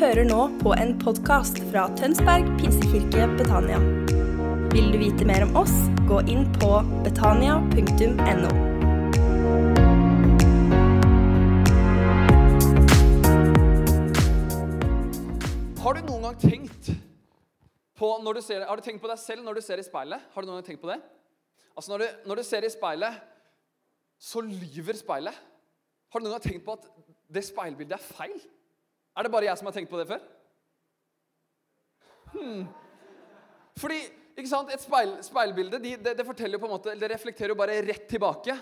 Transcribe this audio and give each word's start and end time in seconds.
hører 0.00 0.24
nå 0.24 0.44
på 0.62 0.70
en 0.80 0.94
podkast 0.96 1.58
fra 1.68 1.82
Tønsberg 1.92 2.46
pinsekirke 2.56 3.26
Betania. 3.36 3.76
Vil 4.72 4.86
du 4.94 4.96
vite 4.96 5.26
mer 5.28 5.42
om 5.44 5.58
oss, 5.60 5.74
gå 6.08 6.22
inn 6.32 6.46
på 6.54 6.68
betania.no. 7.04 8.52
Har 15.82 15.98
du 15.98 16.00
noen 16.06 16.24
gang 16.24 16.38
tenkt 16.40 16.88
på 18.00 18.10
når 18.24 18.38
du 18.38 18.42
ser, 18.46 18.64
Har 18.64 18.80
du 18.80 18.86
tenkt 18.86 19.02
på 19.04 19.10
deg 19.10 19.20
selv 19.20 19.44
når 19.44 19.60
du 19.60 19.64
ser 19.66 19.82
i 19.82 19.84
speilet? 19.84 20.22
Har 20.32 20.40
du 20.40 20.48
noen 20.48 20.62
gang 20.62 20.70
tenkt 20.70 20.80
på 20.80 20.88
det? 20.88 20.96
Altså 21.76 21.92
Når 21.92 21.98
du, 21.98 22.06
når 22.30 22.40
du 22.40 22.46
ser 22.48 22.64
i 22.64 22.72
speilet, 22.72 23.20
så 24.16 24.40
lyver 24.40 24.96
speilet. 24.96 25.36
Har 26.08 26.24
du 26.24 26.24
noen 26.24 26.38
gang 26.38 26.46
tenkt 26.48 26.64
på 26.64 26.78
at 26.78 26.88
det 27.28 27.44
speilbildet 27.44 27.98
er 27.98 28.08
feil? 28.16 28.40
Er 29.16 29.26
det 29.26 29.32
bare 29.32 29.48
jeg 29.48 29.58
som 29.58 29.68
har 29.68 29.76
tenkt 29.76 29.90
på 29.90 30.00
det 30.00 30.08
før? 30.10 30.22
Hmm. 32.34 32.66
Fordi 33.80 34.00
ikke 34.38 34.50
sant, 34.50 34.70
et 34.72 34.82
speil, 34.82 35.16
speilbilde 35.24 35.80
de, 35.82 35.96
det, 36.00 36.14
det 36.18 36.26
forteller 36.26 36.56
jo 36.56 36.62
på 36.62 36.68
en 36.68 36.76
måte, 36.76 36.94
det 36.96 37.10
reflekterer 37.12 37.52
jo 37.52 37.58
bare 37.58 37.80
rett 37.84 38.06
tilbake. 38.10 38.54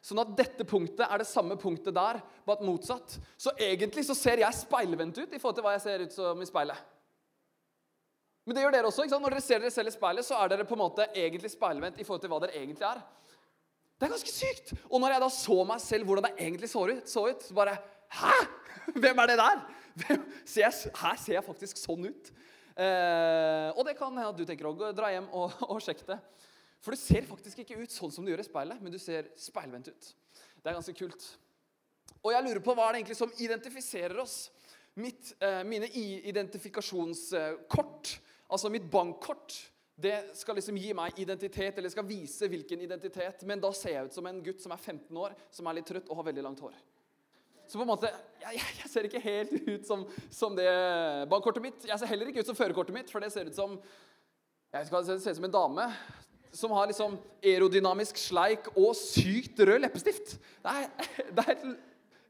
Sånn 0.00 0.22
at 0.22 0.32
dette 0.36 0.64
punktet 0.64 1.04
er 1.04 1.20
det 1.20 1.28
samme 1.28 1.58
punktet 1.60 1.92
der, 1.94 2.22
bare 2.48 2.64
motsatt. 2.64 3.18
Så 3.36 3.52
egentlig 3.60 4.06
så 4.08 4.16
ser 4.16 4.40
jeg 4.40 4.56
speilvendt 4.56 5.20
ut 5.20 5.34
i 5.36 5.38
forhold 5.38 5.58
til 5.58 5.66
hva 5.66 5.74
jeg 5.76 5.84
ser 5.84 6.04
ut 6.06 6.16
som 6.16 6.40
i 6.40 6.48
speilet. 6.48 6.88
Men 8.48 8.56
det 8.56 8.64
gjør 8.64 8.74
dere 8.74 8.88
også. 8.88 9.04
ikke 9.04 9.12
sant? 9.12 9.22
Når 9.26 9.34
dere 9.36 9.44
ser 9.44 9.60
dere 9.60 9.74
selv 9.74 9.90
i 9.90 9.94
speilet, 9.94 10.26
så 10.26 10.38
er 10.40 10.50
dere 10.50 10.64
på 10.66 10.74
en 10.74 10.80
måte 10.80 11.04
egentlig 11.12 11.52
speilvendt 11.52 12.00
i 12.00 12.06
forhold 12.08 12.24
til 12.24 12.32
hva 12.32 12.40
dere 12.42 12.56
egentlig 12.56 12.88
er. 12.88 13.02
Det 14.00 14.08
er 14.08 14.14
ganske 14.14 14.32
sykt. 14.32 14.72
Og 14.88 15.02
når 15.02 15.14
jeg 15.14 15.22
da 15.22 15.28
så 15.36 15.58
meg 15.68 15.82
selv 15.84 16.08
hvordan 16.08 16.30
jeg 16.30 16.46
egentlig 16.46 16.70
så 16.72 16.86
ut, 16.88 17.04
så, 17.12 17.26
ut, 17.28 17.44
så 17.44 17.56
bare 17.60 17.76
Hæ? 18.10 18.32
Hvem 18.96 19.20
er 19.22 19.30
det 19.30 19.36
der? 19.38 19.60
Ser 20.50 20.64
jeg, 20.66 20.92
her 21.00 21.18
ser 21.20 21.36
jeg 21.36 21.46
faktisk 21.46 21.80
sånn 21.80 22.08
ut. 22.10 22.30
Eh, 22.80 23.68
og 23.74 23.82
det 23.86 23.96
kan 23.98 24.14
hende 24.14 24.30
at 24.30 24.38
du 24.38 24.46
tenker 24.48 24.70
òg. 24.70 24.82
Dra 24.96 25.10
hjem 25.12 25.28
og, 25.36 25.52
og 25.72 25.82
sjekk 25.84 26.04
det. 26.08 26.18
For 26.80 26.96
du 26.96 27.00
ser 27.00 27.26
faktisk 27.28 27.60
ikke 27.60 27.80
ut 27.82 27.92
sånn 27.92 28.12
som 28.14 28.24
du 28.24 28.32
gjør 28.32 28.42
i 28.44 28.48
speilet, 28.48 28.80
men 28.80 28.92
du 28.92 28.98
ser 29.00 29.28
speilvendt 29.40 29.90
ut. 29.92 30.12
Det 30.60 30.70
er 30.70 30.78
ganske 30.78 30.96
kult. 30.96 31.26
Og 32.20 32.32
jeg 32.34 32.44
lurer 32.46 32.62
på 32.64 32.74
hva 32.76 32.88
er 32.88 32.92
det 32.94 33.02
egentlig 33.02 33.18
som 33.20 33.34
identifiserer 33.40 34.16
oss? 34.22 34.36
Mitt, 35.00 35.34
eh, 35.44 35.62
mine 35.64 35.86
identifikasjonskort, 36.28 38.14
altså 38.50 38.72
mitt 38.72 38.88
bankkort, 38.90 39.54
det 40.00 40.32
skal 40.36 40.56
liksom 40.56 40.78
gi 40.80 40.94
meg 40.96 41.18
identitet, 41.20 41.78
eller 41.78 41.92
skal 41.92 42.08
vise 42.08 42.48
hvilken 42.48 42.80
identitet. 42.80 43.44
Men 43.48 43.60
da 43.60 43.70
ser 43.76 43.94
jeg 43.94 44.08
ut 44.08 44.16
som 44.16 44.26
en 44.28 44.40
gutt 44.44 44.62
som 44.64 44.72
er 44.72 44.80
15 44.80 45.20
år, 45.20 45.36
som 45.52 45.68
er 45.68 45.76
litt 45.76 45.88
trøtt 45.90 46.08
og 46.08 46.16
har 46.20 46.28
veldig 46.30 46.44
langt 46.46 46.62
hår. 46.64 46.76
Så 47.70 47.78
på 47.78 47.84
en 47.84 47.92
måte, 47.92 48.08
jeg, 48.42 48.62
jeg 48.80 48.88
ser 48.90 49.06
ikke 49.06 49.20
helt 49.22 49.52
ut 49.68 49.84
som, 49.86 50.00
som, 50.34 50.56
det 50.58 50.70
bankkortet 51.30 51.62
mitt. 51.62 51.84
Jeg 51.86 52.00
ser 52.00 52.10
heller 52.10 52.30
ikke 52.30 52.42
ut 52.42 52.48
som 52.48 52.58
førerkortet 52.58 52.96
mitt, 52.96 53.12
for 53.12 53.22
det 53.22 53.28
ser 53.30 53.46
ut 53.46 53.54
som 53.54 53.76
jeg 54.74 54.88
skal 54.88 55.06
se 55.06 55.14
ut 55.30 55.38
som 55.38 55.46
en 55.46 55.54
dame 55.54 55.86
som 56.50 56.74
har 56.74 56.88
liksom 56.90 57.14
aerodynamisk 57.46 58.18
sleik 58.18 58.66
og 58.74 58.90
sykt 58.98 59.62
rød 59.62 59.84
leppestift. 59.84 60.34
Det 60.64 60.72
er, 60.72 60.88
det 61.30 61.44
er 61.44 61.50
helt, 61.52 61.84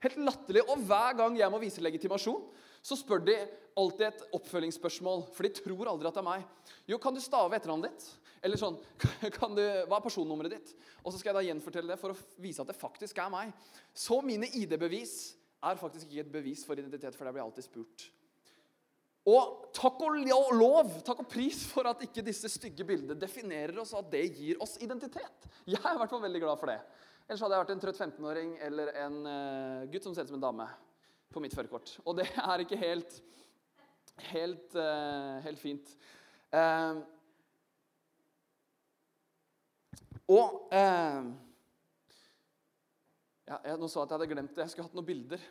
helt 0.05 0.21
latterlig. 0.29 0.67
Og 0.69 0.85
hver 0.85 1.17
gang 1.23 1.41
jeg 1.41 1.53
må 1.53 1.61
vise 1.63 1.85
legitimasjon, 1.85 2.43
så 2.85 3.01
spør 3.01 3.25
de 3.25 3.39
alltid 3.81 4.11
et 4.11 4.25
oppfølgingsspørsmål. 4.37 5.25
For 5.33 5.49
de 5.49 5.55
tror 5.57 5.89
aldri 5.95 6.11
at 6.11 6.21
det 6.21 6.21
er 6.21 6.29
meg. 6.29 6.45
Jo, 6.89 7.01
kan 7.01 7.17
du 7.17 7.25
stave 7.25 7.57
etternavnet 7.57 7.95
ditt? 7.95 8.13
Eller 8.41 8.61
sånn 8.61 8.79
du, 9.57 9.65
Hva 9.89 9.99
er 9.99 10.05
personnummeret 10.05 10.55
ditt? 10.57 10.73
Og 11.05 11.13
så 11.13 11.19
skal 11.21 11.33
jeg 11.33 11.39
da 11.39 11.49
gjenfortelle 11.49 11.93
det 11.93 12.01
for 12.01 12.15
å 12.15 12.41
vise 12.41 12.63
at 12.63 12.71
det 12.71 12.79
faktisk 12.79 13.21
er 13.21 13.33
meg. 13.33 13.53
Så 13.93 14.21
mine 14.25 14.49
ID-bevis 14.61 15.19
er 15.61 15.81
faktisk 15.81 16.09
ikke 16.09 16.25
et 16.25 16.33
bevis 16.33 16.65
for 16.65 16.81
identitet, 16.81 17.17
for 17.17 17.29
det 17.29 17.37
blir 17.37 17.45
alltid 17.45 17.67
spurt. 17.67 18.09
Og 19.29 19.69
takk 19.77 20.01
og 20.07 20.17
lov, 20.57 20.95
takk 21.05 21.21
og 21.21 21.29
pris 21.29 21.61
for 21.69 21.91
at 21.91 22.01
ikke 22.07 22.25
disse 22.25 22.49
stygge 22.49 22.87
bildene 22.89 23.19
definerer 23.21 23.77
oss, 23.83 23.93
og 23.93 24.07
at 24.07 24.15
det 24.15 24.25
gir 24.39 24.61
oss 24.65 24.79
identitet. 24.81 25.49
Jeg 25.69 25.81
er 25.83 25.93
i 25.93 26.01
hvert 26.01 26.13
fall 26.15 26.25
veldig 26.25 26.41
glad 26.41 26.61
for 26.61 26.73
det. 26.73 26.79
Ellers 27.29 27.45
hadde 27.45 27.55
jeg 27.59 27.63
vært 27.63 27.75
en 27.75 27.83
trøtt 27.85 28.01
15-åring 28.01 28.55
eller 28.67 28.89
en 29.05 29.19
uh, 29.29 29.85
gutt 29.93 30.07
som 30.07 30.17
ser 30.17 30.27
ut 30.27 30.33
som 30.33 30.41
en 30.41 30.47
dame 30.49 30.67
på 31.31 31.43
mitt 31.45 31.55
førerkort. 31.55 31.93
Og 32.09 32.17
det 32.19 32.27
er 32.33 32.65
ikke 32.65 32.81
helt, 32.81 33.21
helt, 34.33 34.73
uh, 34.75 35.37
helt 35.45 35.61
fint. 35.61 35.93
Uh, 36.51 37.05
og 40.31 40.71
ja, 43.51 43.57
jeg, 43.67 43.77
Nå 43.81 43.89
sa 43.91 43.99
jeg 43.99 44.07
at 44.07 44.13
jeg 44.13 44.19
hadde 44.19 44.31
glemt 44.31 44.55
det. 44.55 44.63
Jeg 44.63 44.73
skulle 44.73 44.87
hatt 44.87 44.97
noen 44.99 45.11
bilder. 45.11 45.43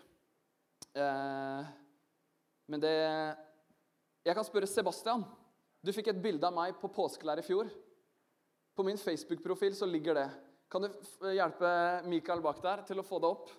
men 2.72 2.82
det 2.84 2.96
jeg 4.26 4.36
kan 4.36 4.46
spørre 4.46 4.68
Sebastian. 4.70 5.24
Du 5.80 5.92
fikk 5.96 6.12
et 6.12 6.22
bilde 6.22 6.46
av 6.48 6.56
meg 6.56 6.76
på 6.80 6.90
påskelær 6.92 7.40
i 7.40 7.46
fjor. 7.46 7.70
På 8.76 8.84
min 8.86 9.00
Facebook-profil 9.00 9.76
så 9.76 9.88
ligger 9.88 10.20
det. 10.20 10.28
Kan 10.70 10.86
du 10.86 10.90
hjelpe 11.34 11.70
Mikael 12.06 12.44
bak 12.44 12.60
der 12.62 12.84
til 12.88 13.00
å 13.02 13.06
få 13.06 13.20
det 13.24 13.30
opp? 13.32 13.54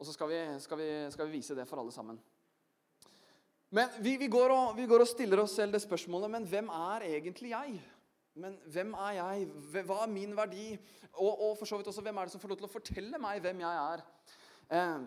Og 0.00 0.08
så 0.08 0.14
skal 0.16 0.32
vi, 0.32 0.38
skal 0.64 0.80
vi, 0.80 0.88
skal 1.14 1.28
vi 1.28 1.38
vise 1.38 1.54
det 1.56 1.68
for 1.68 1.80
alle 1.80 1.92
sammen. 1.94 2.18
Men 3.74 3.92
vi, 4.02 4.16
går 4.30 4.54
og, 4.54 4.74
vi, 4.78 4.88
går 4.90 5.04
og, 5.04 5.10
stiller 5.10 5.42
oss 5.42 5.56
selv 5.58 5.74
det 5.74 5.80
spørsmålet 5.82 6.30
Men 6.30 6.44
hvem 6.46 6.68
er 6.70 7.06
egentlig 7.08 7.50
jeg? 7.50 7.78
Men 8.34 8.56
hvem 8.66 8.94
er 8.98 9.18
jeg? 9.18 9.44
Hva 9.86 10.00
er 10.02 10.10
min 10.10 10.32
verdi? 10.34 10.72
Og, 11.12 11.30
og 11.30 11.52
for 11.58 11.70
så 11.70 11.78
vidt 11.78 11.90
også, 11.90 12.02
hvem 12.02 12.18
er 12.18 12.26
det 12.26 12.34
som 12.34 12.42
får 12.42 12.50
lov 12.50 12.58
til 12.58 12.66
å 12.66 12.72
fortelle 12.72 13.20
meg 13.22 13.44
hvem 13.44 13.62
jeg 13.62 13.82
er? 13.92 14.02
Eh, 14.74 15.04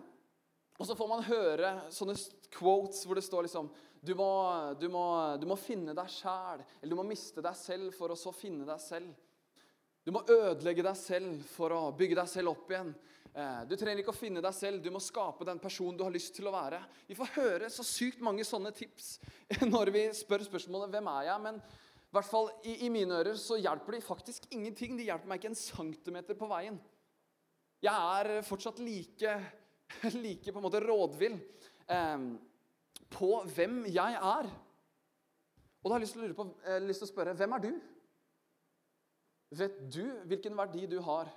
og 0.78 0.88
så 0.88 0.96
får 0.96 1.10
man 1.10 1.26
høre 1.26 1.74
sånne 1.92 2.14
quotes 2.54 3.02
hvor 3.04 3.18
det 3.18 3.26
står 3.26 3.48
liksom 3.48 3.68
du 4.00 4.14
må, 4.14 4.30
du 4.78 4.86
må, 4.88 5.04
du 5.42 5.44
må 5.50 5.56
finne 5.58 5.92
deg 5.96 6.10
sjæl, 6.12 6.62
eller 6.78 6.92
du 6.92 6.98
må 7.00 7.04
miste 7.08 7.42
deg 7.42 7.56
selv 7.58 7.96
for 7.98 8.14
å 8.14 8.16
så 8.16 8.30
finne 8.32 8.64
deg 8.68 8.78
selv. 8.80 9.10
Du 10.06 10.12
må 10.14 10.22
ødelegge 10.22 10.84
deg 10.86 10.96
selv 10.96 11.42
for 11.50 11.74
å 11.74 11.80
bygge 11.98 12.16
deg 12.20 12.30
selv 12.30 12.54
opp 12.54 12.70
igjen. 12.70 12.94
Eh, 13.34 13.58
du 13.68 13.74
trenger 13.76 14.00
ikke 14.00 14.14
å 14.14 14.16
finne 14.16 14.40
deg 14.44 14.54
selv, 14.56 14.80
du 14.80 14.88
må 14.94 15.02
skape 15.02 15.44
den 15.44 15.60
personen 15.60 15.98
du 15.98 16.06
har 16.06 16.14
lyst 16.14 16.32
til 16.38 16.48
å 16.48 16.54
være. 16.54 16.78
Vi 17.10 17.18
får 17.18 17.34
høre 17.34 17.68
så 17.74 17.84
sykt 17.84 18.22
mange 18.24 18.46
sånne 18.46 18.72
tips 18.72 19.18
når 19.74 19.92
vi 19.92 20.06
spør 20.16 20.46
spørsmålet 20.46 20.94
'Hvem 20.94 21.12
er 21.12 21.28
jeg?' 21.28 21.44
Men 21.44 21.60
i 22.08 22.16
hvert 22.16 22.28
fall 22.28 22.48
i, 22.64 22.74
i 22.86 22.88
mine 22.92 23.18
ører 23.20 23.36
så 23.36 23.58
hjelper 23.60 23.98
de 23.98 24.04
faktisk 24.04 24.46
ingenting. 24.54 24.96
De 24.96 25.04
hjelper 25.04 25.28
meg 25.28 25.42
ikke 25.42 25.50
en 25.52 25.58
centimeter 25.60 26.38
på 26.38 26.48
veien. 26.48 26.78
Jeg 27.84 27.92
er 27.94 28.46
fortsatt 28.46 28.80
like, 28.80 29.34
like 30.24 30.52
på 30.52 30.58
en 30.60 30.64
måte 30.64 30.80
rådvill. 30.82 31.36
Eh, 31.84 32.24
på 33.12 33.28
hvem 33.54 33.82
jeg 33.92 34.16
er. 34.16 34.48
Og 35.78 35.84
da 35.84 35.94
har 35.94 36.00
jeg 36.00 36.06
lyst 36.06 36.16
til 36.16 36.34
på, 36.36 36.48
eh, 36.64 36.80
lyst 36.84 37.04
til 37.04 37.08
å 37.08 37.12
spørre 37.12 37.36
hvem 37.36 37.54
er 37.56 37.64
du? 37.66 37.70
Vet 39.58 39.78
du 39.88 40.04
hvilken 40.28 40.56
verdi 40.56 40.88
du 40.88 40.98
har? 41.04 41.30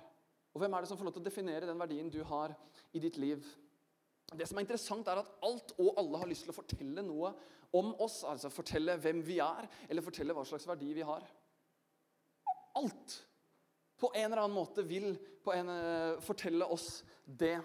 Og 0.52 0.60
hvem 0.60 0.74
er 0.74 0.84
det 0.84 0.90
som 0.90 0.98
får 1.00 1.08
lov 1.08 1.14
til 1.16 1.22
å 1.22 1.28
definere 1.28 1.68
den 1.68 1.80
verdien 1.80 2.10
du 2.12 2.20
har 2.28 2.52
i 2.92 3.00
ditt 3.00 3.16
liv? 3.20 3.44
Det 4.38 4.48
som 4.48 4.58
er 4.58 4.66
interessant, 4.66 5.08
er 5.08 5.22
at 5.22 5.34
alt 5.46 5.74
og 5.78 5.98
alle 6.00 6.20
har 6.22 6.30
lyst 6.30 6.46
til 6.46 6.54
å 6.54 6.56
fortelle 6.56 7.04
noe 7.06 7.32
om 7.76 7.92
oss. 8.02 8.22
Altså 8.28 8.52
fortelle 8.52 8.98
hvem 9.00 9.22
vi 9.26 9.38
er, 9.44 9.68
eller 9.88 10.04
fortelle 10.04 10.36
hva 10.36 10.44
slags 10.48 10.68
verdi 10.68 10.92
vi 10.96 11.06
har. 11.06 11.26
Alt 12.80 13.18
på 14.02 14.10
en 14.16 14.26
eller 14.26 14.42
annen 14.42 14.56
måte 14.56 14.82
vil 14.82 15.12
en, 15.52 15.68
uh, 15.70 16.22
fortelle 16.24 16.66
oss 16.74 17.04
det. 17.24 17.60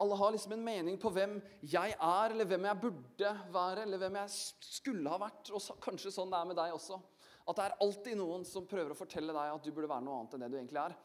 Alle 0.00 0.16
har 0.16 0.32
liksom 0.32 0.54
en 0.56 0.64
mening 0.64 0.96
på 1.00 1.10
hvem 1.12 1.36
jeg 1.64 1.94
er, 1.96 2.32
eller 2.32 2.48
hvem 2.48 2.64
jeg 2.68 2.80
burde 2.80 3.32
være, 3.52 3.84
eller 3.84 4.00
hvem 4.00 4.18
jeg 4.22 4.32
skulle 4.70 5.12
ha 5.12 5.20
vært. 5.20 5.50
Og 5.52 5.62
så, 5.62 5.76
kanskje 5.80 6.12
sånn 6.12 6.32
det 6.32 6.40
er 6.40 6.48
med 6.48 6.58
deg 6.60 6.76
også. 6.76 6.98
At 7.46 7.58
det 7.58 7.66
er 7.66 7.76
alltid 7.84 8.18
noen 8.18 8.44
som 8.48 8.66
prøver 8.68 8.92
å 8.92 8.98
fortelle 8.98 9.36
deg 9.36 9.52
at 9.54 9.64
du 9.64 9.70
burde 9.72 9.90
være 9.90 10.04
noe 10.04 10.18
annet 10.20 10.36
enn 10.36 10.44
det 10.44 10.50
du 10.52 10.58
egentlig 10.58 10.82
er. 10.82 10.96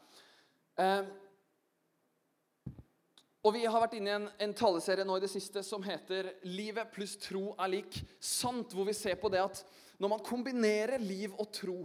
Eh, 0.82 1.12
og 3.42 3.54
Vi 3.56 3.64
har 3.66 3.82
vært 3.82 3.96
inne 3.98 4.10
i 4.10 4.14
en, 4.14 4.28
en 4.46 4.54
taleserie 4.54 5.06
nå 5.06 5.16
i 5.18 5.24
det 5.24 5.30
siste 5.32 5.64
som 5.66 5.82
heter 5.82 6.32
'Livet 6.46 6.92
pluss 6.94 7.16
tro 7.18 7.56
er 7.58 7.72
lik 7.72 7.98
sant'. 8.20 8.74
Hvor 8.74 8.86
vi 8.86 8.94
ser 8.94 9.18
på 9.18 9.30
det 9.32 9.42
at 9.42 9.64
når 9.98 10.14
man 10.14 10.22
kombinerer 10.24 11.02
liv 11.02 11.34
og 11.38 11.50
tro, 11.54 11.80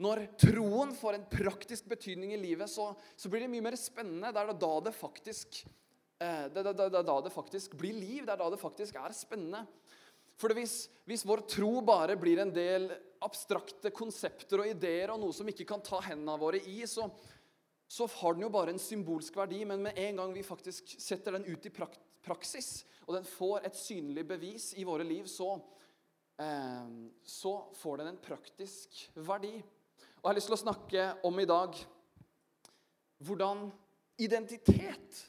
når 0.00 0.26
troen 0.40 0.92
får 0.96 1.16
en 1.16 1.28
praktisk 1.30 1.88
betydning 1.88 2.32
i 2.32 2.40
livet, 2.40 2.68
så, 2.68 2.94
så 3.16 3.28
blir 3.28 3.44
det 3.44 3.52
mye 3.52 3.64
mer 3.64 3.76
spennende. 3.80 4.32
Det 4.32 4.40
er 4.40 4.56
da 4.60 4.72
det 4.84 4.96
faktisk 4.96 5.64
Eh, 6.16 6.46
det 6.48 6.62
er 6.64 7.02
da 7.04 7.18
det 7.20 7.32
faktisk 7.32 7.76
blir 7.76 7.96
liv. 7.96 8.24
Det 8.24 8.32
er 8.32 8.40
da 8.40 8.48
det 8.52 8.60
faktisk 8.60 8.96
er 9.00 9.12
spennende. 9.16 9.66
For 10.36 10.52
hvis, 10.56 10.86
hvis, 11.08 11.24
vår 11.24 11.46
tro 11.48 11.80
bare 11.84 12.16
blir 12.20 12.40
en 12.42 12.52
del 12.52 12.90
abstrakte 13.24 13.92
konsepter 13.96 14.60
og 14.60 14.68
ideer 14.68 15.12
og 15.12 15.22
noe 15.22 15.32
som 15.36 15.48
ikke 15.48 15.64
kan 15.68 15.84
ta 15.84 16.02
hendene 16.04 16.36
våre 16.40 16.60
i, 16.60 16.82
så, 16.88 17.08
så, 17.88 18.06
har 18.06 18.34
den 18.34 18.46
jo 18.46 18.50
bare 18.50 18.74
en 18.74 18.82
symbolsk 18.82 19.36
verdi. 19.38 19.62
Men 19.64 19.84
med 19.86 19.98
en 19.98 20.20
gang 20.20 20.34
vi 20.34 20.44
faktisk 20.46 20.96
setter 21.00 21.36
den 21.36 21.46
ut 21.46 21.66
i 21.66 21.72
praksis, 22.26 22.84
og 23.06 23.14
den 23.14 23.28
får 23.28 23.66
et 23.68 23.78
synlig 23.78 24.26
bevis 24.28 24.72
i 24.76 24.84
våre 24.86 25.06
liv, 25.06 25.26
så, 25.30 25.54
eh, 26.42 26.88
så 27.22 27.54
får 27.78 28.02
den 28.02 28.12
en 28.12 28.22
praktisk 28.22 29.04
verdi. 29.14 29.54
Og 29.56 30.24
jeg 30.24 30.32
har 30.32 30.38
lyst 30.40 30.50
til 30.50 30.58
å 30.58 30.64
snakke 30.64 31.06
om 31.28 31.38
i 31.40 31.46
dag 31.46 31.76
hvordan 33.22 33.68
identitet 34.18 35.20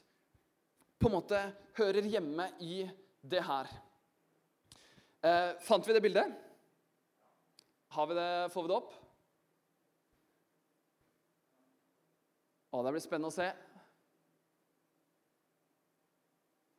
på 0.98 1.10
en 1.10 1.18
måte 1.20 1.40
hører 1.78 2.08
hjemme 2.10 2.50
i 2.66 2.82
det 3.22 3.44
her. 3.46 3.70
Eh, 5.22 5.52
fant 5.62 5.86
vi 5.88 5.94
det 5.94 6.02
bildet? 6.02 6.34
Har 7.94 8.08
vi 8.10 8.18
det, 8.18 8.32
får 8.54 8.64
vi 8.64 8.72
det 8.72 8.78
opp? 8.78 8.96
Å, 12.78 12.82
det 12.86 12.92
blir 12.94 13.02
spennende 13.02 13.32
å 13.32 13.34
se. 13.34 13.48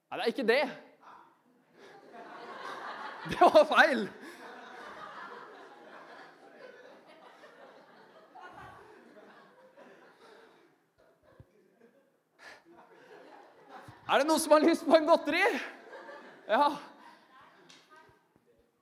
Nei, 0.08 0.18
det 0.20 0.22
er 0.22 0.30
ikke 0.30 0.44
det. 0.46 0.64
Det 3.32 3.38
var 3.42 3.64
feil. 3.66 4.04
Er 14.06 14.22
det 14.22 14.28
noen 14.30 14.40
som 14.40 14.54
har 14.54 14.62
lyst 14.62 14.86
på 14.86 14.94
en 14.96 15.10
godteri? 15.10 15.42
Ja. 16.46 16.70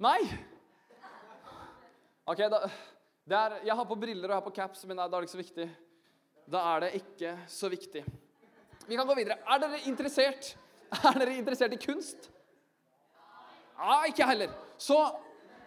Nei? 0.05 0.21
Ok, 2.29 2.45
da, 2.53 2.61
det 3.25 3.41
er, 3.41 3.59
Jeg 3.65 3.81
har 3.81 3.89
på 3.89 3.97
briller 4.05 4.29
og 4.29 4.37
jeg 4.37 4.43
har 4.43 4.49
på 4.53 4.57
caps, 4.61 4.85
men 4.85 5.01
da 5.01 5.09
er 5.09 5.17
det 5.17 5.31
ikke 5.31 5.39
så 5.39 5.45
viktig. 5.47 5.71
Da 6.47 6.63
er 6.75 6.85
det 6.85 6.93
ikke 7.01 7.33
så 7.51 7.71
viktig. 7.73 8.05
Vi 8.87 8.97
kan 8.97 9.07
gå 9.07 9.17
videre. 9.19 9.39
Er 9.51 9.63
dere 9.63 9.83
interessert 9.91 10.55
Er 11.09 11.19
dere 11.19 11.35
interessert 11.35 11.75
i 11.75 11.81
kunst? 11.83 12.29
Ja, 13.77 14.05
ikke 14.07 14.23
jeg 14.23 14.29
heller. 14.29 14.53
Så 14.79 15.01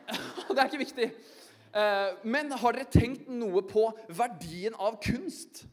Det 0.49 0.57
er 0.57 0.69
ikke 0.69 0.81
viktig. 0.85 1.09
Eh, 1.75 2.15
men 2.23 2.49
har 2.57 2.73
dere 2.73 2.89
tenkt 2.89 3.27
noe 3.29 3.61
på 3.67 3.83
verdien 4.17 4.77
av 4.79 4.97
kunst? 5.03 5.65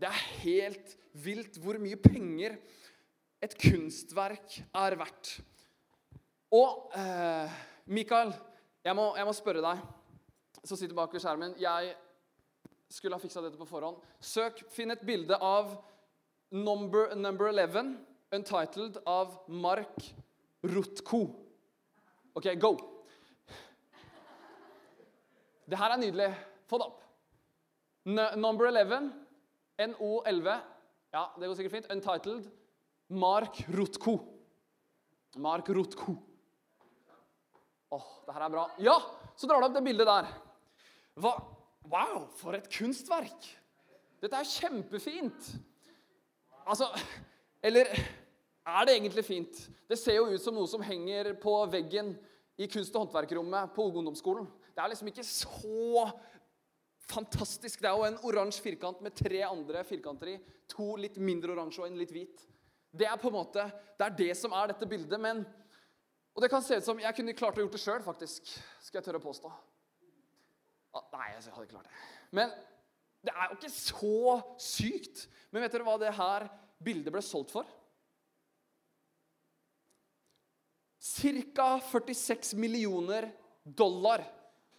Det 0.00 0.08
er 0.08 0.24
helt 0.40 0.96
vilt 1.12 1.60
hvor 1.62 1.78
mye 1.82 1.98
penger 2.00 2.56
et 3.44 3.54
kunstverk 3.60 4.56
er 4.64 4.96
verdt. 4.98 5.36
Og 6.56 6.90
eh, 6.98 7.60
Mikael, 7.92 8.32
jeg 8.82 8.96
må, 8.96 9.10
jeg 9.16 9.28
må, 9.28 9.34
spørre 9.36 9.62
deg, 9.62 9.84
som 10.64 10.76
sitter 10.76 10.96
bak 10.96 11.12
ved 11.14 11.22
skjermen 11.22 11.54
Jeg 11.60 11.92
skulle 12.90 13.14
ha 13.14 13.22
fiksa 13.22 13.42
dette 13.44 13.58
på 13.58 13.68
forhånd. 13.68 14.00
Søk, 14.20 14.64
Finn 14.74 14.90
et 14.90 15.02
bilde 15.06 15.36
av 15.38 15.76
number, 16.50 17.14
number 17.14 17.50
11, 17.52 17.94
untitled, 18.34 18.98
av 19.06 19.36
Mark 19.48 20.10
Rutko. 20.66 21.22
OK, 22.34 22.50
go. 22.60 22.74
Det 25.70 25.78
her 25.78 25.94
er 25.94 26.02
nydelig. 26.02 26.30
Få 26.70 26.80
det 26.80 26.88
opp. 26.90 27.02
N 28.10 28.18
number 28.40 28.66
11, 28.70 29.10
NO11. 29.92 30.50
Ja, 31.14 31.24
det 31.36 31.46
går 31.46 31.54
sikkert 31.58 31.76
fint. 31.76 31.90
Untitled 31.94 32.50
Mark 33.10 33.62
Rutko. 33.70 34.18
Mark 35.38 35.70
Rutko. 35.70 36.16
Åh, 37.90 37.98
oh, 37.98 38.10
det 38.26 38.34
her 38.34 38.44
er 38.46 38.52
bra. 38.52 38.66
Ja, 38.82 38.98
så 39.34 39.46
drar 39.50 39.62
du 39.62 39.66
opp 39.66 39.74
det 39.74 39.82
bildet 39.86 40.06
der. 40.06 40.28
Hva? 41.18 41.32
Wow, 41.90 42.28
for 42.38 42.54
et 42.54 42.68
kunstverk! 42.70 43.48
Dette 44.20 44.36
er 44.36 44.46
kjempefint. 44.46 45.52
Altså 46.68 46.86
Eller 47.64 47.88
er 47.90 48.86
det 48.86 48.94
egentlig 48.94 49.24
fint? 49.26 49.62
Det 49.88 49.98
ser 49.98 50.20
jo 50.20 50.28
ut 50.30 50.42
som 50.42 50.54
noe 50.54 50.68
som 50.70 50.84
henger 50.84 51.32
på 51.40 51.54
veggen 51.72 52.12
i 52.60 52.68
kunst- 52.70 52.94
og 52.94 53.06
håndverkerrommet 53.06 53.72
på 53.74 53.88
ungdomsskolen. 53.88 54.46
Det 54.76 54.82
er 54.82 54.92
liksom 54.92 55.10
ikke 55.10 55.24
så 55.26 56.06
fantastisk. 57.10 57.80
Det 57.80 57.88
er 57.90 57.96
jo 57.96 58.06
en 58.06 58.20
oransje 58.28 58.62
firkant 58.62 59.00
med 59.02 59.16
tre 59.16 59.42
andre 59.48 59.82
firkanter 59.88 60.34
i. 60.34 60.38
To 60.76 60.94
litt 61.00 61.18
mindre 61.18 61.56
oransje 61.56 61.82
og 61.82 61.88
en 61.88 61.98
litt 61.98 62.12
hvit. 62.14 62.44
Det 62.92 63.08
er 63.08 63.18
på 63.18 63.30
en 63.30 63.38
måte, 63.40 63.64
det 63.98 64.06
er 64.06 64.18
det 64.18 64.36
som 64.38 64.54
er 64.54 64.70
dette 64.70 64.88
bildet. 64.88 65.20
men 65.20 65.44
og 66.34 66.42
det 66.42 66.50
kan 66.50 66.62
se 66.62 66.76
ut 66.78 66.84
som 66.84 67.00
Jeg 67.00 67.14
kunne 67.16 67.34
klart 67.34 67.58
å 67.58 67.64
gjort 67.64 67.74
det 67.74 67.82
sjøl, 67.82 68.02
faktisk. 68.02 68.46
Skal 68.80 69.00
jeg 69.00 69.08
tørre 69.08 69.18
å 69.20 69.26
påstå. 69.26 69.50
Nei, 70.90 71.26
jeg 71.34 71.52
hadde 71.54 71.66
ikke 71.66 71.76
klart 71.76 71.88
det. 71.88 71.98
Men 72.34 72.52
det 73.26 73.34
er 73.34 73.50
jo 73.50 73.58
ikke 73.58 73.72
så 73.74 74.38
sykt. 74.60 75.26
Men 75.50 75.64
vet 75.64 75.74
dere 75.74 75.86
hva 75.86 75.96
det 76.00 76.14
her 76.16 76.46
bildet 76.82 77.14
ble 77.14 77.22
solgt 77.24 77.54
for? 77.54 77.68
Ca. 81.00 81.70
46 81.90 82.54
millioner 82.60 83.30
dollar. 83.64 84.24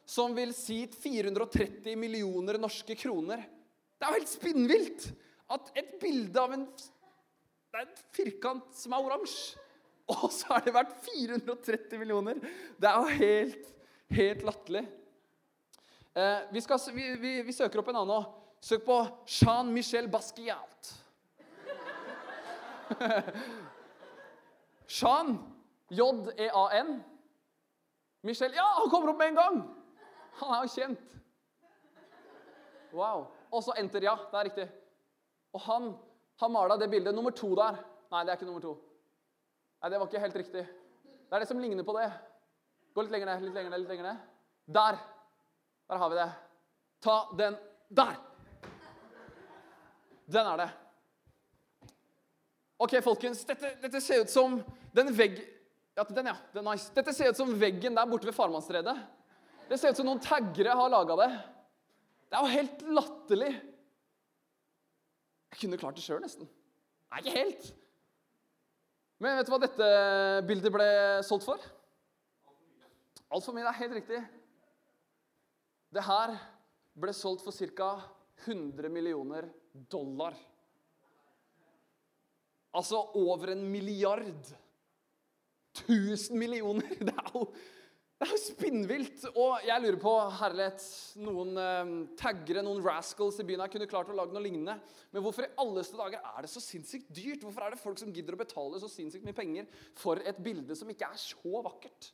Som 0.08 0.36
vil 0.36 0.52
si 0.58 0.84
430 0.92 1.96
millioner 2.00 2.60
norske 2.60 2.98
kroner. 3.00 3.44
Det 3.96 4.08
er 4.08 4.12
jo 4.12 4.20
helt 4.20 4.32
spinnvilt 4.32 5.12
at 5.52 5.74
et 5.78 5.98
bilde 6.02 6.42
av 6.42 6.56
en, 6.56 6.64
det 6.66 7.80
er 7.80 7.86
en 7.86 8.00
firkant 8.16 8.72
som 8.76 8.96
er 8.96 9.08
oransje 9.08 9.60
og 10.12 10.32
så 10.34 10.56
har 10.56 10.66
det 10.66 10.74
vært 10.76 10.96
430 11.06 12.00
millioner! 12.02 12.42
Det 12.80 12.90
er 12.90 12.98
jo 12.98 13.20
helt, 13.22 13.70
helt 14.18 14.44
latterlig. 14.48 14.84
Eh, 16.14 16.40
vi, 16.52 16.62
vi, 16.94 17.16
vi, 17.16 17.42
vi, 17.44 17.54
søker 17.54 17.80
opp 17.80 17.88
en 17.92 18.02
annen 18.02 18.18
òg. 18.18 18.26
Søk 18.62 18.84
på 18.86 18.98
Jean-Michel 19.26 20.10
Basquiat. 20.12 20.92
Jean. 25.00 25.38
J-E-A-N. 25.92 26.92
Michel 28.24 28.54
Ja, 28.56 28.68
han 28.78 28.90
kommer 28.92 29.12
opp 29.12 29.18
med 29.20 29.32
en 29.32 29.40
gang! 29.40 29.58
Han 30.40 30.54
er 30.56 30.62
jo 30.64 30.72
kjent. 30.72 31.16
Wow. 32.96 33.26
Og 33.52 33.64
så 33.66 33.76
enter, 33.80 34.04
ja. 34.06 34.14
Det 34.32 34.40
er 34.40 34.48
riktig. 34.48 34.68
Og 35.56 35.64
han 35.66 35.90
har 36.40 36.52
mala 36.54 36.78
det 36.80 36.90
bildet. 36.92 37.16
Nummer 37.16 37.36
to 37.36 37.50
der. 37.60 37.80
Nei, 38.12 38.24
det 38.24 38.32
er 38.32 38.40
ikke 38.40 38.48
nummer 38.48 38.64
to. 38.64 38.76
Nei, 39.82 39.92
det 39.92 40.00
var 40.00 40.08
ikke 40.08 40.24
helt 40.24 40.40
riktig. 40.44 40.64
Det 41.04 41.36
er 41.36 41.44
det 41.44 41.50
som 41.50 41.60
ligner 41.60 41.88
på 41.88 41.96
det. 41.98 42.08
Gå 42.96 43.04
litt 43.04 43.16
lenger 43.16 43.32
ned, 43.32 43.48
litt 43.48 43.58
lenger 43.58 43.74
ned, 43.74 43.84
litt 43.84 43.92
lenger 43.92 44.08
ned. 44.12 44.24
Der. 44.80 45.00
Der 45.92 45.98
har 45.98 46.10
vi 46.10 46.16
det. 46.16 46.30
Ta 47.04 47.16
den 47.38 47.56
der. 47.90 48.16
Den 50.26 50.48
er 50.48 50.62
det. 50.62 50.70
Ok, 52.80 52.96
folkens. 53.04 53.44
Dette, 53.46 53.74
dette 53.82 54.00
ser 54.02 54.24
ut 54.24 54.32
som 54.32 54.62
den 54.96 55.12
vegg... 55.18 55.42
Ja, 56.00 56.06
den, 56.08 56.32
ja. 56.32 56.38
Den 56.56 56.70
nice. 56.70 56.94
Dette 56.96 57.12
ser 57.14 57.34
ut 57.34 57.42
som 57.42 57.52
veggen 57.60 58.00
der 58.00 58.08
borte 58.08 58.30
ved 58.30 58.38
farmannsredet. 58.38 58.96
Det 59.68 59.82
ser 59.82 59.92
ut 59.92 60.00
som 60.00 60.08
noen 60.08 60.24
taggere 60.24 60.80
har 60.80 60.96
laga 60.96 61.20
det. 61.26 61.30
Det 62.32 62.40
er 62.40 62.48
jo 62.48 62.56
helt 62.56 62.90
latterlig. 62.96 63.54
Jeg 65.52 65.60
kunne 65.60 65.84
klart 65.84 66.00
det 66.00 66.08
sjøl, 66.08 66.24
nesten. 66.24 66.48
Nei, 67.12 67.20
ikke 67.20 67.36
helt. 67.36 67.74
Men 69.20 69.42
vet 69.42 69.50
du 69.50 69.58
hva 69.58 69.66
dette 69.68 69.96
bildet 70.48 70.72
ble 70.72 70.94
solgt 71.28 71.52
for? 71.52 71.72
Altfor 73.28 73.52
mye. 73.52 73.68
Det 73.68 73.74
er 73.76 73.84
helt 73.84 74.00
riktig. 74.00 74.28
Det 75.92 76.04
her 76.08 76.38
ble 77.02 77.14
solgt 77.16 77.44
for 77.44 77.56
ca. 77.56 77.92
100 78.46 78.90
millioner 78.90 79.50
dollar. 79.92 80.38
Altså 82.72 83.02
over 83.20 83.52
en 83.54 83.66
milliard. 83.72 84.56
1000 85.88 86.40
millioner! 86.40 86.88
Det 87.00 87.14
er 87.16 87.30
jo 87.36 87.46
det 88.22 88.28
er 88.28 88.36
jo 88.36 88.38
spinnvilt! 88.38 89.24
Og 89.32 89.64
jeg 89.66 89.82
lurer 89.82 89.96
på, 89.98 90.12
herlighet, 90.38 90.84
noen 91.26 91.56
eh, 91.58 91.94
taggere, 92.20 92.62
noen 92.62 92.84
rascals 92.86 93.40
i 93.42 93.46
byen 93.50 93.64
her 93.64 93.72
kunne 93.74 93.88
klart 93.90 94.12
å 94.14 94.18
lage 94.20 94.36
noe 94.36 94.44
lignende. 94.46 94.76
Men 95.10 95.24
hvorfor 95.26 95.48
i 95.48 95.56
alleste 95.64 95.98
dager 95.98 96.22
er 96.30 96.46
det 96.46 96.52
så 96.52 96.62
sinnssykt 96.62 97.10
dyrt? 97.10 97.42
Hvorfor 97.42 97.66
er 97.66 97.74
det 97.74 97.82
folk 97.82 97.98
som 97.98 98.12
gidder 98.14 98.38
å 98.38 98.42
betale 98.44 98.78
så 98.84 98.92
sinnssykt 98.94 99.26
mye 99.26 99.40
penger 99.40 99.66
for 99.98 100.22
et 100.22 100.38
bilde 100.46 100.78
som 100.78 100.92
ikke 100.94 101.10
er 101.10 101.24
så 101.24 101.64
vakkert? 101.66 102.12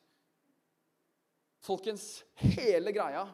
Folkens, 1.68 2.08
hele 2.56 2.96
greia 2.96 3.26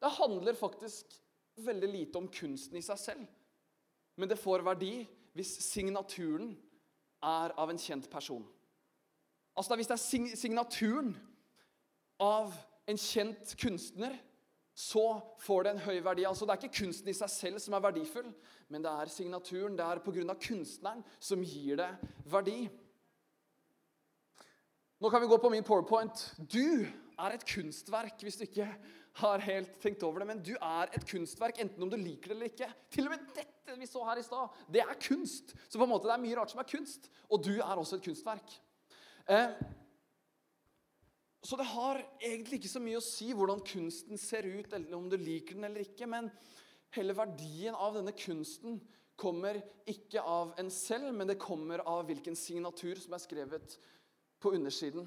Det 0.00 0.12
handler 0.18 0.58
faktisk 0.58 1.16
veldig 1.56 1.88
lite 1.88 2.18
om 2.18 2.28
kunsten 2.28 2.76
i 2.76 2.84
seg 2.84 3.00
selv. 3.00 3.24
Men 4.16 4.28
det 4.28 4.40
får 4.40 4.64
verdi 4.64 5.06
hvis 5.36 5.54
signaturen 5.64 6.54
er 7.24 7.52
av 7.56 7.72
en 7.72 7.80
kjent 7.80 8.08
person. 8.12 8.44
Altså 9.56 9.76
Hvis 9.76 9.88
det 9.88 9.96
er 9.96 10.36
signaturen 10.36 11.14
av 12.20 12.52
en 12.88 12.98
kjent 13.00 13.54
kunstner, 13.60 14.16
så 14.76 15.20
får 15.40 15.64
det 15.64 15.70
en 15.72 15.84
høy 15.86 16.00
verdi. 16.04 16.26
Altså, 16.28 16.44
Det 16.44 16.52
er 16.52 16.62
ikke 16.66 16.84
kunsten 16.84 17.08
i 17.08 17.16
seg 17.16 17.30
selv 17.32 17.60
som 17.64 17.74
er 17.74 17.84
verdifull, 17.84 18.28
men 18.68 18.84
det 18.84 18.92
er 18.92 19.12
signaturen. 19.12 19.76
Det 19.76 19.84
er 19.84 20.02
pga. 20.04 20.34
kunstneren 20.34 21.04
som 21.18 21.42
gir 21.42 21.76
det 21.76 21.88
verdi. 22.24 22.68
Nå 25.00 25.10
kan 25.10 25.20
vi 25.20 25.28
gå 25.28 25.36
på 25.36 25.50
min 25.50 25.64
powerpoint. 25.64 26.34
Du 26.36 26.86
er 27.18 27.32
et 27.32 27.46
kunstverk, 27.46 28.20
hvis 28.20 28.36
du 28.36 28.44
ikke 28.44 28.68
har 29.16 29.44
helt 29.46 29.78
tenkt 29.80 30.04
over 30.04 30.22
det. 30.22 30.28
Men 30.28 30.42
du 30.44 30.52
er 30.56 30.92
et 30.96 31.06
kunstverk, 31.08 31.60
enten 31.62 31.86
om 31.86 31.92
du 31.92 31.96
liker 31.96 32.32
det 32.32 32.36
eller 32.36 32.50
ikke. 32.52 32.68
Til 32.92 33.08
og 33.08 33.14
med 33.14 33.24
dette 33.36 33.76
vi 33.80 33.88
så 33.88 34.04
her 34.06 34.20
i 34.20 34.24
stad, 34.24 34.60
det 34.72 34.82
er 34.84 35.00
kunst. 35.02 35.54
Så 35.68 35.80
på 35.80 35.86
en 35.86 35.92
måte 35.92 36.08
det 36.08 36.14
er 36.16 36.22
mye 36.22 36.36
rart 36.38 36.52
som 36.52 36.62
er 36.62 36.70
kunst. 36.70 37.10
Og 37.30 37.42
du 37.44 37.54
er 37.56 37.74
også 37.74 37.98
et 37.98 38.06
kunstverk. 38.06 38.58
Eh, 39.32 39.56
så 41.46 41.58
det 41.58 41.68
har 41.70 42.02
egentlig 42.18 42.60
ikke 42.60 42.72
så 42.72 42.82
mye 42.82 42.98
å 42.98 43.04
si 43.04 43.30
hvordan 43.36 43.62
kunsten 43.66 44.18
ser 44.18 44.48
ut, 44.48 44.72
eller 44.72 44.96
om 44.98 45.08
du 45.10 45.16
liker 45.20 45.56
den 45.56 45.68
eller 45.68 45.84
ikke. 45.86 46.08
Men 46.10 46.30
hele 46.96 47.16
verdien 47.16 47.76
av 47.76 47.96
denne 47.96 48.14
kunsten 48.18 48.80
kommer 49.16 49.62
ikke 49.88 50.20
av 50.20 50.52
en 50.60 50.70
selv, 50.72 51.08
men 51.14 51.30
det 51.30 51.38
kommer 51.40 51.80
av 51.88 52.04
hvilken 52.08 52.36
signatur 52.36 52.98
som 53.00 53.14
er 53.16 53.22
skrevet 53.22 53.78
på 54.42 54.52
undersiden. 54.58 55.06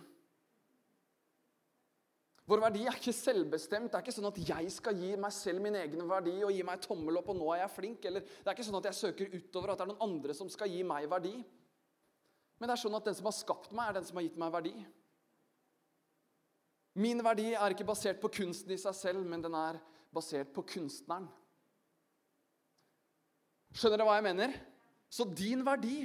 Vår 2.49 2.63
verdi 2.63 2.81
er 2.87 2.95
ikke 2.97 3.13
selvbestemt. 3.13 3.91
Det 3.91 3.97
er 3.99 4.01
ikke 4.01 4.15
sånn 4.15 4.31
at 4.31 4.39
jeg 4.41 4.71
skal 4.73 4.97
gi 4.97 5.11
meg 5.21 5.33
selv 5.35 5.61
min 5.61 5.75
egen 5.77 6.07
verdi 6.09 6.33
og 6.41 6.53
gi 6.55 6.63
meg 6.65 6.81
tommel 6.81 7.19
opp, 7.19 7.29
og 7.29 7.37
nå 7.37 7.49
er 7.53 7.61
jeg 7.61 7.73
flink. 7.75 8.07
Eller 8.09 8.25
det 8.25 8.47
er 8.47 8.55
ikke 8.55 8.65
sånn 8.65 8.79
at 8.79 8.87
jeg 8.89 8.97
søker 8.97 9.35
utover, 9.35 9.73
at 9.73 9.81
det 9.81 9.85
er 9.85 9.91
noen 9.91 10.07
andre 10.07 10.35
som 10.37 10.49
skal 10.49 10.71
gi 10.71 10.79
meg 10.87 11.05
verdi. 11.11 11.35
Men 12.57 12.71
det 12.71 12.73
er 12.73 12.81
sånn 12.81 12.97
at 12.97 13.05
den 13.05 13.19
som 13.19 13.29
har 13.29 13.37
skapt 13.37 13.69
meg, 13.69 13.91
er 13.91 13.99
den 13.99 14.07
som 14.07 14.17
har 14.17 14.25
gitt 14.25 14.39
meg 14.41 14.55
verdi. 14.55 14.73
Min 16.99 17.21
verdi 17.23 17.51
er 17.53 17.75
ikke 17.75 17.87
basert 17.87 18.17
på 18.19 18.31
kunsten 18.39 18.73
i 18.73 18.81
seg 18.81 18.97
selv, 18.97 19.21
men 19.29 19.45
den 19.45 19.53
er 19.55 19.77
basert 20.11 20.49
på 20.55 20.65
kunstneren. 20.73 21.29
Skjønner 23.77 24.01
dere 24.01 24.09
hva 24.09 24.17
jeg 24.17 24.25
mener? 24.25 24.57
Så 25.09 25.27
din 25.29 25.61
verdi 25.65 26.01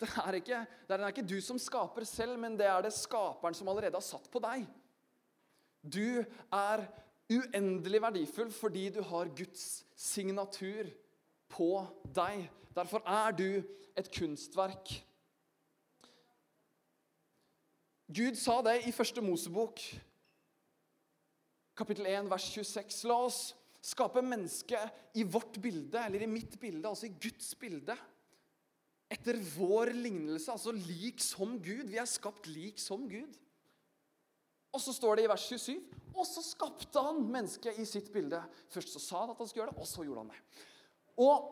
det 0.00 0.08
er, 0.18 0.34
ikke, 0.40 0.64
det 0.88 0.96
er 0.96 1.10
ikke 1.12 1.28
du 1.30 1.36
som 1.44 1.60
skaper 1.62 2.02
selv, 2.08 2.34
men 2.40 2.56
det 2.58 2.66
er 2.66 2.80
det 2.82 2.90
skaperen 2.96 3.54
som 3.54 3.68
allerede 3.70 3.94
har 3.94 4.02
satt 4.02 4.24
på 4.32 4.40
deg. 4.42 4.64
Du 5.82 6.22
er 6.52 6.84
uendelig 7.32 8.02
verdifull 8.02 8.50
fordi 8.54 8.88
du 8.94 9.00
har 9.02 9.30
Guds 9.36 9.84
signatur 9.98 10.90
på 11.50 11.70
deg. 12.14 12.46
Derfor 12.74 13.02
er 13.08 13.34
du 13.36 13.48
et 13.98 14.10
kunstverk. 14.14 14.92
Gud 18.12 18.36
sa 18.36 18.58
det 18.64 18.82
i 18.86 18.92
første 18.92 19.22
Mosebok, 19.24 19.80
kapittel 21.76 22.06
1, 22.10 22.28
vers 22.28 22.46
26. 22.52 23.04
La 23.08 23.16
oss 23.24 23.40
skape 23.82 24.22
mennesket 24.22 25.16
i 25.18 25.24
vårt 25.24 25.56
bilde, 25.62 25.98
eller 25.98 26.22
i 26.22 26.28
mitt 26.30 26.58
bilde, 26.60 26.88
altså 26.88 27.08
i 27.08 27.14
Guds 27.16 27.54
bilde. 27.58 27.96
Etter 29.12 29.38
vår 29.56 29.94
lignelse, 29.96 30.52
altså 30.52 30.74
lik 30.76 31.20
som 31.24 31.56
Gud. 31.60 31.88
Vi 31.88 32.00
er 32.00 32.08
skapt 32.08 32.46
lik 32.52 32.80
som 32.80 33.08
Gud. 33.08 33.32
Og 34.72 34.80
så 34.80 34.94
står 34.96 35.18
det 35.18 35.26
i 35.26 35.32
vers 35.32 35.44
27 35.48 36.02
og 36.12 36.26
så 36.28 36.42
skapte 36.44 37.02
han 37.02 37.22
mennesket 37.24 37.78
i 37.80 37.86
sitt 37.88 38.10
bilde. 38.12 38.40
Først 38.72 38.94
så 38.94 39.00
sa 39.02 39.22
han 39.22 39.32
at 39.32 39.40
han 39.40 39.48
skulle 39.48 39.64
gjøre 39.64 39.74
det, 39.74 39.80
og 39.82 39.88
så 39.88 40.04
gjorde 40.06 40.24
han 40.24 40.32
det. 40.32 40.40
Og 41.22 41.48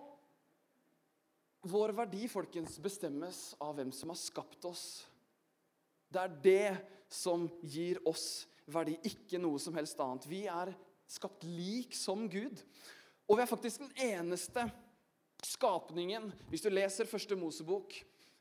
vår 1.71 1.95
verdi, 1.97 2.27
folkens, 2.33 2.79
bestemmes 2.81 3.41
av 3.61 3.75
hvem 3.77 3.93
som 3.93 4.13
har 4.13 4.21
skapt 4.21 4.65
oss. 4.69 4.85
Det 6.11 6.23
er 6.23 6.39
det 6.45 6.71
som 7.13 7.49
gir 7.63 8.01
oss 8.09 8.47
verdi, 8.71 8.97
ikke 9.07 9.41
noe 9.41 9.61
som 9.61 9.77
helst 9.77 10.01
annet. 10.01 10.29
Vi 10.31 10.45
er 10.51 10.73
skapt 11.11 11.45
lik 11.47 11.97
som 11.97 12.29
Gud. 12.31 12.63
Og 13.29 13.39
vi 13.39 13.45
er 13.45 13.51
faktisk 13.51 13.85
den 13.85 13.93
eneste 14.11 14.69
skapningen 15.41 16.27
Hvis 16.51 16.61
du 16.61 16.69
leser 16.69 17.09
første 17.09 17.37
Mosebok, 17.39 17.95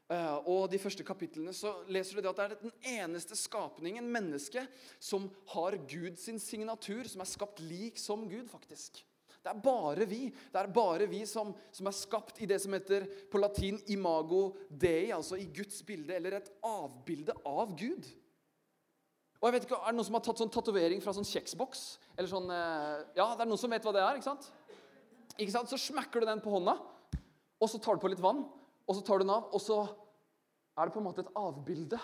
og 0.10 0.64
de 0.72 0.80
første 0.82 1.06
kapitlene 1.06 1.52
så 1.54 1.76
leser 1.94 2.18
du 2.18 2.24
det 2.24 2.32
at 2.32 2.40
det 2.40 2.46
er 2.48 2.56
den 2.64 2.72
eneste 2.98 3.36
skapningen, 3.38 4.08
mennesket, 4.10 4.66
som 4.98 5.28
har 5.54 5.78
Guds 5.90 6.26
signatur, 6.42 7.06
som 7.06 7.22
er 7.22 7.30
skapt 7.30 7.62
lik 7.62 8.00
som 8.02 8.26
Gud, 8.30 8.48
faktisk. 8.50 9.04
Det 9.40 9.52
er 9.54 9.62
bare 9.64 10.08
vi 10.10 10.26
det 10.28 10.60
er 10.60 10.72
bare 10.74 11.06
vi 11.08 11.22
som, 11.30 11.54
som, 11.72 11.88
er 11.88 11.96
skapt 11.96 12.42
i 12.44 12.48
det 12.50 12.58
som 12.60 12.74
heter 12.76 13.06
på 13.32 13.40
latin 13.40 13.78
'imago 13.88 14.58
dei', 14.70 15.14
altså 15.16 15.38
i 15.38 15.46
Guds 15.46 15.82
bilde, 15.86 16.16
eller 16.16 16.38
et 16.38 16.52
avbilde 16.64 17.34
av 17.46 17.78
Gud. 17.78 18.10
Og 19.40 19.48
jeg 19.48 19.54
vet 19.54 19.64
ikke, 19.64 19.80
Er 19.80 19.92
det 19.92 19.96
noen 19.96 20.06
som 20.06 20.18
har 20.18 20.26
tatt 20.26 20.42
sånn 20.42 20.52
tatovering 20.52 21.02
fra 21.02 21.14
sånn 21.14 21.24
kjeksboks? 21.24 22.00
Eller 22.18 22.28
sånn, 22.28 22.50
eh, 22.52 23.06
ja, 23.16 23.36
det 23.36 23.46
er 23.46 23.48
noen 23.48 23.58
som 23.62 23.70
vet 23.70 23.84
hva 23.84 23.94
det 23.94 24.02
er, 24.02 24.18
ikke 24.18 24.28
sant? 24.36 24.52
Ikke 25.38 25.52
sant? 25.52 25.70
Så 25.70 25.78
smekker 25.80 26.20
du 26.20 26.26
den 26.26 26.42
på 26.42 26.52
hånda, 26.52 26.76
og 27.62 27.70
så 27.70 27.80
tar 27.80 27.96
du 27.96 28.02
på 28.02 28.10
litt 28.10 28.20
vann 28.20 28.44
og 28.90 28.98
så 28.98 29.04
tar 29.06 29.22
du 29.22 29.28
den 29.28 29.36
av, 29.36 29.52
og 29.54 29.62
så 29.62 29.84
er 30.80 30.88
det 30.88 30.96
på 30.96 31.02
en 31.04 31.06
måte 31.06 31.22
et 31.22 31.36
avbilde. 31.38 32.00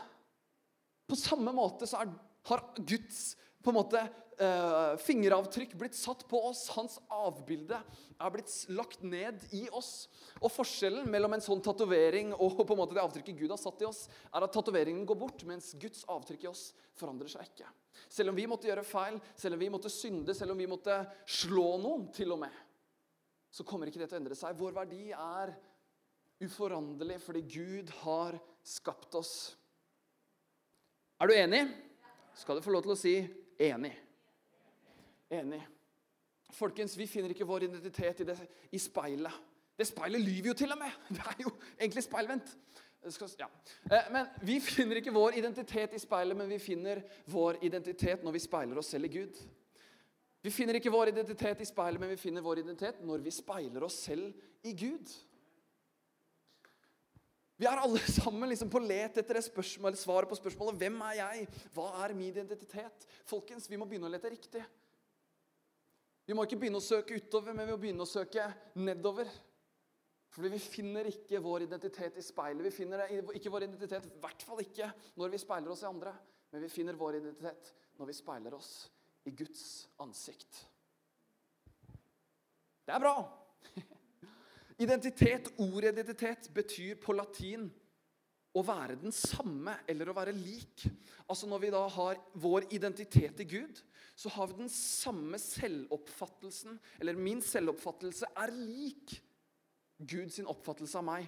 På 1.10 1.18
samme 1.18 1.54
måte 1.56 1.90
så 1.90 2.04
er, 2.04 2.14
har 2.46 2.64
Guds 2.78 3.34
på 3.66 3.72
en 3.72 3.78
måte 3.80 4.02
eh, 4.38 4.96
fingeravtrykk 5.02 5.74
blitt 5.80 5.98
satt 5.98 6.22
på 6.30 6.38
oss. 6.52 6.68
Hans 6.76 7.00
avbilde 7.10 7.80
er 7.80 8.34
blitt 8.34 8.52
lagt 8.78 9.02
ned 9.02 9.42
i 9.58 9.64
oss. 9.74 10.06
Og 10.38 10.52
Forskjellen 10.54 11.10
mellom 11.10 11.34
en 11.34 11.44
sånn 11.44 11.64
tatovering 11.66 12.36
og 12.36 12.60
på 12.62 12.76
en 12.76 12.82
måte 12.84 12.98
det 12.98 13.02
avtrykket 13.02 13.40
Gud 13.40 13.54
har 13.56 13.62
satt 13.62 13.82
i 13.82 13.90
oss, 13.90 14.06
er 14.30 14.46
at 14.46 14.54
tatoveringen 14.54 15.08
går 15.10 15.18
bort, 15.18 15.42
mens 15.50 15.74
Guds 15.82 16.06
avtrykk 16.12 16.46
i 16.46 16.52
oss 16.52 16.68
forandrer 17.00 17.32
seg 17.32 17.50
ikke. 17.50 17.72
Selv 18.12 18.32
om 18.32 18.38
vi 18.38 18.46
måtte 18.50 18.70
gjøre 18.70 18.86
feil, 18.86 19.18
selv 19.34 19.58
om 19.58 19.66
vi 19.66 19.72
måtte 19.74 19.94
synde, 19.94 20.38
selv 20.38 20.54
om 20.54 20.62
vi 20.62 20.70
måtte 20.70 21.02
slå 21.26 21.72
noen, 21.82 22.10
til 22.14 22.36
og 22.36 22.44
med, 22.46 22.62
så 23.50 23.66
kommer 23.66 23.90
ikke 23.90 24.04
det 24.04 24.12
til 24.12 24.20
å 24.20 24.22
endre 24.22 24.38
seg. 24.38 24.58
Vår 24.60 24.78
verdi 24.78 25.08
er 25.16 25.56
uforanderlig 26.44 27.20
fordi 27.24 27.44
Gud 27.48 27.92
har 28.04 28.38
skapt 28.66 29.16
oss. 29.16 29.36
Er 31.22 31.30
du 31.30 31.36
enig? 31.36 31.64
Skal 32.36 32.58
du 32.58 32.66
få 32.66 32.74
lov 32.76 32.84
til 32.84 32.96
å 32.96 33.00
si 33.00 33.16
enig. 33.62 33.94
Enig. 35.32 35.62
Folkens, 36.56 36.96
vi 36.98 37.08
finner 37.08 37.32
ikke 37.32 37.48
vår 37.48 37.68
identitet 37.70 38.22
i, 38.24 38.28
det, 38.28 38.36
i 38.76 38.80
speilet. 38.80 39.44
Det 39.76 39.88
speilet 39.88 40.24
lyver 40.24 40.52
jo 40.52 40.58
til 40.60 40.72
og 40.72 40.80
med! 40.80 41.00
Det 41.16 41.24
er 41.24 41.44
jo 41.44 41.52
egentlig 41.80 42.04
speilvendt. 42.06 42.56
Ja. 43.38 43.48
Eh, 43.92 44.08
men 44.12 44.28
Vi 44.42 44.58
finner 44.64 44.98
ikke 44.98 45.14
vår 45.14 45.38
identitet 45.38 45.94
i 45.94 46.00
speilet, 46.02 46.38
men 46.38 46.50
vi 46.50 46.58
finner 46.60 47.04
vår 47.30 47.60
identitet 47.62 48.24
når 48.26 48.34
vi 48.34 48.42
speiler 48.42 48.82
oss 48.82 48.90
selv 48.96 49.06
i 49.06 49.14
Gud. 49.14 49.42
Vi 50.42 50.54
finner 50.54 50.80
ikke 50.80 50.94
vår 50.94 51.12
identitet 51.12 51.62
i 51.62 51.68
speilet, 51.70 52.02
men 52.02 52.10
vi 52.10 52.18
finner 52.22 52.44
vår 52.46 52.64
identitet 52.64 53.04
når 53.06 53.22
vi 53.26 53.34
speiler 53.34 53.86
oss 53.86 54.00
selv 54.08 54.34
i 54.66 54.74
Gud. 54.78 55.14
Vi 57.56 57.68
er 57.70 57.80
alle 57.80 58.02
sammen 58.18 58.52
liksom 58.52 58.72
på 58.72 58.82
let 58.84 59.20
etter 59.22 59.40
det 59.40 59.46
spørsmål, 59.48 59.96
svaret 60.00 60.32
på 60.32 60.40
spørsmålet 60.40 60.80
'Hvem 60.82 61.02
er 61.10 61.20
jeg? 61.22 61.48
Hva 61.76 61.88
er 62.04 62.14
min 62.14 62.34
identitet?' 62.34 63.08
Folkens, 63.26 63.70
vi 63.70 63.80
må 63.80 63.88
begynne 63.88 64.10
å 64.10 64.14
lete 64.14 64.32
riktig. 64.32 64.64
Vi 66.26 66.34
må 66.34 66.44
ikke 66.44 66.58
begynne 66.58 66.82
å 66.82 66.84
søke 66.84 67.16
utover, 67.16 67.54
men 67.54 67.68
vi 67.68 67.76
må 67.76 67.82
begynne 67.82 68.06
å 68.06 68.10
søke 68.10 68.48
nedover. 68.76 69.30
Fordi 70.36 70.50
vi 70.52 70.60
finner 70.60 71.08
ikke 71.08 71.40
vår 71.40 71.64
identitet 71.68 72.18
i 72.20 72.24
speilet. 72.26 72.66
Vi 72.66 72.74
finner 72.74 73.06
ikke 73.38 73.52
vår 73.54 73.70
identitet, 73.70 74.08
i 74.10 74.20
hvert 74.20 74.42
fall 74.44 74.60
ikke 74.60 74.90
når 75.16 75.32
vi 75.32 75.40
speiler 75.40 75.72
oss 75.72 75.84
i 75.86 75.88
andre. 75.88 76.12
Men 76.52 76.66
vi 76.66 76.72
finner 76.74 76.98
vår 77.00 77.22
identitet 77.22 77.72
når 78.00 78.10
vi 78.10 78.18
speiler 78.18 78.58
oss 78.58 78.72
i 79.26 79.32
Guds 79.32 79.64
ansikt. 80.04 80.66
Det 82.86 82.94
er 82.94 83.00
bra! 83.00 83.16
Identitet, 84.78 85.54
Ordet 85.58 85.94
identitet 85.94 86.50
betyr 86.54 86.98
på 87.00 87.16
latin 87.16 87.70
å 88.56 88.64
være 88.64 88.98
den 89.00 89.14
samme 89.16 89.78
eller 89.88 90.10
å 90.10 90.16
være 90.16 90.34
lik. 90.36 90.86
Altså 91.28 91.48
Når 91.48 91.62
vi 91.64 91.72
da 91.76 91.84
har 91.96 92.20
vår 92.40 92.68
identitet 92.76 93.40
i 93.44 93.48
Gud, 93.48 93.80
så 94.16 94.32
har 94.36 94.48
vi 94.48 94.60
den 94.64 94.72
samme 94.72 95.40
selvoppfattelsen. 95.40 96.80
Eller 97.00 97.20
min 97.20 97.42
selvoppfattelse 97.44 98.30
er 98.44 98.56
lik 98.56 99.18
Guds 100.00 100.40
oppfattelse 100.44 101.00
av 101.00 101.08
meg. 101.08 101.28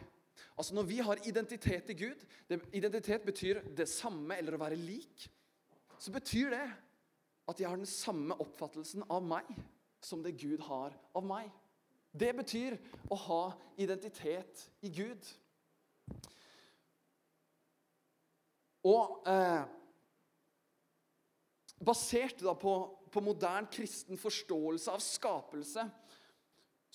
Altså 0.58 0.76
Når 0.76 0.88
vi 0.88 1.00
har 1.04 1.24
identitet 1.28 1.92
i 1.92 1.98
Gud 1.98 2.24
det, 2.48 2.62
Identitet 2.76 3.26
betyr 3.26 3.62
det 3.76 3.88
samme 3.92 4.38
eller 4.38 4.56
å 4.56 4.62
være 4.62 4.80
lik. 4.80 5.28
Så 6.00 6.12
betyr 6.14 6.52
det 6.54 6.66
at 7.48 7.60
jeg 7.60 7.70
har 7.70 7.80
den 7.80 7.90
samme 7.90 8.36
oppfattelsen 8.44 9.08
av 9.10 9.24
meg 9.24 9.48
som 10.04 10.22
det 10.24 10.36
Gud 10.40 10.62
har 10.68 10.96
av 11.16 11.26
meg. 11.26 11.48
Det 12.18 12.34
betyr 12.38 12.78
å 13.14 13.18
ha 13.28 13.42
identitet 13.78 14.64
i 14.82 14.90
Gud. 14.94 15.28
Og 18.88 19.28
eh, 19.30 19.64
basert 21.84 22.42
på, 22.62 22.74
på 23.12 23.24
moderne 23.24 23.70
kristen 23.72 24.20
forståelse 24.20 24.94
av 24.94 25.04
skapelse, 25.04 25.86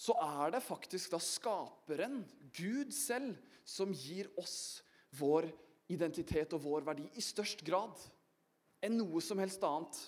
så 0.03 0.17
er 0.25 0.55
det 0.55 0.65
faktisk 0.65 1.13
da 1.13 1.21
skaperen, 1.23 2.23
Gud 2.57 2.95
selv, 2.97 3.37
som 3.65 3.93
gir 3.95 4.31
oss 4.41 4.83
vår 5.15 5.47
identitet 5.93 6.55
og 6.57 6.65
vår 6.65 6.87
verdi 6.89 7.05
i 7.15 7.23
størst 7.23 7.63
grad 7.67 8.01
enn 8.83 8.97
noe 8.99 9.21
som 9.23 9.39
helst 9.39 9.63
annet. 9.63 9.99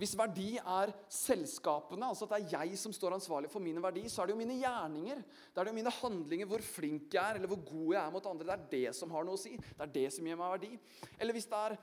Hvis 0.00 0.16
verdi 0.18 0.56
er 0.58 0.90
selskapene, 1.12 2.08
altså 2.08 2.26
at 2.26 2.34
det 2.34 2.38
er 2.40 2.54
jeg 2.64 2.78
som 2.80 2.94
står 2.94 3.14
ansvarlig 3.16 3.50
for 3.52 3.62
mine 3.62 3.82
verdi, 3.82 4.04
så 4.10 4.22
er 4.22 4.28
det 4.28 4.34
jo 4.34 4.40
mine 4.40 4.58
gjerninger, 4.58 5.20
det 5.22 5.60
er 5.60 5.68
det 5.68 5.72
jo 5.72 5.78
mine 5.78 5.94
handlinger, 6.00 6.50
hvor 6.50 6.64
flink 6.66 7.14
jeg 7.14 7.22
er, 7.22 7.38
eller 7.38 7.50
hvor 7.52 7.62
god 7.68 7.94
jeg 7.94 8.00
er 8.02 8.14
mot 8.14 8.30
andre. 8.30 8.46
Det 8.48 8.54
er 8.56 8.70
det 8.72 8.96
som 8.98 9.14
har 9.14 9.26
noe 9.26 9.38
å 9.38 9.42
si. 9.44 9.54
Det 9.54 9.86
er 9.86 9.94
det 9.98 10.06
som 10.16 10.26
gir 10.26 10.40
meg 10.40 10.54
verdi. 10.56 10.72
Eller 11.18 11.36
hvis 11.36 11.48
det 11.50 11.60
er 11.60 11.76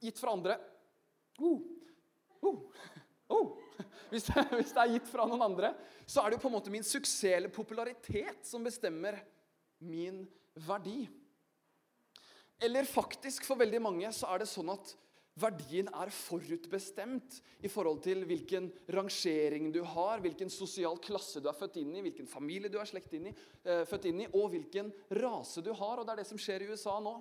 gitt 0.00 0.20
fra 0.20 0.32
andre 0.32 0.56
oh, 1.40 1.60
oh, 2.42 2.62
oh. 3.28 3.56
Hvis, 4.10 4.24
det, 4.26 4.42
hvis 4.58 4.72
det 4.74 4.80
er 4.82 4.90
gitt 4.96 5.06
fra 5.06 5.22
noen 5.28 5.42
andre, 5.44 5.68
så 6.02 6.24
er 6.24 6.32
det 6.32 6.40
jo 6.40 6.42
på 6.42 6.48
en 6.48 6.54
måte 6.56 6.72
min 6.74 6.82
suksess 6.82 7.36
eller 7.36 7.52
popularitet 7.54 8.40
som 8.42 8.64
bestemmer 8.66 9.20
min 9.86 10.24
verdi. 10.66 11.04
Eller 12.58 12.88
faktisk, 12.90 13.46
for 13.46 13.60
veldig 13.60 13.80
mange, 13.80 14.10
så 14.12 14.32
er 14.34 14.42
det 14.42 14.48
sånn 14.50 14.72
at 14.74 14.90
Verdien 15.38 15.88
er 15.94 16.10
forutbestemt 16.10 17.36
i 17.62 17.70
forhold 17.70 18.00
til 18.04 18.24
hvilken 18.28 18.66
rangering 18.92 19.70
du 19.72 19.80
har, 19.86 20.20
hvilken 20.20 20.50
sosial 20.50 20.98
klasse 21.02 21.40
du 21.40 21.48
er 21.48 21.56
født 21.56 21.78
inn 21.80 21.94
i, 21.94 22.02
hvilken 22.04 22.28
familie 22.28 22.70
du 22.72 22.80
er 22.80 22.88
slekt 22.90 23.14
inn 23.16 23.30
i, 23.30 23.34
eh, 23.64 23.84
født 23.88 24.08
inn 24.10 24.24
i, 24.24 24.30
og 24.34 24.50
hvilken 24.50 24.90
rase 25.20 25.62
du 25.62 25.72
har. 25.72 25.98
Og 25.98 26.06
det 26.06 26.12
er 26.12 26.22
det 26.22 26.30
som 26.32 26.40
skjer 26.40 26.66
i 26.66 26.70
USA 26.72 26.98
nå. 27.00 27.14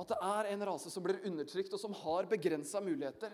At 0.00 0.08
det 0.08 0.18
er 0.24 0.50
en 0.50 0.66
rase 0.66 0.90
som 0.90 1.04
blir 1.04 1.22
undertrykt, 1.28 1.72
og 1.72 1.80
som 1.80 1.94
har 1.94 2.28
begrensa 2.28 2.80
muligheter. 2.80 3.32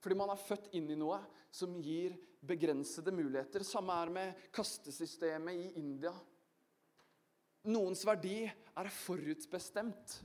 Fordi 0.00 0.16
man 0.18 0.30
er 0.30 0.40
født 0.40 0.70
inn 0.78 0.90
i 0.90 0.98
noe 0.98 1.20
som 1.50 1.78
gir 1.82 2.16
begrensede 2.44 3.12
muligheter. 3.14 3.64
Samme 3.66 3.94
er 4.02 4.12
med 4.14 4.48
kastesystemet 4.54 5.54
i 5.54 5.70
India. 5.80 6.12
Noens 7.68 8.04
verdi 8.06 8.46
er 8.46 8.90
forutbestemt. 8.94 10.20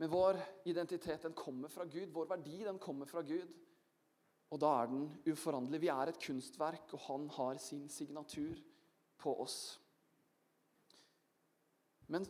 Men 0.00 0.08
vår 0.08 0.38
identitet 0.64 1.22
den 1.22 1.36
kommer 1.36 1.68
fra 1.68 1.84
Gud. 1.84 2.08
Vår 2.14 2.28
verdi 2.30 2.62
den 2.64 2.78
kommer 2.80 3.08
fra 3.08 3.20
Gud. 3.20 3.50
Og 4.50 4.58
da 4.62 4.70
er 4.80 4.88
den 4.88 5.02
uforanderlig. 5.28 5.82
Vi 5.82 5.90
er 5.92 6.10
et 6.10 6.20
kunstverk, 6.24 6.94
og 6.96 7.02
han 7.04 7.26
har 7.36 7.58
sin 7.60 7.84
signatur 7.92 8.56
på 9.20 9.34
oss. 9.44 9.58
Men 12.08 12.24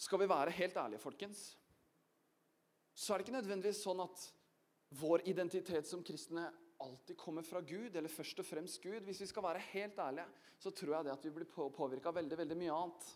skal 0.00 0.22
vi 0.22 0.30
være 0.30 0.54
helt 0.56 0.78
ærlige, 0.80 1.02
folkens, 1.02 1.42
så 2.94 3.12
er 3.12 3.20
det 3.20 3.26
ikke 3.26 3.36
nødvendigvis 3.36 3.82
sånn 3.84 4.00
at 4.02 4.24
vår 5.02 5.26
identitet 5.28 5.86
som 5.88 6.02
kristne 6.04 6.48
alltid 6.82 7.16
kommer 7.20 7.44
fra 7.46 7.60
Gud, 7.60 7.92
eller 7.92 8.10
først 8.10 8.40
og 8.40 8.48
fremst 8.48 8.80
Gud. 8.82 9.04
Hvis 9.04 9.20
vi 9.22 9.28
skal 9.28 9.44
være 9.44 9.66
helt 9.68 10.00
ærlige, 10.00 10.26
så 10.58 10.72
tror 10.72 10.96
jeg 10.96 11.06
det 11.06 11.12
at 11.12 11.28
vi 11.28 11.34
blir 11.36 11.52
påvirka 11.52 12.08
av 12.08 12.16
veldig, 12.18 12.40
veldig 12.40 12.58
mye 12.58 12.78
annet. 12.78 13.12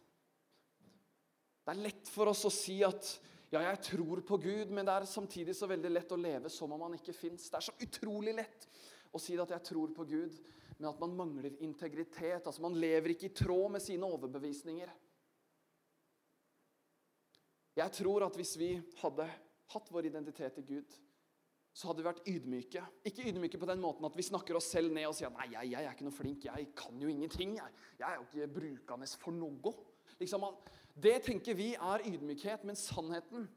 Det 1.65 1.75
er 1.75 1.83
lett 1.89 2.13
for 2.13 2.31
oss 2.31 2.45
å 2.47 2.53
si 2.53 2.77
at 2.87 3.17
ja, 3.57 3.73
jeg 3.73 3.83
tror 3.91 4.21
på 4.27 4.39
Gud, 4.43 4.73
men 4.75 4.87
det 4.87 4.95
er 4.95 5.09
samtidig 5.09 5.55
så 5.57 5.69
veldig 5.71 5.91
lett 5.93 6.13
å 6.13 6.19
leve 6.21 6.51
som 6.53 6.73
om 6.75 6.85
han 6.87 6.97
ikke 6.99 7.15
fins. 7.17 7.49
Det 7.51 7.59
er 7.59 7.67
så 7.69 7.75
utrolig 7.87 8.35
lett 8.37 8.69
å 9.15 9.21
si 9.23 9.37
at 9.41 9.53
jeg 9.55 9.67
tror 9.71 9.93
på 9.97 10.07
Gud, 10.09 10.39
men 10.77 10.91
at 10.91 11.01
man 11.01 11.17
mangler 11.17 11.57
integritet. 11.65 12.45
Altså 12.45 12.63
Man 12.65 12.77
lever 12.81 13.15
ikke 13.15 13.31
i 13.31 13.37
tråd 13.37 13.77
med 13.77 13.85
sine 13.85 14.09
overbevisninger. 14.09 14.93
Jeg 17.77 17.93
tror 17.93 18.25
at 18.25 18.37
hvis 18.39 18.55
vi 18.61 18.71
hadde 19.03 19.27
hatt 19.73 19.91
vår 19.93 20.09
identitet 20.09 20.63
i 20.63 20.65
Gud, 20.65 20.95
så 21.77 21.91
hadde 21.91 22.01
vi 22.01 22.09
vært 22.09 22.29
ydmyke. 22.33 22.83
Ikke 23.05 23.27
ydmyke 23.29 23.61
på 23.61 23.69
den 23.69 23.83
måten 23.83 24.07
at 24.09 24.15
vi 24.17 24.25
snakker 24.25 24.57
oss 24.57 24.71
selv 24.73 24.95
ned 24.97 25.11
og 25.11 25.17
sier 25.19 25.33
nei, 25.35 25.51
jeg, 25.53 25.75
jeg 25.75 25.85
er 25.85 25.93
ikke 25.93 26.07
noe 26.07 26.17
flink, 26.17 26.47
jeg 26.49 26.71
kan 26.79 27.03
jo 27.03 27.11
ingenting. 27.13 27.59
Jeg, 27.59 27.75
jeg 27.99 28.07
er 28.09 28.17
jo 28.17 28.25
ikke 28.25 28.55
brukende 28.55 29.09
for 29.21 29.37
noe. 29.37 29.75
Liksom, 30.17 30.47
man, 30.47 30.57
det 30.97 31.19
tenker 31.27 31.57
vi 31.59 31.75
er 31.75 32.05
ydmykhet, 32.09 32.65
men 32.65 32.79
sannheten 32.79 33.49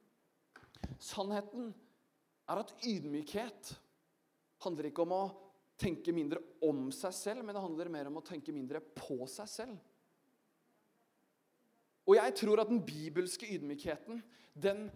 Sannheten 0.99 1.69
er 2.49 2.59
at 2.59 2.71
ydmykhet 2.87 3.69
handler 4.63 4.89
ikke 4.89 5.03
om 5.05 5.13
å 5.15 5.23
tenke 5.79 6.11
mindre 6.15 6.41
om 6.65 6.89
seg 6.95 7.13
selv, 7.15 7.43
men 7.45 7.55
det 7.55 7.63
handler 7.63 7.91
mer 7.93 8.09
om 8.09 8.19
å 8.19 8.25
tenke 8.25 8.51
mindre 8.55 8.81
på 8.95 9.23
seg 9.31 9.47
selv. 9.51 9.77
Og 12.09 12.17
jeg 12.17 12.35
tror 12.41 12.63
at 12.63 12.71
den 12.71 12.81
bibelske 12.83 13.47
ydmykheten, 13.53 14.23
den, 14.57 14.87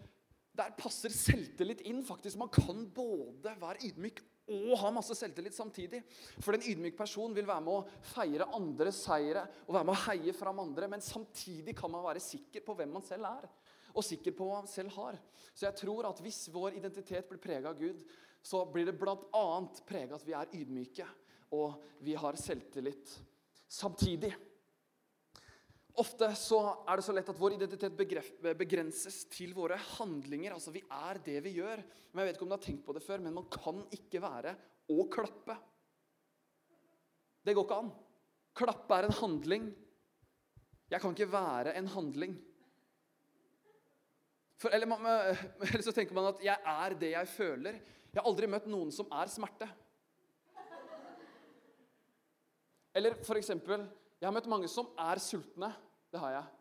der 0.57 0.73
passer 0.75 1.13
selvtillit 1.13 1.83
inn. 1.87 2.01
faktisk. 2.03 2.39
Man 2.41 2.51
kan 2.51 2.87
både 2.95 3.53
være 3.61 3.85
ydmyk 3.87 4.23
og 4.51 4.73
ha 4.81 4.91
masse 4.91 5.15
selvtillit 5.15 5.55
samtidig. 5.55 6.01
For 6.43 6.55
en 6.55 6.65
ydmyk 6.67 6.97
person 6.97 7.35
vil 7.35 7.47
være 7.47 7.63
med 7.63 7.77
å 7.77 8.01
feire 8.13 8.49
andres 8.57 8.99
seire 9.05 9.45
og 9.65 9.75
være 9.77 9.87
med 9.87 9.95
å 9.95 10.03
heie 10.07 10.35
fram 10.35 10.59
andre, 10.63 10.89
men 10.91 11.03
samtidig 11.03 11.75
kan 11.77 11.91
man 11.93 12.03
være 12.05 12.23
sikker 12.23 12.65
på 12.65 12.75
hvem 12.77 12.91
man 12.97 13.05
selv 13.05 13.29
er, 13.29 13.47
og 13.93 14.05
sikker 14.05 14.35
på 14.35 14.47
hva 14.49 14.61
man 14.61 14.71
selv 14.71 14.95
har. 14.97 15.19
Så 15.53 15.67
jeg 15.67 15.79
tror 15.83 16.09
at 16.09 16.21
hvis 16.23 16.47
vår 16.53 16.79
identitet 16.79 17.29
blir 17.29 17.41
prega 17.41 17.71
av 17.71 17.79
Gud, 17.79 18.01
så 18.43 18.65
blir 18.67 18.89
det 18.89 18.97
bl.a. 18.99 19.45
prega 19.87 20.17
at 20.17 20.25
vi 20.27 20.35
er 20.35 20.57
ydmyke, 20.59 21.05
og 21.55 21.77
vi 22.03 22.17
har 22.17 22.35
selvtillit 22.39 23.13
samtidig. 23.69 24.33
Ofte 26.01 26.31
så 26.33 26.59
er 26.89 26.97
det 26.97 27.05
så 27.05 27.13
lett 27.13 27.27
at 27.29 27.37
vår 27.37 27.53
identitet 27.53 27.93
begrenses 28.57 29.19
til 29.29 29.51
våre 29.53 29.77
handlinger. 29.77 30.55
Altså 30.55 30.73
Vi 30.73 30.81
er 30.81 31.19
det 31.21 31.37
vi 31.45 31.57
gjør. 31.59 31.83
Men 32.11 32.23
jeg 32.23 32.31
vet 32.31 32.39
ikke 32.39 32.47
om 32.47 32.53
du 32.53 32.55
har 32.57 32.63
tenkt 32.65 32.85
på 32.87 32.95
det 32.97 33.03
før, 33.05 33.21
men 33.21 33.35
man 33.37 33.45
kan 33.53 33.83
ikke 33.93 34.21
være 34.23 34.55
å 34.89 35.05
klappe. 35.13 35.57
Det 37.45 37.53
går 37.53 37.67
ikke 37.67 37.79
an. 37.83 37.93
Klappe 38.57 38.97
er 38.97 39.07
en 39.07 39.17
handling. 39.19 39.69
Jeg 40.89 41.01
kan 41.01 41.13
ikke 41.13 41.29
være 41.29 41.77
en 41.77 41.93
handling. 41.93 42.35
For, 44.57 44.73
eller, 44.73 44.89
eller, 45.67 45.85
så 45.85 45.93
tenker 45.93 46.15
man 46.17 46.31
at 46.33 46.41
'jeg 46.41 46.57
er 46.57 46.93
det 46.97 47.11
jeg 47.13 47.33
føler'. 47.37 47.81
Jeg 48.13 48.21
har 48.21 48.29
aldri 48.29 48.47
møtt 48.47 48.65
noen 48.69 48.91
som 48.93 49.09
er 49.11 49.29
smerte. 49.29 49.69
Eller 52.93 53.17
for 53.25 53.37
eksempel 53.37 53.87
jeg 54.23 54.29
har 54.29 54.35
møtt 54.37 54.45
mange 54.47 54.69
som 54.71 54.87
er 55.03 55.19
sultne. 55.19 55.67
Det 56.07 56.19
har 56.21 56.31
jeg. 56.31 56.51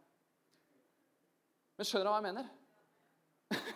Men 1.78 1.86
skjønner 1.86 2.08
du 2.08 2.10
hva 2.10 2.16
jeg 2.18 2.26
mener? 2.26 2.48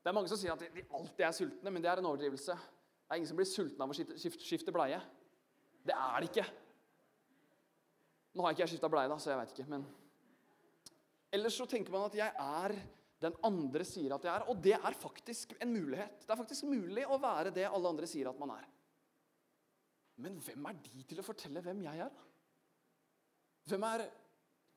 Det 0.00 0.10
er 0.10 0.16
mange 0.16 0.28
som 0.28 0.40
sier 0.40 0.52
at 0.52 0.60
de 0.74 0.84
alltid 0.96 1.22
er 1.24 1.32
sultne, 1.36 1.72
men 1.72 1.82
det 1.84 1.88
er 1.92 2.00
en 2.00 2.06
overdrivelse. 2.08 2.54
Det 2.56 3.12
er 3.12 3.18
ingen 3.20 3.28
som 3.28 3.36
blir 3.36 3.48
sulten 3.48 3.82
av 3.84 3.90
å 3.92 3.96
skifte 4.40 4.72
bleie. 4.72 4.96
Det 5.84 5.92
er 5.92 6.14
det 6.24 6.30
ikke. 6.30 6.44
Nå 8.32 8.46
har 8.46 8.54
ikke 8.54 8.64
jeg 8.64 8.72
skifta 8.74 8.88
bleie, 8.92 9.10
da, 9.12 9.18
så 9.20 9.32
jeg 9.32 9.40
veit 9.42 9.52
ikke. 9.52 9.66
Men 9.72 9.84
ellers 11.36 11.58
så 11.60 11.66
tenker 11.68 11.92
man 11.92 12.06
at 12.08 12.16
jeg 12.16 12.32
er 12.32 12.76
den 13.20 13.36
andre 13.44 13.84
sier 13.84 14.16
at 14.16 14.24
jeg 14.24 14.32
er. 14.32 14.46
Og 14.48 14.64
det 14.64 14.76
er 14.78 14.96
faktisk 14.96 15.52
en 15.60 15.72
mulighet. 15.72 16.24
Det 16.24 16.32
er 16.32 16.40
faktisk 16.40 16.68
mulig 16.68 17.04
å 17.04 17.20
være 17.20 17.52
det 17.60 17.68
alle 17.68 17.92
andre 17.92 18.08
sier 18.08 18.32
at 18.32 18.40
man 18.40 18.54
er. 18.56 18.64
Men 20.20 20.40
hvem 20.44 20.68
er 20.68 20.80
de 20.84 21.04
til 21.08 21.20
å 21.20 21.26
fortelle 21.28 21.64
hvem 21.64 21.84
jeg 21.84 22.04
er? 22.08 22.24
Hvem 23.68 23.84
er 23.88 24.06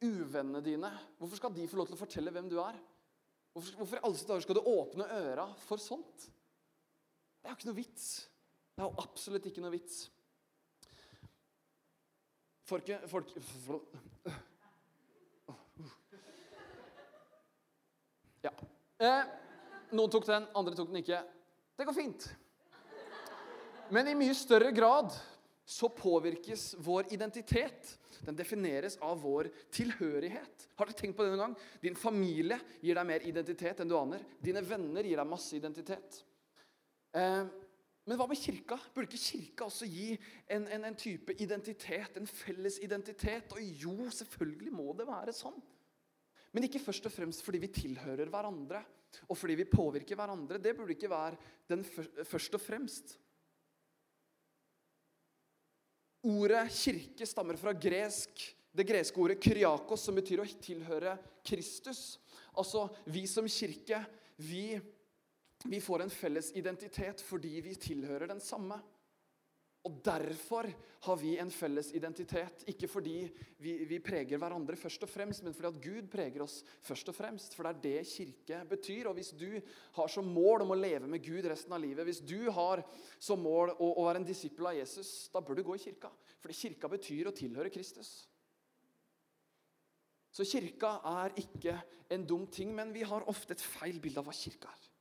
uvennene 0.03 0.61
dine? 0.65 0.89
Hvorfor 1.17 1.39
skal 1.39 1.53
de 1.55 1.67
få 1.69 1.79
lov 1.79 1.87
til 1.87 1.97
å 1.97 2.01
fortelle 2.01 2.33
hvem 2.33 2.49
du 2.51 2.57
er? 2.63 2.79
Hvorfor, 3.53 3.77
hvorfor 3.79 4.03
alle 4.03 4.41
skal 4.43 4.57
du 4.57 4.63
åpne 4.65 5.07
øra 5.19 5.47
for 5.67 5.81
sånt? 5.81 6.27
Det 7.39 7.49
er 7.49 7.53
jo 7.53 7.59
ikke 7.59 7.69
noe 7.69 7.79
vits. 7.79 8.07
Det 8.73 8.81
er 8.81 8.89
jo 8.89 9.03
absolutt 9.03 9.47
ikke 9.49 9.63
noe 9.63 9.73
vits. 9.75 10.03
Folke, 12.63 13.01
folk, 13.11 13.33
Ja. 18.43 18.51
Eh, 18.99 19.27
noen 19.95 20.11
tok 20.11 20.25
den, 20.27 20.47
andre 20.55 20.75
tok 20.75 20.89
den 20.91 20.99
ikke. 20.99 21.21
Det 21.79 21.85
går 21.87 21.95
fint. 21.95 22.25
Men 23.93 24.09
i 24.09 24.15
mye 24.17 24.35
større 24.35 24.71
grad 24.75 25.13
så 25.63 25.87
påvirkes 25.91 26.73
vår 26.83 27.11
identitet. 27.15 27.93
Den 28.23 28.37
defineres 28.39 28.95
av 29.03 29.19
vår 29.23 29.49
tilhørighet. 29.73 30.67
Har 30.79 30.89
dere 30.89 30.99
tenkt 30.99 31.17
på 31.17 31.25
det 31.25 31.33
noen 31.33 31.43
gang? 31.47 31.57
Din 31.83 31.97
familie 31.99 32.59
gir 32.81 32.95
deg 32.97 33.09
mer 33.09 33.25
identitet 33.27 33.83
enn 33.83 33.91
du 33.91 33.97
aner. 33.99 34.23
Dine 34.39 34.63
venner 34.65 35.03
gir 35.03 35.19
deg 35.19 35.29
masse 35.29 35.57
identitet. 35.57 36.21
Eh, 37.13 37.43
men 38.03 38.19
hva 38.19 38.27
med 38.27 38.39
kirka? 38.39 38.77
Burde 38.95 39.07
ikke 39.07 39.23
kirka 39.23 39.67
også 39.69 39.87
gi 39.87 40.09
en, 40.51 40.65
en, 40.67 40.89
en, 40.89 40.97
type 40.99 41.35
identitet? 41.39 42.17
En 42.19 42.27
felles 42.27 42.79
identitet? 42.83 43.53
Og 43.55 43.83
jo, 43.83 43.95
selvfølgelig 44.11 44.73
må 44.75 44.95
det 44.97 45.07
være 45.07 45.35
sånn. 45.35 45.59
Men 46.53 46.67
ikke 46.67 46.83
først 46.83 47.07
og 47.09 47.15
fremst 47.15 47.45
fordi 47.45 47.63
vi 47.63 47.71
tilhører 47.73 48.29
hverandre 48.31 48.83
og 49.29 49.37
fordi 49.37 49.55
vi 49.61 49.69
påvirker 49.69 50.17
hverandre. 50.17 50.59
Det 50.61 50.75
burde 50.77 50.95
ikke 50.95 51.11
være 51.11 51.37
den 51.69 51.83
først 51.85 52.57
og 52.57 52.61
fremst. 52.61 53.17
Ordet 56.23 56.69
kirke 56.71 57.27
stammer 57.27 57.57
fra 57.59 57.73
gresk, 57.75 58.43
det 58.71 58.85
greske 58.87 59.19
ordet 59.19 59.41
kriakos, 59.43 60.05
som 60.05 60.15
betyr 60.15 60.41
å 60.41 60.47
tilhøre 60.63 61.17
Kristus. 61.45 62.17
Altså, 62.55 62.87
vi 63.11 63.25
som 63.27 63.47
kirke, 63.49 63.99
vi, 64.39 64.79
vi 65.67 65.81
får 65.83 66.05
en 66.05 66.13
felles 66.13 66.53
identitet 66.55 67.21
fordi 67.27 67.57
vi 67.65 67.75
tilhører 67.75 68.31
den 68.31 68.41
samme. 68.43 68.79
Og 69.83 69.99
Derfor 70.05 70.69
har 71.03 71.17
vi 71.19 71.33
en 71.41 71.49
felles 71.51 71.89
identitet. 71.91 72.63
Ikke 72.71 72.87
fordi 72.87 73.17
vi, 73.59 73.73
vi, 73.89 73.97
preger 73.99 74.39
hverandre 74.39 74.77
først 74.79 75.03
og 75.03 75.11
fremst, 75.11 75.43
men 75.43 75.55
fordi 75.55 75.67
at 75.73 75.81
Gud 75.83 76.07
preger 76.11 76.45
oss 76.45 76.61
først 76.87 77.11
og 77.11 77.17
fremst. 77.17 77.55
For 77.57 77.67
det 77.67 77.73
er 77.73 77.81
det 77.83 78.07
kirke 78.07 78.61
betyr. 78.69 79.09
Og 79.11 79.17
hvis 79.17 79.33
du 79.35 79.49
har 79.97 80.11
som 80.11 80.29
mål 80.31 80.63
om 80.63 80.71
å 80.71 80.79
leve 80.79 81.09
med 81.11 81.23
Gud 81.25 81.43
resten 81.51 81.75
av 81.75 81.83
livet, 81.83 82.07
hvis 82.07 82.23
du 82.23 82.47
har 82.55 82.85
som 83.19 83.43
mål 83.43 83.75
å, 83.75 83.89
å 83.91 84.07
være 84.07 84.23
en 84.23 84.29
disippel 84.29 84.71
av 84.71 84.77
Jesus, 84.79 85.11
da 85.33 85.43
bør 85.43 85.59
du 85.59 85.65
gå 85.67 85.75
i 85.75 85.83
kirka. 85.83 86.13
Fordi 86.39 86.59
kirka 86.61 86.91
betyr 86.95 87.27
å 87.27 87.35
tilhøre 87.35 87.73
Kristus. 87.73 88.15
Så 90.33 90.47
kirka 90.47 90.95
er 91.11 91.35
ikke 91.43 91.75
en 92.15 92.23
dum 92.25 92.47
ting, 92.47 92.71
men 92.73 92.95
vi 92.95 93.03
har 93.05 93.27
ofte 93.29 93.53
et 93.53 93.61
feil 93.61 93.99
bilde 94.01 94.23
av 94.23 94.31
hva 94.31 94.33
kirka 94.33 94.71
er. 94.71 94.91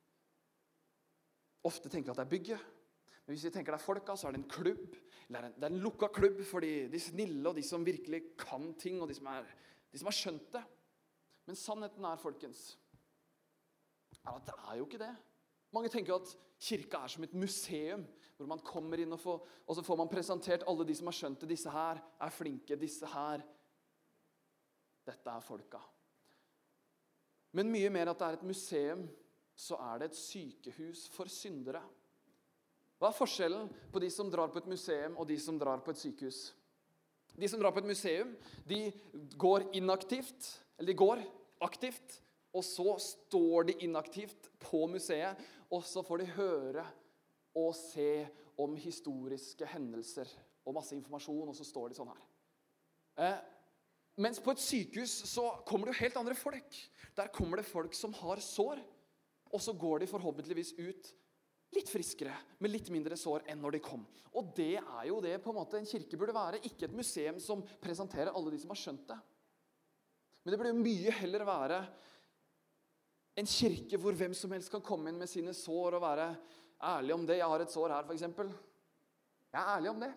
Ofte 1.70 1.88
tenker 1.88 2.10
at 2.10 2.18
det 2.18 2.26
er 2.26 2.34
bygget. 2.34 2.70
Men 3.22 3.36
hvis 3.36 3.46
vi 3.46 3.52
tenker 3.54 3.74
det 3.74 3.78
er 3.78 3.84
folka, 3.84 4.16
så 4.18 4.28
er 4.28 4.34
det 4.34 4.42
en 4.42 4.50
klubb. 4.50 4.96
Eller 5.28 5.52
det 5.54 5.66
er 5.66 5.72
en 5.72 5.82
lukka 5.82 6.08
klubb 6.12 6.40
for 6.44 6.64
de, 6.64 6.88
de, 6.92 7.00
snille 7.00 7.48
og 7.48 7.56
de 7.56 7.64
som 7.64 7.84
virkelig 7.86 8.22
kan 8.40 8.72
ting, 8.80 8.98
og 9.00 9.08
de 9.08 9.16
som, 9.16 9.28
er, 9.30 9.46
de 9.92 10.00
som 10.00 10.10
har 10.10 10.16
skjønt 10.16 10.48
det. 10.56 10.62
Men 11.46 11.58
sannheten 11.58 12.06
er, 12.06 12.20
folkens, 12.22 12.64
er 14.22 14.34
at 14.34 14.50
det 14.50 14.58
er 14.58 14.80
jo 14.80 14.88
ikke 14.88 15.00
det. 15.02 15.12
Mange 15.72 15.88
tenker 15.92 16.18
at 16.18 16.34
kirka 16.62 17.00
er 17.02 17.14
som 17.14 17.24
et 17.24 17.38
museum, 17.38 18.04
hvor 18.36 18.50
man 18.50 18.60
kommer 18.66 19.00
inn 19.00 19.14
og, 19.14 19.20
får, 19.22 19.40
og 19.66 19.78
så 19.78 19.86
får 19.86 19.98
man 20.02 20.10
presentert 20.10 20.66
alle 20.68 20.86
de 20.86 20.94
som 20.98 21.08
har 21.08 21.16
skjønt 21.16 21.42
det. 21.42 21.52
Disse 21.54 21.72
her 21.72 22.02
er 22.02 22.34
flinke. 22.34 22.78
Disse 22.78 23.08
her 23.14 23.44
Dette 25.02 25.32
er 25.32 25.42
folka. 25.42 25.80
Men 27.58 27.72
mye 27.72 27.88
mer 27.90 28.12
at 28.12 28.20
det 28.20 28.26
er 28.28 28.36
et 28.36 28.44
museum, 28.46 29.02
så 29.58 29.74
er 29.82 29.98
det 29.98 30.12
et 30.12 30.18
sykehus 30.20 31.08
for 31.12 31.30
syndere. 31.30 31.82
Hva 33.02 33.08
er 33.10 33.18
forskjellen 33.18 33.70
på 33.90 33.98
de 33.98 34.08
som 34.14 34.28
drar 34.30 34.52
på 34.54 34.60
et 34.60 34.68
museum, 34.70 35.16
og 35.18 35.26
de 35.26 35.34
som 35.42 35.56
drar 35.58 35.80
på 35.82 35.90
et 35.90 35.98
sykehus? 35.98 36.52
De 37.34 37.48
som 37.50 37.58
drar 37.58 37.72
på 37.74 37.80
et 37.82 37.88
museum, 37.88 38.28
de 38.62 38.92
går 39.42 39.64
inaktivt, 39.74 40.46
eller 40.78 40.92
de 40.92 41.00
går 41.00 41.22
aktivt, 41.66 42.20
og 42.54 42.62
så 42.62 42.92
står 43.02 43.66
de 43.72 43.74
inaktivt 43.88 44.46
på 44.62 44.84
museet, 44.92 45.40
og 45.66 45.82
så 45.82 46.04
får 46.06 46.22
de 46.22 46.28
høre 46.36 46.84
og 47.58 47.72
se 47.74 48.28
om 48.62 48.76
historiske 48.78 49.66
hendelser 49.72 50.30
og 50.62 50.76
masse 50.76 50.94
informasjon, 50.94 51.48
og 51.50 51.58
så 51.58 51.66
står 51.66 51.90
de 51.90 51.98
sånn 51.98 52.12
her. 52.12 52.20
Eh, 53.18 53.40
mens 54.22 54.38
på 54.38 54.54
et 54.54 54.62
sykehus 54.62 55.16
så 55.32 55.48
kommer 55.66 55.90
det 55.90 55.96
jo 55.96 56.04
helt 56.04 56.20
andre 56.22 56.38
folk. 56.38 56.78
Der 57.18 57.34
kommer 57.34 57.58
det 57.58 57.66
folk 57.66 57.98
som 57.98 58.14
har 58.20 58.38
sår, 58.46 58.78
og 59.50 59.58
så 59.58 59.74
går 59.74 60.04
de 60.04 60.10
forhåpentligvis 60.12 60.76
ut 60.78 61.12
litt 61.72 61.88
friskere, 61.88 62.34
med 62.60 62.72
litt 62.72 62.90
mindre 62.92 63.16
sår 63.18 63.46
enn 63.50 63.60
når 63.62 63.76
de 63.76 63.82
kom. 63.84 64.04
Og 64.36 64.52
det 64.56 64.76
er 64.80 65.04
jo 65.08 65.20
det 65.24 65.38
på 65.44 65.52
en 65.52 65.58
måte 65.60 65.78
en 65.80 65.88
kirke 65.88 66.18
burde 66.20 66.34
være. 66.36 66.60
Ikke 66.68 66.86
et 66.88 66.96
museum 66.96 67.40
som 67.40 67.64
presenterer 67.82 68.32
alle 68.32 68.52
de 68.52 68.60
som 68.60 68.72
har 68.72 68.80
skjønt 68.80 69.06
det. 69.08 69.18
Men 70.42 70.52
det 70.52 70.58
burde 70.58 70.72
jo 70.72 70.82
mye 70.82 71.14
heller 71.20 71.46
være 71.46 71.78
en 73.40 73.48
kirke 73.48 74.00
hvor 74.00 74.16
hvem 74.16 74.34
som 74.36 74.52
helst 74.52 74.72
kan 74.72 74.84
komme 74.84 75.12
inn 75.12 75.20
med 75.20 75.30
sine 75.30 75.54
sår 75.56 75.96
og 75.96 76.04
være 76.04 76.28
ærlig 76.92 77.14
om 77.14 77.26
det. 77.28 77.38
Jeg 77.40 77.48
har 77.54 77.64
et 77.64 77.72
sår 77.72 77.94
her, 77.94 78.08
f.eks. 78.08 78.26
Jeg 79.52 79.60
er 79.60 79.70
ærlig 79.76 79.92
om 79.92 80.02
det. 80.02 80.10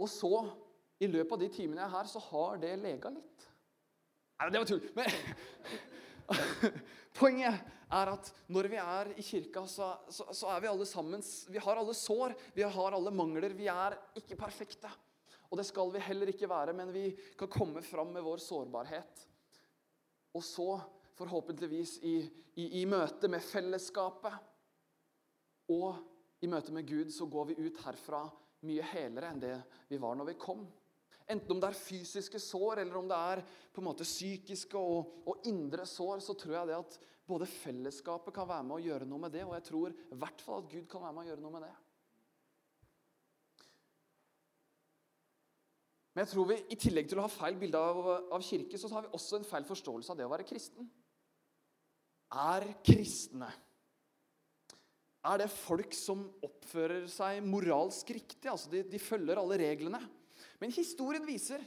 Og 0.00 0.08
så, 0.08 0.34
i 1.00 1.08
løpet 1.08 1.36
av 1.36 1.40
de 1.42 1.48
timene 1.52 1.82
jeg 1.82 1.88
er 1.88 1.94
her, 1.94 2.08
så 2.08 2.20
har 2.30 2.60
det 2.60 2.72
lega 2.80 3.12
litt. 3.12 3.46
Nei, 4.40 4.48
det 4.48 4.62
var 4.62 4.68
tull. 4.68 4.84
Men 4.96 5.08
poenget 7.18 7.60
er 7.90 8.12
at 8.12 8.30
når 8.52 8.68
vi 8.70 8.78
er 8.80 9.12
i 9.18 9.24
kirka, 9.24 9.64
så, 9.66 9.92
så, 10.08 10.28
så, 10.30 10.50
er 10.52 10.62
vi 10.62 10.70
alle 10.70 10.86
sammen 10.86 11.22
Vi 11.50 11.58
har 11.62 11.80
alle 11.80 11.94
sår, 11.96 12.34
vi 12.54 12.62
har 12.62 12.96
alle 12.96 13.10
mangler. 13.10 13.54
Vi 13.56 13.66
er 13.70 13.98
ikke 14.18 14.38
perfekte. 14.38 14.90
Og 15.50 15.58
det 15.58 15.66
skal 15.66 15.90
vi 15.90 16.02
heller 16.06 16.30
ikke 16.30 16.48
være, 16.50 16.74
men 16.76 16.92
vi 16.94 17.08
kan 17.38 17.50
komme 17.50 17.82
fram 17.82 18.12
med 18.14 18.22
vår 18.22 18.38
sårbarhet. 18.42 19.26
Og 20.38 20.44
så, 20.46 20.68
forhåpentligvis, 21.18 21.96
i, 22.06 22.16
i, 22.54 22.68
i 22.80 22.84
møte 22.86 23.28
med 23.28 23.42
fellesskapet 23.42 24.36
og 25.74 25.98
i 26.40 26.48
møte 26.50 26.72
med 26.72 26.86
Gud, 26.86 27.10
så 27.12 27.26
går 27.26 27.50
vi 27.50 27.58
ut 27.66 27.82
herfra 27.82 28.22
mye 28.66 28.84
helere 28.92 29.32
enn 29.32 29.42
det 29.42 29.56
vi 29.90 29.98
var 30.00 30.14
når 30.18 30.30
vi 30.30 30.38
kom. 30.40 30.62
Enten 31.30 31.54
om 31.54 31.60
det 31.62 31.70
er 31.70 31.78
fysiske 31.78 32.40
sår 32.42 32.82
eller 32.82 32.98
om 32.98 33.08
det 33.10 33.18
er 33.32 33.42
på 33.70 33.82
en 33.82 33.86
måte 33.86 34.06
psykiske 34.06 34.78
og, 34.78 35.20
og, 35.24 35.46
indre 35.46 35.86
sår, 35.86 36.22
så 36.24 36.34
tror 36.38 36.56
jeg 36.56 36.70
det 36.70 36.78
at 36.80 36.96
både 37.30 37.46
fellesskapet 37.46 38.34
kan 38.34 38.48
være 38.50 38.66
med 38.66 38.76
å 38.78 38.82
gjøre 38.82 39.06
noe 39.06 39.22
med 39.22 39.34
det, 39.36 39.44
og 39.46 39.54
jeg 39.54 39.66
tror 39.68 39.94
i 39.94 40.18
hvert 40.18 40.42
fall 40.42 40.64
at 40.64 40.72
Gud 40.72 40.88
kan 40.90 41.04
være 41.04 41.14
med 41.14 41.22
å 41.22 41.30
gjøre 41.30 41.44
noe 41.44 41.54
med 41.54 41.64
det. 41.68 41.72
Men 46.10 46.24
jeg 46.24 46.32
tror 46.32 46.50
vi, 46.50 46.58
i 46.74 46.80
tillegg 46.82 47.10
til 47.10 47.20
å 47.22 47.28
ha 47.28 47.30
feil 47.30 47.58
bilde 47.60 47.78
av, 47.78 48.00
av 48.34 48.42
kirke, 48.42 48.78
så 48.80 48.90
har 48.90 49.06
vi 49.06 49.14
også 49.14 49.38
en 49.38 49.46
feil 49.46 49.68
forståelse 49.68 50.10
av 50.10 50.18
det 50.18 50.26
å 50.26 50.32
være 50.32 50.48
kristen. 50.48 50.90
Er 52.34 52.66
kristne 52.86 53.50
er 55.20 55.42
det 55.42 55.50
folk 55.52 55.92
som 55.96 56.22
oppfører 56.44 57.04
seg 57.12 57.44
moralsk 57.44 58.08
riktig. 58.16 58.46
altså 58.48 58.70
De, 58.72 58.82
de 58.88 59.00
følger 59.02 59.40
alle 59.40 59.58
reglene. 59.60 60.00
Men 60.60 60.72
historien 60.76 61.24
viser 61.26 61.62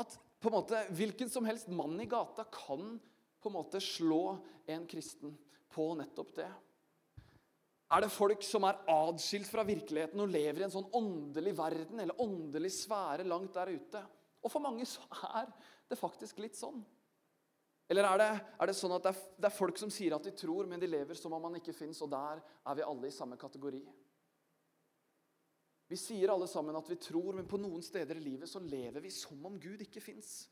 at 0.00 0.16
på 0.42 0.50
en 0.50 0.56
måte, 0.56 0.78
hvilken 0.96 1.30
som 1.30 1.46
helst 1.46 1.68
mann 1.70 2.00
i 2.02 2.08
gata 2.10 2.44
kan 2.50 2.96
på 3.42 3.50
en 3.50 3.54
måte 3.54 3.80
slå 3.82 4.38
en 4.66 4.86
kristen 4.90 5.36
på 5.72 5.92
nettopp 5.98 6.32
det. 6.36 6.48
Er 7.92 8.04
det 8.04 8.12
folk 8.14 8.44
som 8.46 8.64
er 8.64 8.80
adskilt 8.88 9.50
fra 9.50 9.64
virkeligheten 9.68 10.20
og 10.24 10.32
lever 10.32 10.62
i 10.62 10.64
en 10.64 10.72
sånn 10.72 10.88
åndelig 10.96 11.52
verden 11.58 12.00
eller 12.00 12.20
åndelig 12.24 12.72
sfære 12.78 13.26
langt 13.28 13.52
der 13.54 13.74
ute? 13.74 14.00
Og 14.42 14.50
for 14.50 14.64
mange 14.64 14.86
så 14.88 15.04
er 15.36 15.50
det 15.90 16.00
faktisk 16.00 16.40
litt 16.40 16.56
sånn. 16.56 16.80
Eller 17.92 18.08
er 18.08 18.20
det, 18.22 18.30
er 18.56 18.70
det 18.70 18.76
sånn 18.78 18.94
at 18.96 19.04
det 19.04 19.12
er, 19.12 19.24
det 19.36 19.48
er, 19.50 19.54
folk 19.54 19.76
som 19.76 19.90
sier 19.92 20.16
at 20.16 20.24
de 20.24 20.32
tror, 20.32 20.64
men 20.70 20.80
de 20.80 20.88
lever 20.88 21.18
som 21.18 21.34
om 21.36 21.42
man 21.44 21.58
ikke 21.58 21.74
fins, 21.76 22.00
og 22.00 22.08
der 22.14 22.40
er 22.40 22.78
vi 22.78 22.86
alle 22.86 23.10
i 23.10 23.14
samme 23.14 23.36
kategori? 23.36 23.82
Vi 25.92 25.96
sier 26.00 26.30
alle 26.32 26.46
sammen 26.48 26.76
at 26.78 26.88
vi 26.88 26.96
tror, 26.96 27.34
men 27.36 27.44
på 27.44 27.58
noen 27.60 27.82
steder 27.84 28.16
i 28.16 28.24
livet 28.24 28.48
så 28.48 28.62
lever 28.64 29.02
vi 29.04 29.10
som 29.12 29.42
om 29.44 29.58
Gud 29.60 29.82
ikke 29.84 30.00
fins. 30.00 30.46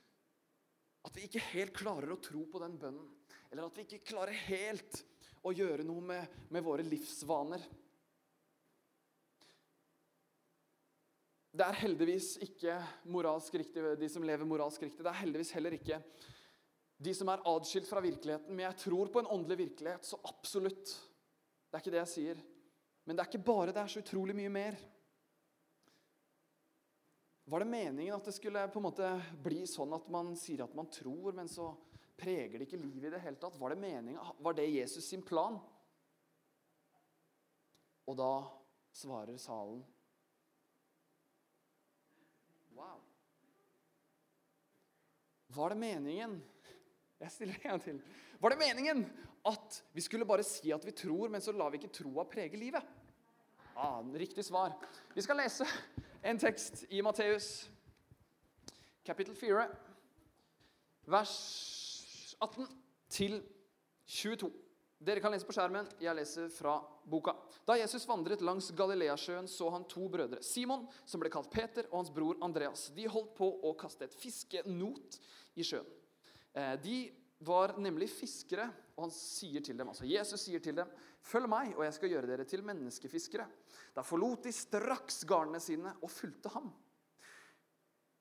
At 1.00 1.16
vi 1.16 1.24
ikke 1.24 1.40
helt 1.54 1.72
klarer 1.78 2.12
å 2.12 2.18
tro 2.20 2.42
på 2.44 2.60
den 2.60 2.74
bønnen. 2.76 3.06
Eller 3.48 3.64
at 3.64 3.78
vi 3.78 3.86
ikke 3.86 4.02
klarer 4.10 4.36
helt 4.50 5.00
å 5.40 5.54
gjøre 5.56 5.86
noe 5.88 6.04
med, 6.04 6.36
med 6.52 6.66
våre 6.66 6.84
livsvaner. 6.84 7.64
Det 11.56 11.64
er 11.64 11.80
heldigvis 11.86 12.34
ikke 12.44 12.76
moralsk 13.08 13.56
riktig, 13.62 13.86
de 13.96 14.12
som 14.12 14.28
lever 14.28 14.44
moralsk 14.44 14.84
riktig. 14.84 15.00
Det 15.00 15.14
er 15.14 15.22
heldigvis 15.22 15.56
heller 15.56 15.80
ikke 15.80 16.02
de 17.00 17.16
som 17.16 17.32
er 17.32 17.48
adskilt 17.48 17.88
fra 17.88 18.04
virkeligheten. 18.04 18.52
Men 18.52 18.68
jeg 18.68 18.82
tror 18.84 19.08
på 19.08 19.24
en 19.24 19.34
åndelig 19.40 19.62
virkelighet, 19.64 20.04
så 20.04 20.20
absolutt. 20.28 20.98
Det 21.64 21.78
er 21.78 21.86
ikke 21.86 21.96
det 21.96 22.02
jeg 22.04 22.14
sier. 22.18 22.48
Men 23.08 23.16
det 23.16 23.24
er 23.24 23.32
ikke 23.32 23.46
bare 23.48 23.72
det, 23.72 23.80
er 23.80 23.96
så 23.96 24.04
utrolig 24.04 24.36
mye 24.36 24.52
mer. 24.52 24.82
Var 27.50 27.60
det 27.60 27.66
meningen 27.66 28.14
at 28.14 28.24
det 28.24 28.32
skulle 28.32 28.68
på 28.70 28.78
en 28.78 28.84
måte 28.84 29.06
bli 29.42 29.64
sånn 29.66 29.90
at 29.96 30.04
man 30.12 30.36
sier 30.38 30.60
at 30.62 30.74
man 30.78 30.86
tror, 30.86 31.32
men 31.34 31.48
så 31.50 31.72
preger 32.20 32.60
det 32.60 32.68
ikke 32.68 32.78
livet 32.78 33.08
i 33.08 33.14
det 33.16 33.22
hele 33.24 33.40
tatt? 33.42 33.56
Var 33.58 33.72
det 33.74 33.80
meningen? 33.82 34.28
Var 34.38 34.54
det 34.54 34.68
Jesus 34.70 35.08
sin 35.10 35.24
plan? 35.26 35.56
Og 38.06 38.14
da 38.20 38.34
svarer 38.94 39.34
salen 39.42 39.82
Wow. 42.78 43.02
Var 45.50 45.74
det 45.74 45.78
meningen 45.80 46.36
jeg 47.18 47.34
stiller 47.34 47.58
en 47.58 47.66
gang 47.66 47.82
til. 47.82 47.98
Var 48.38 48.54
det 48.54 48.60
meningen 48.60 49.02
at 49.50 49.80
vi 49.92 50.06
skulle 50.06 50.28
bare 50.28 50.46
si 50.46 50.70
at 50.70 50.86
vi 50.86 50.94
tror, 50.94 51.26
men 51.28 51.42
så 51.42 51.52
lar 51.52 51.74
vi 51.74 51.82
ikke 51.82 51.90
troa 51.98 52.28
prege 52.30 52.62
livet? 52.62 52.86
Ah, 53.74 53.98
riktig 54.14 54.46
svar. 54.46 54.78
Vi 55.18 55.26
skal 55.26 55.42
lese 55.42 55.66
en 56.22 56.38
tekst 56.38 56.84
i 56.92 57.00
Matteus 57.02 57.68
kapittel 59.04 59.34
4, 59.34 59.62
vers 61.10 61.36
18 62.40 62.66
til 63.10 63.38
22. 64.06 64.50
Dere 65.00 65.22
kan 65.24 65.32
lese 65.32 65.48
på 65.48 65.54
skjermen. 65.56 65.88
Jeg 66.02 66.12
leser 66.18 66.50
fra 66.52 66.74
boka. 67.08 67.32
Da 67.64 67.78
Jesus 67.80 68.04
vandret 68.08 68.44
langs 68.44 68.68
Galileasjøen, 68.76 69.48
så 69.48 69.70
han 69.72 69.86
to 69.88 70.10
brødre. 70.12 70.42
Simon, 70.44 70.84
som 71.08 71.22
ble 71.22 71.32
kalt 71.32 71.48
Peter, 71.52 71.88
og 71.88 72.02
hans 72.02 72.12
bror 72.12 72.36
Andreas. 72.44 72.90
De 72.92 73.08
holdt 73.08 73.32
på 73.38 73.48
å 73.64 73.72
kaste 73.80 74.04
et 74.04 74.16
fiskenot 74.20 75.16
i 75.56 75.64
sjøen. 75.64 75.88
Eh, 76.52 76.76
de 76.84 76.98
var 77.40 77.74
nemlig 77.80 78.10
fiskere, 78.12 78.66
og 78.96 79.06
han 79.06 79.12
sier 79.14 79.64
til 79.64 79.78
dem, 79.78 79.88
altså 79.88 80.08
Jesus 80.08 80.42
sier 80.44 80.60
til 80.60 80.76
dem, 80.76 80.88
'Følg 81.22 81.48
meg, 81.48 81.74
og 81.76 81.84
jeg 81.84 81.94
skal 81.94 82.08
gjøre 82.08 82.26
dere 82.26 82.44
til 82.44 82.62
menneskefiskere.' 82.62 83.48
Da 83.96 84.02
forlot 84.02 84.44
de 84.44 84.52
straks 84.52 85.24
garnene 85.24 85.60
sine 85.60 85.94
og 86.02 86.10
fulgte 86.10 86.48
ham. 86.48 86.72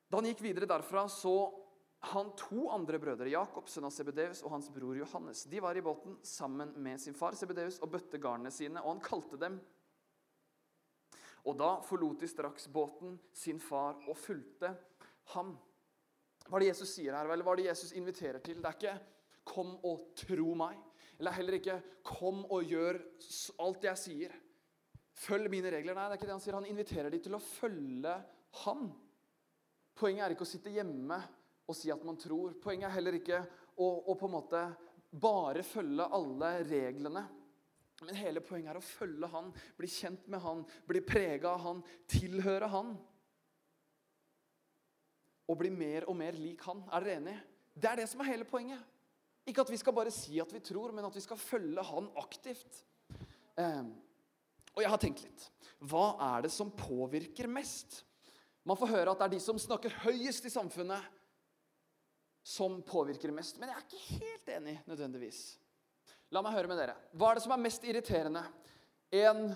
Da 0.09 0.17
han 0.17 0.25
gikk 0.25 0.41
videre 0.41 0.67
derfra, 0.67 1.07
så 1.07 1.51
han 1.99 2.31
to 2.39 2.69
andre 2.71 2.99
brødre, 2.99 3.29
Jakob, 3.29 3.67
sønn 3.67 3.85
av 3.89 3.91
Sebedeus, 3.91 4.41
og 4.43 4.51
hans 4.51 4.69
bror 4.71 4.95
Johannes. 4.95 5.43
De 5.51 5.59
var 5.59 5.75
i 5.75 5.83
båten 5.83 6.15
sammen 6.23 6.71
med 6.79 6.99
sin 6.99 7.13
far 7.13 7.35
Sebedeus 7.35 7.79
og 7.83 7.91
bøtte 7.91 8.17
garnene 8.17 8.51
sine, 8.51 8.79
og 8.81 8.95
han 8.95 9.03
kalte 9.03 9.37
dem. 9.37 9.59
Og 11.43 11.57
da 11.59 11.81
forlot 11.83 12.21
de 12.23 12.27
straks 12.27 12.67
båten, 12.71 13.19
sin 13.33 13.59
far, 13.59 13.99
og 14.07 14.17
fulgte 14.17 14.71
ham. 15.35 15.57
Hva 16.49 16.57
er 16.57 16.65
det 16.65 16.71
Jesus 16.71 16.91
sier 16.97 17.13
her? 17.13 17.29
Eller 17.29 17.45
hva 17.45 17.53
er 17.53 17.61
det 17.61 17.69
Jesus 17.69 17.93
inviterer 17.97 18.41
til? 18.41 18.57
Det 18.61 18.65
er 18.65 18.77
ikke 18.77 18.99
'kom 19.45 19.77
og 19.85 20.15
tro 20.15 20.53
meg'. 20.57 20.81
Eller 21.19 21.31
heller 21.31 21.53
ikke 21.53 21.81
'kom 22.03 22.45
og 22.45 22.63
gjør 22.63 22.99
alt 23.59 23.83
jeg 23.83 23.97
sier'. 23.97 24.35
Følg 25.13 25.49
mine 25.49 25.69
regler. 25.69 25.93
Nei, 25.93 26.03
det 26.03 26.11
er 26.11 26.17
ikke 26.17 26.25
det 26.25 26.37
han 26.37 26.41
sier. 26.41 26.53
Han 26.53 26.65
inviterer 26.65 27.09
dem 27.09 27.21
til 27.21 27.35
å 27.35 27.39
følge 27.39 28.23
han. 28.63 28.91
Poenget 29.95 30.25
er 30.25 30.31
ikke 30.31 30.47
å 30.47 30.53
sitte 30.53 30.71
hjemme 30.71 31.19
og 31.67 31.75
si 31.75 31.91
at 31.91 32.03
man 32.03 32.17
tror. 32.17 32.53
Poenget 32.53 32.87
er 32.87 32.95
heller 32.95 33.13
ikke 33.13 33.47
å, 33.77 34.09
å 34.09 34.15
på 34.15 34.25
en 34.25 34.31
måte 34.31 34.63
bare 35.11 35.63
følge 35.63 36.05
alle 36.05 36.63
reglene. 36.63 37.27
Men 38.01 38.15
hele 38.15 38.41
poenget 38.41 38.71
er 38.71 38.79
å 38.79 38.85
følge 38.85 39.27
han, 39.27 39.51
bli 39.77 39.87
kjent 39.87 40.27
med 40.27 40.39
han, 40.39 40.63
bli 40.87 41.01
prega 41.01 41.49
av 41.51 41.59
han, 41.65 41.83
tilhøre 42.07 42.67
han 42.71 42.93
og 45.49 45.57
bli 45.57 45.71
mer 45.73 46.05
og 46.09 46.17
mer 46.17 46.37
lik 46.37 46.61
han. 46.67 46.83
Er 46.93 47.05
dere 47.05 47.19
enige? 47.19 47.43
Det 47.73 47.89
er 47.89 48.01
det 48.01 48.09
som 48.11 48.21
er 48.21 48.29
hele 48.29 48.45
poenget. 48.47 48.81
Ikke 49.49 49.63
at 49.63 49.71
vi 49.71 49.79
skal 49.81 49.95
bare 49.95 50.13
si 50.13 50.37
at 50.41 50.51
vi 50.53 50.61
tror, 50.61 50.93
men 50.93 51.07
at 51.07 51.15
vi 51.15 51.23
skal 51.23 51.39
følge 51.41 51.83
han 51.85 52.09
aktivt. 52.21 52.83
Eh, 53.57 53.87
og 54.75 54.83
jeg 54.83 54.91
har 54.93 55.01
tenkt 55.01 55.23
litt. 55.25 55.47
Hva 55.89 56.11
er 56.35 56.45
det 56.45 56.51
som 56.53 56.69
påvirker 56.75 57.49
mest? 57.49 58.03
Man 58.67 58.77
får 58.77 58.91
høre 58.91 59.13
at 59.15 59.21
det 59.21 59.29
er 59.29 59.33
de 59.37 59.41
som 59.41 59.57
snakker 59.59 59.95
høyest 60.03 60.45
i 60.45 60.53
samfunnet, 60.53 61.01
som 62.45 62.79
påvirker 62.85 63.33
mest. 63.33 63.57
Men 63.59 63.71
jeg 63.71 63.79
er 63.79 63.87
ikke 63.87 64.19
helt 64.19 64.53
enig 64.53 64.75
nødvendigvis. 64.89 65.41
La 66.33 66.43
meg 66.45 66.53
høre 66.53 66.69
med 66.69 66.77
dere. 66.77 66.95
Hva 67.17 67.31
er 67.31 67.39
det 67.39 67.45
som 67.45 67.55
er 67.55 67.63
mest 67.63 67.85
irriterende? 67.89 68.43
En, 69.17 69.49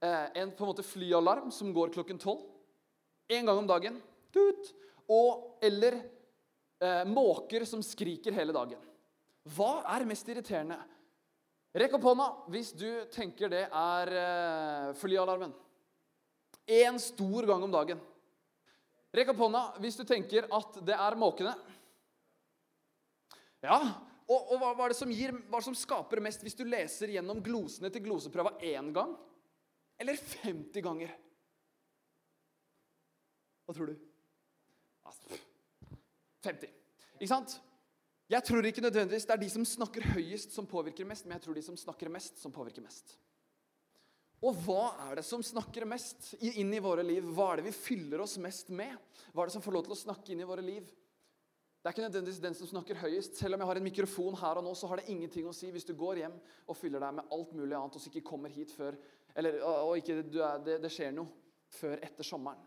eh, 0.00 0.26
en 0.40 0.52
på 0.56 0.64
en 0.64 0.70
måte 0.72 0.86
flyalarm 0.86 1.52
som 1.52 1.74
går 1.76 1.92
klokken 1.92 2.20
tolv. 2.20 2.46
En 3.28 3.44
gang 3.44 3.58
om 3.58 3.68
dagen. 3.68 4.00
Tut. 4.32 4.72
Og, 5.12 5.58
eller 5.62 6.00
eh, 6.82 7.04
måker 7.08 7.64
som 7.68 7.82
skriker 7.84 8.34
hele 8.34 8.54
dagen. 8.54 8.80
Hva 9.56 9.84
er 9.94 10.06
mest 10.08 10.26
irriterende? 10.28 10.78
Rekk 11.76 11.98
opp 11.98 12.06
hånda 12.08 12.26
hvis 12.50 12.72
du 12.74 12.88
tenker 13.12 13.52
det 13.52 13.66
er 13.68 14.12
eh, 14.18 14.90
flyalarmen. 14.98 15.52
Én 16.66 16.98
stor 16.98 17.46
gang 17.46 17.62
om 17.62 17.72
dagen. 17.72 18.00
Rekk 19.14 19.30
opp 19.34 19.44
hånda 19.44 19.62
hvis 19.84 20.00
du 20.00 20.04
tenker 20.08 20.48
at 20.52 20.80
det 20.86 20.96
er 20.96 21.18
måkene. 21.20 21.52
Ja, 23.62 23.78
og, 24.26 24.40
og 24.40 24.58
hva, 24.58 24.72
hva, 24.74 24.86
er 24.86 24.92
det 24.92 24.98
som 24.98 25.12
gir, 25.14 25.32
hva 25.50 25.60
som 25.62 25.76
skaper 25.78 26.20
mest 26.24 26.42
hvis 26.42 26.58
du 26.58 26.64
leser 26.66 27.12
gjennom 27.14 27.38
glosene 27.44 27.92
til 27.94 28.02
gloseprøva 28.08 28.56
én 28.64 28.90
gang? 28.94 29.14
Eller 30.02 30.18
50 30.18 30.82
ganger? 30.84 31.14
Hva 33.66 33.74
tror 33.76 33.92
du? 33.92 33.96
50. 36.46 36.72
Ikke 37.18 37.30
sant? 37.30 37.56
Jeg 38.30 38.42
tror 38.42 38.66
ikke 38.66 38.82
nødvendigvis 38.82 39.26
det 39.28 39.36
er 39.36 39.42
de 39.44 39.52
som 39.52 39.64
snakker 39.66 40.08
høyest, 40.16 40.50
som 40.54 40.66
påvirker 40.66 41.06
mest, 41.06 41.26
men 41.26 41.36
jeg 41.36 41.46
tror 41.46 41.54
de 41.54 41.62
som 41.62 41.78
snakker 41.78 42.10
mest, 42.10 42.40
som 42.42 42.54
påvirker 42.54 42.82
mest. 42.82 43.14
Og 44.44 44.58
hva 44.66 44.90
er 45.06 45.18
det 45.18 45.24
som 45.24 45.42
snakker 45.44 45.86
mest 45.88 46.34
inn 46.42 46.74
i 46.74 46.82
våre 46.82 47.04
liv? 47.06 47.24
Hva 47.34 47.52
er 47.52 47.60
det 47.60 47.70
vi 47.70 47.76
fyller 47.76 48.20
oss 48.24 48.36
mest 48.42 48.68
med? 48.68 48.92
Hva 49.32 49.44
er 49.44 49.48
det 49.50 49.56
som 49.56 49.64
får 49.64 49.76
lov 49.78 49.86
til 49.86 49.94
å 49.94 50.00
snakke 50.00 50.34
inn 50.34 50.42
i 50.42 50.48
våre 50.48 50.64
liv? 50.64 50.90
Det 51.80 51.88
er 51.88 51.94
ikke 51.94 52.04
nødvendigvis 52.08 52.42
den 52.42 52.56
som 52.58 52.66
snakker 52.66 52.98
høyest. 52.98 53.38
Selv 53.38 53.54
om 53.54 53.62
jeg 53.62 53.70
har 53.70 53.78
en 53.78 53.86
mikrofon 53.86 54.36
her 54.40 54.58
og 54.58 54.66
nå, 54.66 54.74
så 54.74 54.90
har 54.90 55.00
det 55.00 55.12
ingenting 55.12 55.46
å 55.46 55.54
si 55.54 55.70
hvis 55.70 55.86
du 55.86 55.94
går 55.94 56.18
hjem 56.24 56.34
og 56.66 56.76
fyller 56.76 57.04
deg 57.04 57.14
med 57.20 57.32
alt 57.36 57.54
mulig 57.54 57.78
annet 57.78 57.96
og 57.96 58.08
ikke 58.10 58.26
kommer 58.26 58.50
hit 58.50 58.74
før 58.74 58.98
Eller 59.36 59.60
og 59.62 59.98
ikke, 60.00 60.16
det, 60.66 60.80
det 60.82 60.90
skjer 60.90 61.14
noe 61.14 61.30
før 61.76 62.00
etter 62.02 62.26
sommeren. 62.26 62.58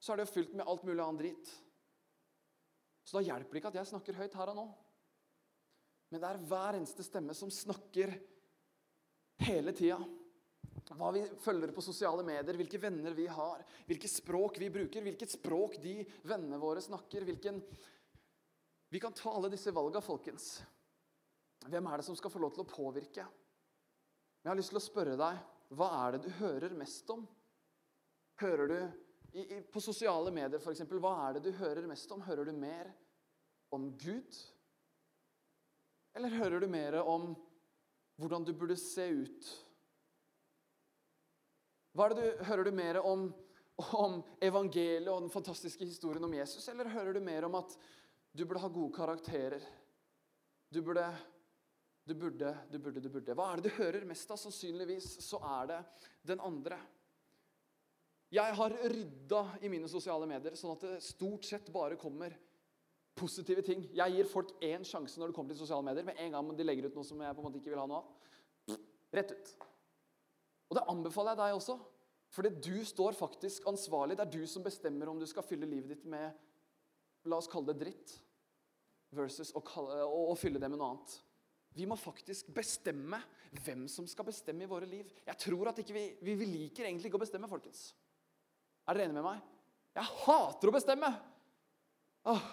Så 0.00 0.12
er 0.12 0.18
det 0.18 0.26
jo 0.26 0.34
fylt 0.34 0.54
med 0.58 0.66
alt 0.66 0.84
mulig 0.88 1.04
annet 1.04 1.22
drit. 1.22 1.52
Så 3.08 3.16
da 3.16 3.24
hjelper 3.24 3.56
det 3.56 3.60
ikke 3.62 3.70
at 3.72 3.78
jeg 3.80 3.88
snakker 3.88 4.16
høyt 4.20 4.34
her 4.36 4.50
og 4.52 4.56
nå. 4.58 4.66
Men 6.12 6.20
det 6.20 6.28
er 6.28 6.40
hver 6.50 6.76
eneste 6.76 7.04
stemme 7.06 7.32
som 7.36 7.48
snakker 7.52 8.12
hele 9.46 9.72
tida. 9.76 9.96
Hva 10.88 11.08
vi 11.16 11.22
følger 11.40 11.72
på 11.72 11.84
sosiale 11.84 12.24
medier, 12.24 12.56
hvilke 12.56 12.80
venner 12.80 13.16
vi 13.16 13.24
har, 13.32 13.64
hvilke 13.88 14.10
språk 14.12 14.60
vi 14.60 14.68
bruker, 14.72 15.04
hvilket 15.04 15.32
språk 15.32 15.78
de 15.80 16.02
vennene 16.28 16.60
våre 16.60 16.84
snakker. 16.84 17.24
hvilken... 17.24 17.62
Vi 18.92 19.00
kan 19.00 19.16
ta 19.16 19.32
alle 19.32 19.52
disse 19.52 19.72
valga, 19.72 20.04
folkens. 20.04 20.58
Hvem 21.64 21.88
er 21.88 22.00
det 22.00 22.08
som 22.08 22.16
skal 22.16 22.32
få 22.32 22.44
lov 22.44 22.54
til 22.56 22.64
å 22.64 22.70
påvirke? 22.70 23.24
Jeg 24.44 24.52
har 24.52 24.56
lyst 24.56 24.72
til 24.72 24.80
å 24.80 24.84
spørre 24.84 25.16
deg 25.20 25.40
hva 25.76 25.88
er 26.04 26.16
det 26.16 26.24
du 26.28 26.30
hører 26.42 26.76
mest 26.76 27.08
om? 27.12 27.24
Hører 28.40 28.68
du 28.68 28.78
i, 29.38 29.60
på 29.72 29.80
sosiale 29.80 30.32
medier, 30.34 30.58
f.eks., 30.58 30.84
hva 30.98 31.14
er 31.28 31.36
det 31.36 31.44
du 31.46 31.52
hører 31.60 31.86
mest 31.88 32.10
om? 32.14 32.22
Hører 32.26 32.48
du 32.48 32.54
mer 32.56 32.90
om 33.74 33.90
Gud? 34.00 34.38
Eller 36.18 36.34
hører 36.40 36.64
du 36.64 36.68
mer 36.70 36.98
om 37.04 37.30
hvordan 38.18 38.46
du 38.46 38.52
burde 38.58 38.76
se 38.80 39.06
ut? 39.14 39.50
Hva 41.94 42.08
du, 42.14 42.22
hører 42.46 42.66
du 42.66 42.72
mer 42.74 43.00
om, 43.02 43.28
om 43.98 44.20
evangeliet 44.42 45.10
og 45.12 45.24
den 45.24 45.32
fantastiske 45.32 45.86
historien 45.86 46.24
om 46.26 46.34
Jesus, 46.34 46.66
eller 46.70 46.90
hører 46.92 47.14
du 47.16 47.22
mer 47.24 47.46
om 47.48 47.58
at 47.58 47.78
du 48.34 48.44
burde 48.44 48.62
ha 48.62 48.70
gode 48.72 48.94
karakterer? 48.94 49.64
Du 50.70 50.82
burde, 50.84 51.06
du 52.04 52.14
burde, 52.14 52.52
du 52.72 52.78
burde, 52.78 53.00
du 53.00 53.08
burde. 53.08 53.34
Hva 53.38 53.52
er 53.52 53.60
det 53.60 53.70
du 53.70 53.78
hører 53.78 54.06
mest 54.08 54.30
av? 54.30 54.40
Sannsynligvis 54.40 55.14
så 55.24 55.40
er 55.60 55.70
det 55.70 55.82
den 56.34 56.42
andre. 56.44 56.80
Jeg 58.34 58.54
har 58.58 58.74
rydda 58.92 59.40
i 59.64 59.70
mine 59.72 59.88
sosiale 59.88 60.26
medier, 60.28 60.56
sånn 60.58 60.74
at 60.74 60.84
det 60.84 60.96
stort 61.04 61.46
sett 61.48 61.70
bare 61.72 61.96
kommer 62.00 62.34
positive 63.18 63.62
ting. 63.64 63.86
Jeg 63.96 64.14
gir 64.14 64.28
folk 64.28 64.50
én 64.64 64.84
sjanse 64.86 65.18
når 65.18 65.30
det 65.30 65.36
kommer 65.38 65.54
til 65.54 65.62
sosiale 65.62 65.86
medier. 65.86 66.04
Med 66.06 66.20
en 66.20 66.36
gang 66.36 66.50
de 66.56 66.66
legger 66.66 66.88
ut 66.88 66.98
noe 66.98 67.08
som 67.08 67.22
jeg 67.24 67.36
på 67.36 67.42
en 67.42 67.48
måte 67.48 67.60
ikke 67.62 67.72
vil 67.72 67.80
ha 67.80 67.86
noe 67.88 68.02
av. 68.02 68.82
Rett 69.16 69.32
ut. 69.32 69.54
Og 70.68 70.76
det 70.76 70.84
anbefaler 70.92 71.32
jeg 71.32 71.40
deg 71.40 71.56
også. 71.56 71.78
Fordi 72.36 72.50
du 72.60 72.84
står 72.84 73.16
faktisk 73.16 73.68
ansvarlig. 73.70 74.18
Det 74.18 74.26
er 74.26 74.34
du 74.36 74.44
som 74.50 74.64
bestemmer 74.66 75.08
om 75.08 75.20
du 75.20 75.26
skal 75.28 75.46
fylle 75.46 75.68
livet 75.68 75.94
ditt 75.94 76.04
med 76.08 76.36
la 77.28 77.38
oss 77.40 77.48
kalle 77.50 77.72
det 77.72 77.80
dritt, 77.80 78.12
versus 79.16 79.50
å, 79.56 79.62
kalle, 79.64 80.02
å, 80.04 80.28
å 80.32 80.36
fylle 80.38 80.60
det 80.60 80.68
med 80.68 80.80
noe 80.80 80.92
annet. 80.92 81.16
Vi 81.76 81.86
må 81.88 81.96
faktisk 81.98 82.50
bestemme 82.54 83.20
hvem 83.64 83.86
som 83.90 84.06
skal 84.08 84.26
bestemme 84.28 84.64
i 84.64 84.70
våre 84.70 84.88
liv. 84.88 85.08
Jeg 85.26 85.40
tror 85.40 85.70
at 85.70 85.80
vi, 85.80 86.04
vi, 86.24 86.36
vi 86.36 86.48
liker 86.48 86.88
egentlig 86.88 87.10
ikke 87.10 87.20
å 87.20 87.24
bestemme, 87.24 87.50
folkens. 87.50 87.90
Er 88.88 88.96
dere 88.96 89.04
enige 89.04 89.20
med 89.20 89.26
meg? 89.26 89.40
Jeg 89.98 90.12
hater 90.24 90.70
å 90.70 90.72
bestemme! 90.72 91.10
Åh, 92.32 92.44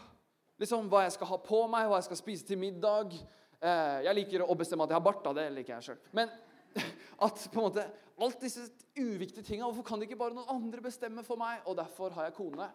liksom 0.60 0.90
Hva 0.92 1.06
jeg 1.06 1.14
skal 1.16 1.30
ha 1.30 1.38
på 1.40 1.62
meg, 1.72 1.88
hva 1.88 2.00
jeg 2.02 2.10
skal 2.10 2.20
spise 2.20 2.48
til 2.48 2.60
middag. 2.60 3.14
Eh, 3.56 4.00
jeg 4.04 4.18
liker 4.18 4.44
å 4.44 4.58
bestemme 4.60 4.84
at 4.84 4.92
jeg 4.92 5.00
har 5.00 5.06
bart. 5.06 5.30
Det 5.38 5.46
liker 5.56 5.78
jeg 5.78 5.88
sjøl. 5.88 6.02
Men 6.18 6.34
at 7.26 7.46
på 7.54 7.62
en 7.62 7.68
måte, 7.70 7.86
alt 8.20 8.44
disse 8.44 8.66
uviktige 9.00 9.46
tinga 9.48 9.68
Hvorfor 9.68 9.88
kan 9.88 10.00
det 10.00 10.10
ikke 10.10 10.20
bare 10.20 10.36
noen 10.36 10.52
andre 10.52 10.84
bestemme 10.84 11.24
for 11.28 11.40
meg? 11.40 11.62
Og 11.72 11.78
derfor 11.80 12.12
har 12.18 12.28
jeg 12.28 12.36
kone, 12.36 12.68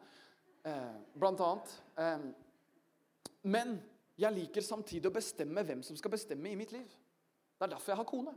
eh, 0.64 0.94
blant 1.20 1.42
annet. 1.44 1.74
Eh, 2.00 2.24
men 3.52 3.76
jeg 4.20 4.36
liker 4.38 4.64
samtidig 4.64 5.08
å 5.10 5.18
bestemme 5.18 5.64
hvem 5.68 5.84
som 5.84 6.00
skal 6.00 6.12
bestemme 6.16 6.48
i 6.48 6.56
mitt 6.56 6.72
liv. 6.72 6.88
Det 7.60 7.68
er 7.68 7.74
derfor 7.74 7.92
jeg 7.92 8.00
har 8.00 8.08
kone. 8.08 8.34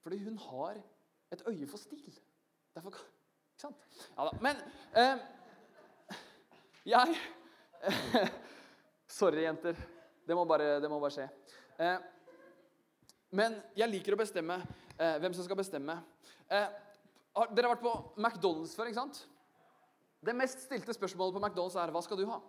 Fordi 0.00 0.22
hun 0.24 0.40
har 0.48 0.80
et 1.34 1.44
øye 1.50 1.68
for 1.68 1.80
stil. 1.82 2.16
Derfor 2.72 2.96
kan 2.96 3.12
ikke 3.56 3.64
sant? 3.64 3.84
Ja 4.12 4.26
da. 4.28 4.32
Men 4.44 4.58
eh, 5.00 5.22
jeg 6.92 7.16
Sorry, 9.16 9.46
jenter. 9.46 9.78
Det 10.26 10.34
må 10.36 10.44
bare, 10.44 10.76
det 10.82 10.90
må 10.90 10.98
bare 11.00 11.14
skje. 11.14 11.28
Eh, 11.80 11.96
men 13.36 13.56
jeg 13.78 13.88
liker 13.90 14.16
å 14.16 14.20
bestemme 14.20 14.58
eh, 14.60 15.16
hvem 15.22 15.32
som 15.36 15.46
skal 15.46 15.58
bestemme. 15.58 15.96
Eh, 16.50 16.66
dere 17.54 17.68
har 17.68 17.72
vært 17.76 17.84
på 17.84 17.94
McDonald's 18.20 18.74
før, 18.76 18.90
ikke 18.90 19.00
sant? 19.00 19.22
Det 20.26 20.34
mest 20.36 20.66
stilte 20.66 20.94
spørsmålet 20.96 21.36
på 21.36 21.42
McDonald's 21.42 21.78
er 21.80 21.92
hva 21.94 22.02
skal 22.04 22.20
du 22.20 22.26
ha? 22.28 22.40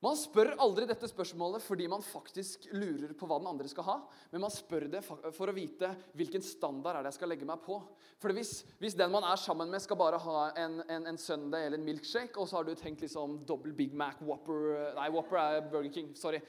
Man 0.00 0.16
spør 0.16 0.54
aldri 0.64 0.86
dette 0.88 1.08
spørsmålet 1.10 1.60
fordi 1.60 1.84
man 1.92 2.00
faktisk 2.00 2.70
lurer 2.72 3.12
på 3.12 3.26
hva 3.28 3.36
den 3.36 3.50
andre 3.50 3.68
skal 3.68 3.84
ha, 3.84 3.96
men 4.32 4.40
man 4.40 4.52
spør 4.52 4.86
det 4.88 5.02
for 5.04 5.50
å 5.50 5.54
vite 5.56 5.90
hvilken 6.16 6.44
standard 6.44 6.96
er 6.96 7.04
det 7.04 7.12
jeg 7.12 7.18
skal 7.18 7.30
legge 7.34 7.48
meg 7.48 7.60
på. 7.66 7.76
For 8.20 8.32
hvis, 8.36 8.62
hvis 8.80 8.96
den 8.96 9.12
man 9.12 9.26
er 9.28 9.36
sammen 9.40 9.68
med, 9.68 9.82
skal 9.84 10.00
bare 10.00 10.20
ha 10.24 10.46
en, 10.62 10.78
en, 10.88 11.04
en 11.12 11.20
Sunday 11.20 11.68
eller 11.68 11.76
en 11.76 11.84
milkshake, 11.84 12.32
og 12.40 12.48
så 12.48 12.58
har 12.58 12.68
du 12.68 12.72
tenkt 12.80 13.04
liksom 13.04 13.42
dobbel 13.48 13.76
Big 13.76 13.92
Mac, 13.92 14.22
Whopper 14.24 14.94
Nei, 14.96 15.10
Whopper 15.12 15.42
er 15.42 15.68
Burger 15.68 15.92
King. 15.92 16.14
Sorry. 16.16 16.40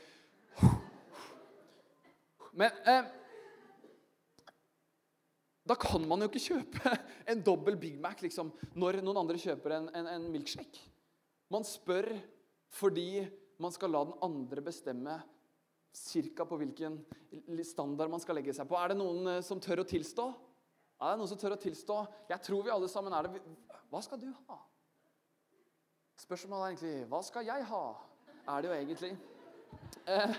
Men 2.56 2.80
eh, 2.88 3.12
da 5.68 5.76
kan 5.80 6.08
man 6.08 6.24
jo 6.24 6.32
ikke 6.32 6.46
kjøpe 6.48 6.96
en 7.32 7.44
dobbel 7.44 7.76
Big 7.84 8.00
Mac 8.00 8.24
liksom, 8.24 8.56
når 8.80 9.04
noen 9.04 9.26
andre 9.26 9.44
kjøper 9.44 9.76
en, 9.76 9.92
en, 9.92 10.08
en 10.16 10.32
milkshake. 10.32 10.88
Man 11.52 11.68
spør 11.68 12.14
fordi 12.72 13.26
man 13.62 13.74
skal 13.76 13.94
la 13.94 14.04
den 14.08 14.18
andre 14.26 14.64
bestemme 14.66 15.20
cirka 15.94 16.46
på 16.48 16.58
hvilken 16.62 17.00
standard 17.68 18.12
man 18.12 18.22
skal 18.24 18.38
legge 18.40 18.56
seg 18.56 18.68
på. 18.70 18.78
Er 18.80 18.94
det 18.94 19.00
noen 19.02 19.28
eh, 19.36 19.44
som 19.46 19.60
tør 19.62 19.84
å 19.84 19.88
tilstå? 19.88 20.28
Er 21.02 21.14
det 21.14 21.22
noen 21.22 21.32
som 21.32 21.40
tør 21.42 21.56
å 21.56 21.62
tilstå? 21.62 21.98
Jeg 22.32 22.46
tror 22.46 22.66
vi 22.66 22.74
alle 22.74 22.90
sammen 22.92 23.14
er 23.18 23.28
det. 23.28 23.42
Hva 23.92 24.02
skal 24.06 24.22
du 24.22 24.30
ha? 24.48 24.60
Spørsmålet 26.22 26.64
er 26.64 26.72
egentlig 26.72 27.10
hva 27.12 27.22
skal 27.26 27.48
jeg 27.48 27.66
ha? 27.72 27.86
Er 28.52 28.62
det 28.62 28.70
jo 28.70 28.78
egentlig. 28.78 29.12
Eh, 30.10 30.36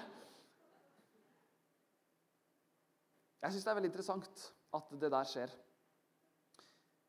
jeg 3.42 3.54
syns 3.54 3.66
det 3.66 3.72
er 3.72 3.78
veldig 3.80 3.90
interessant 3.90 4.46
at 4.78 4.94
det 5.02 5.10
der 5.12 5.28
skjer. 5.28 5.52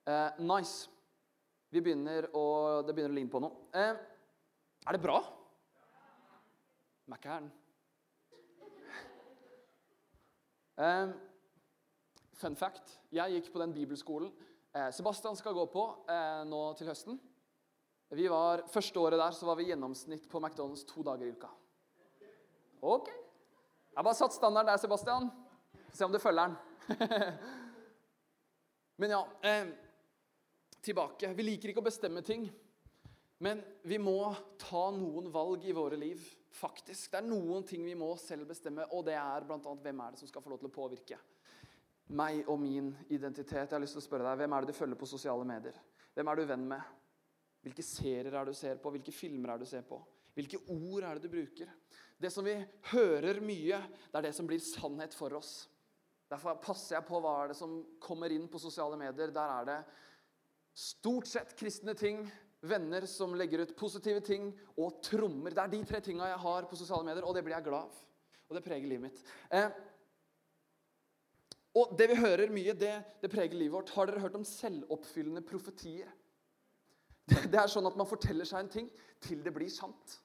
Eh, 0.10 0.41
nice. 0.43 0.89
Vi 1.73 1.82
begynner 1.82 2.28
å, 2.38 2.43
det 2.86 2.93
begynner 2.93 3.13
å 3.13 3.17
ligne 3.17 3.34
på 3.34 3.41
noe. 3.41 3.69
Eh, 3.73 3.93
er 4.84 4.97
det 4.97 5.02
bra? 5.02 5.21
Mækkern. 7.12 7.52
Um, 10.78 11.13
fun 12.34 12.56
fact. 12.56 13.00
Jeg 13.12 13.36
gikk 13.36 13.52
på 13.54 13.62
den 13.62 13.74
bibelskolen 13.76 14.32
eh, 14.74 14.89
Sebastian 14.94 15.38
skal 15.38 15.54
gå 15.54 15.66
på 15.72 15.84
eh, 16.10 16.42
nå 16.50 16.62
til 16.78 16.89
høsten. 16.89 17.20
Vi 18.13 18.28
var, 18.30 18.66
Første 18.70 19.00
året 19.00 19.22
der 19.22 19.34
så 19.34 19.48
var 19.50 19.58
vi 19.58 19.70
gjennomsnitt 19.70 20.28
på 20.30 20.42
McDonald's 20.42 20.86
to 20.89 21.06
dager 21.06 21.26
i 21.26 21.34
uka. 21.34 21.50
Ok. 22.82 23.10
Jeg 23.94 24.04
bare 24.04 24.18
satt 24.18 24.36
standarden 24.36 24.72
der, 24.72 24.82
Sebastian. 24.82 25.30
Se 25.94 26.06
om 26.06 26.13
du 26.13 26.20
følger 26.20 26.50
den. 26.50 26.56
Men 29.02 29.16
ja 29.16 29.24
eh, 29.50 29.74
Tilbake. 30.84 31.30
Vi 31.38 31.44
liker 31.46 31.72
ikke 31.72 31.80
å 31.80 31.86
bestemme 31.86 32.22
ting. 32.26 32.44
Men 33.44 33.62
vi 33.88 33.98
må 34.00 34.34
ta 34.60 34.89
noen 34.96 35.30
valg 35.32 35.63
i 35.68 35.76
våre 35.76 35.96
liv, 36.00 36.20
faktisk. 36.54 37.12
Det 37.12 37.20
er 37.20 37.28
noen 37.28 37.66
ting 37.68 37.86
vi 37.86 37.96
må 37.98 38.13
selv 38.22 38.48
bestemme, 38.50 38.86
og 38.94 39.06
det 39.08 39.18
er 39.20 39.48
bl.a. 39.48 39.60
hvem 39.60 40.04
er 40.06 40.13
det 40.13 40.22
som 40.22 40.30
skal 40.30 40.44
få 40.44 40.54
lov 40.54 40.62
til 40.62 40.70
å 40.72 40.76
påvirke 40.76 41.20
meg 42.13 42.50
og 42.52 42.60
min 42.62 42.92
identitet. 43.10 43.70
Jeg 43.70 43.76
har 43.76 43.82
lyst 43.82 43.96
til 43.98 44.04
å 44.04 44.06
spørre 44.06 44.28
deg, 44.28 44.44
Hvem 44.44 44.54
er 44.54 44.66
det 44.66 44.74
du 44.74 44.78
følger 44.78 45.00
på 45.00 45.10
sosiale 45.10 45.48
medier? 45.48 45.78
Hvem 46.13 46.30
er 46.30 46.39
du 46.39 46.46
venn 46.50 46.66
med? 46.70 46.92
Hvilke 47.63 47.86
serier 47.86 48.34
er 48.34 48.44
det 48.44 48.54
du 48.54 48.60
ser 48.60 48.82
på? 48.82 48.92
Hvilke 48.94 49.16
filmer 49.16 49.54
er 49.54 49.62
det 49.62 49.68
du 49.68 49.72
ser 49.72 49.86
på? 49.88 50.02
Hvilke 50.36 50.60
ord 50.74 51.06
er 51.06 51.18
det 51.18 51.28
du 51.28 51.34
bruker? 51.34 51.70
Det 52.20 52.32
som 52.34 52.46
vi 52.46 52.56
hører 52.92 53.39
mye, 53.44 53.80
det 54.12 54.20
er 54.20 54.28
det 54.28 54.34
som 54.36 54.50
blir 54.50 54.62
sannhet 54.63 55.16
for 55.16 55.36
oss. 55.38 55.54
Derfor 56.30 56.58
passer 56.62 56.98
jeg 56.98 57.06
på 57.08 57.20
hva 57.22 57.34
er 57.44 57.52
det 57.52 57.58
som 57.60 57.76
kommer 58.02 58.34
inn 58.34 58.48
på 58.52 58.62
sosiale 58.62 58.98
medier. 59.00 59.32
Der 59.34 59.54
er 59.60 59.68
det 59.70 59.80
stort 60.74 61.30
sett 61.30 61.54
kristne 61.58 61.94
ting, 61.98 62.24
venner 62.63 63.06
som 63.10 63.36
legger 63.36 63.65
ut 63.65 63.76
positive 63.78 64.21
ting, 64.23 64.52
og 64.80 65.02
trommer. 65.04 65.52
Det 65.54 65.63
er 65.63 65.71
de 65.73 65.82
tre 65.88 65.99
tinga 66.04 66.30
jeg 66.32 66.43
har 66.45 66.67
på 66.69 66.80
sosiale 66.80 67.06
medier, 67.08 67.26
og 67.28 67.36
det 67.36 67.43
blir 67.45 67.58
jeg 67.58 67.67
glad 67.67 67.89
av. 67.89 68.04
Og 68.47 68.58
det 68.58 68.63
preger 68.65 68.88
livet 68.88 69.10
mitt. 69.10 69.21
Eh, 69.52 69.69
og 71.80 71.95
det 71.97 72.08
vi 72.12 72.19
hører 72.19 72.54
mye, 72.54 72.76
det, 72.78 72.93
det, 73.21 73.32
preger 73.34 73.58
livet 73.58 73.73
vårt. 73.73 73.93
Har 73.95 74.10
dere 74.10 74.21
hørt 74.21 74.38
om 74.38 74.45
selvoppfyllende 74.45 75.41
profetier? 75.47 76.12
Det, 77.26 77.47
det, 77.49 77.58
er 77.58 77.71
sånn 77.71 77.88
at 77.89 77.97
man 77.97 78.08
forteller 78.10 78.47
seg 78.47 78.62
en 78.62 78.73
ting 78.76 78.91
til 79.23 79.41
det 79.43 79.54
blir 79.56 79.71
sant. 79.73 80.19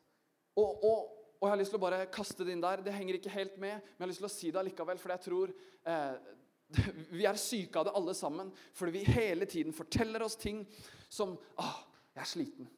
Og, 0.59 0.83
og, 0.85 1.14
og, 1.38 1.46
jeg 1.46 1.53
har 1.55 1.61
lyst 1.61 1.72
til 1.72 1.81
å 1.81 1.87
bare 1.87 2.03
kaste 2.12 2.44
det 2.44 2.55
inn 2.55 2.64
der. 2.64 2.83
Det 2.85 2.94
henger 2.94 3.18
ikke 3.18 3.33
helt 3.33 3.57
med, 3.57 3.81
men 3.81 3.96
jeg 3.96 4.05
har 4.05 4.12
lyst 4.12 4.22
til 4.24 4.29
å 4.29 4.35
si 4.35 4.53
det 4.53 4.61
allikevel, 4.61 5.01
for 5.01 5.14
jeg 5.14 5.24
tror 5.24 5.55
eh, 5.88 6.35
vi 7.18 7.27
er 7.31 7.40
syke 7.40 7.81
av 7.81 7.88
det 7.88 7.96
alle 7.96 8.14
sammen. 8.18 8.53
Fordi 8.77 8.98
vi 8.98 9.07
hele 9.09 9.48
tiden 9.48 9.74
forteller 9.77 10.27
oss 10.27 10.37
ting 10.37 10.66
som 11.09 11.38
ah, 11.57 11.79
'Jeg 12.18 12.24
er 12.24 12.33
sliten'. 12.35 12.70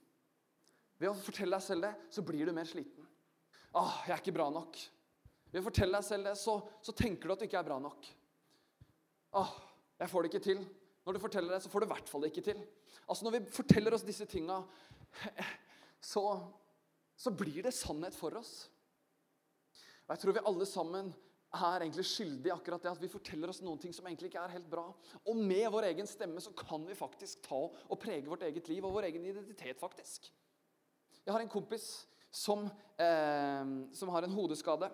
Ved 1.01 1.09
å 1.09 1.17
fortelle 1.17 1.57
deg 1.57 1.65
selv 1.65 1.87
det, 1.87 1.95
så 2.13 2.21
blir 2.21 2.45
du 2.45 2.53
mer 2.53 2.69
sliten. 2.69 3.07
Ah, 3.73 4.03
'Jeg 4.05 4.13
er 4.13 4.21
ikke 4.21 4.37
bra 4.37 4.51
nok'. 4.53 4.77
Ved 5.51 5.63
å 5.63 5.65
fortelle 5.65 5.97
deg 5.97 6.05
selv 6.05 6.29
det, 6.29 6.37
så, 6.37 6.61
så 6.85 6.93
tenker 6.93 7.27
du 7.27 7.33
at 7.33 7.41
du 7.41 7.47
ikke 7.49 7.59
er 7.59 7.65
bra 7.65 7.79
nok. 7.81 8.05
Ah, 9.33 9.55
'Jeg 9.99 10.11
får 10.11 10.23
det 10.23 10.35
ikke 10.35 10.45
til'. 10.45 10.67
Når 11.07 11.17
du 11.17 11.19
forteller 11.19 11.55
det, 11.55 11.63
så 11.63 11.71
får 11.73 11.81
du 11.81 11.87
i 11.87 11.93
hvert 11.95 12.09
fall 12.13 12.21
det 12.21 12.31
ikke 12.31 12.53
til. 12.53 12.61
Altså 13.09 13.25
Når 13.25 13.33
vi 13.39 13.51
forteller 13.51 13.95
oss 13.97 14.05
disse 14.05 14.27
tinga, 14.29 14.61
så, 16.13 16.23
så 17.17 17.33
blir 17.33 17.63
det 17.65 17.73
sannhet 17.75 18.15
for 18.15 18.37
oss. 18.37 18.69
Og 20.05 20.13
Jeg 20.13 20.19
tror 20.19 20.37
vi 20.37 20.45
alle 20.53 20.67
sammen 20.69 21.15
er 21.51 21.83
egentlig 21.83 22.07
skyldige 22.07 22.55
akkurat 22.55 22.83
det 22.85 22.93
at 22.93 23.03
vi 23.03 23.11
forteller 23.11 23.51
oss 23.51 23.63
noen 23.65 23.81
ting 23.83 23.95
som 23.95 24.07
egentlig 24.07 24.31
ikke 24.31 24.43
er 24.43 24.55
helt 24.55 24.69
bra. 24.71 24.85
Og 25.27 25.39
med 25.39 25.67
vår 25.73 25.89
egen 25.89 26.07
stemme 26.07 26.43
så 26.43 26.53
kan 26.57 26.85
vi 26.87 26.99
faktisk 26.99 27.43
ta 27.49 27.59
og 27.67 27.99
prege 28.01 28.29
vårt 28.29 28.45
eget 28.47 28.71
liv 28.71 28.87
og 28.87 28.95
vår 28.95 29.09
egen 29.11 29.27
identitet, 29.27 29.81
faktisk. 29.83 30.31
Jeg 31.25 31.35
har 31.35 31.43
en 31.43 31.51
kompis 31.51 31.89
som, 32.31 32.69
eh, 32.99 33.65
som 33.93 34.13
har 34.15 34.23
en 34.23 34.37
hodeskade 34.37 34.91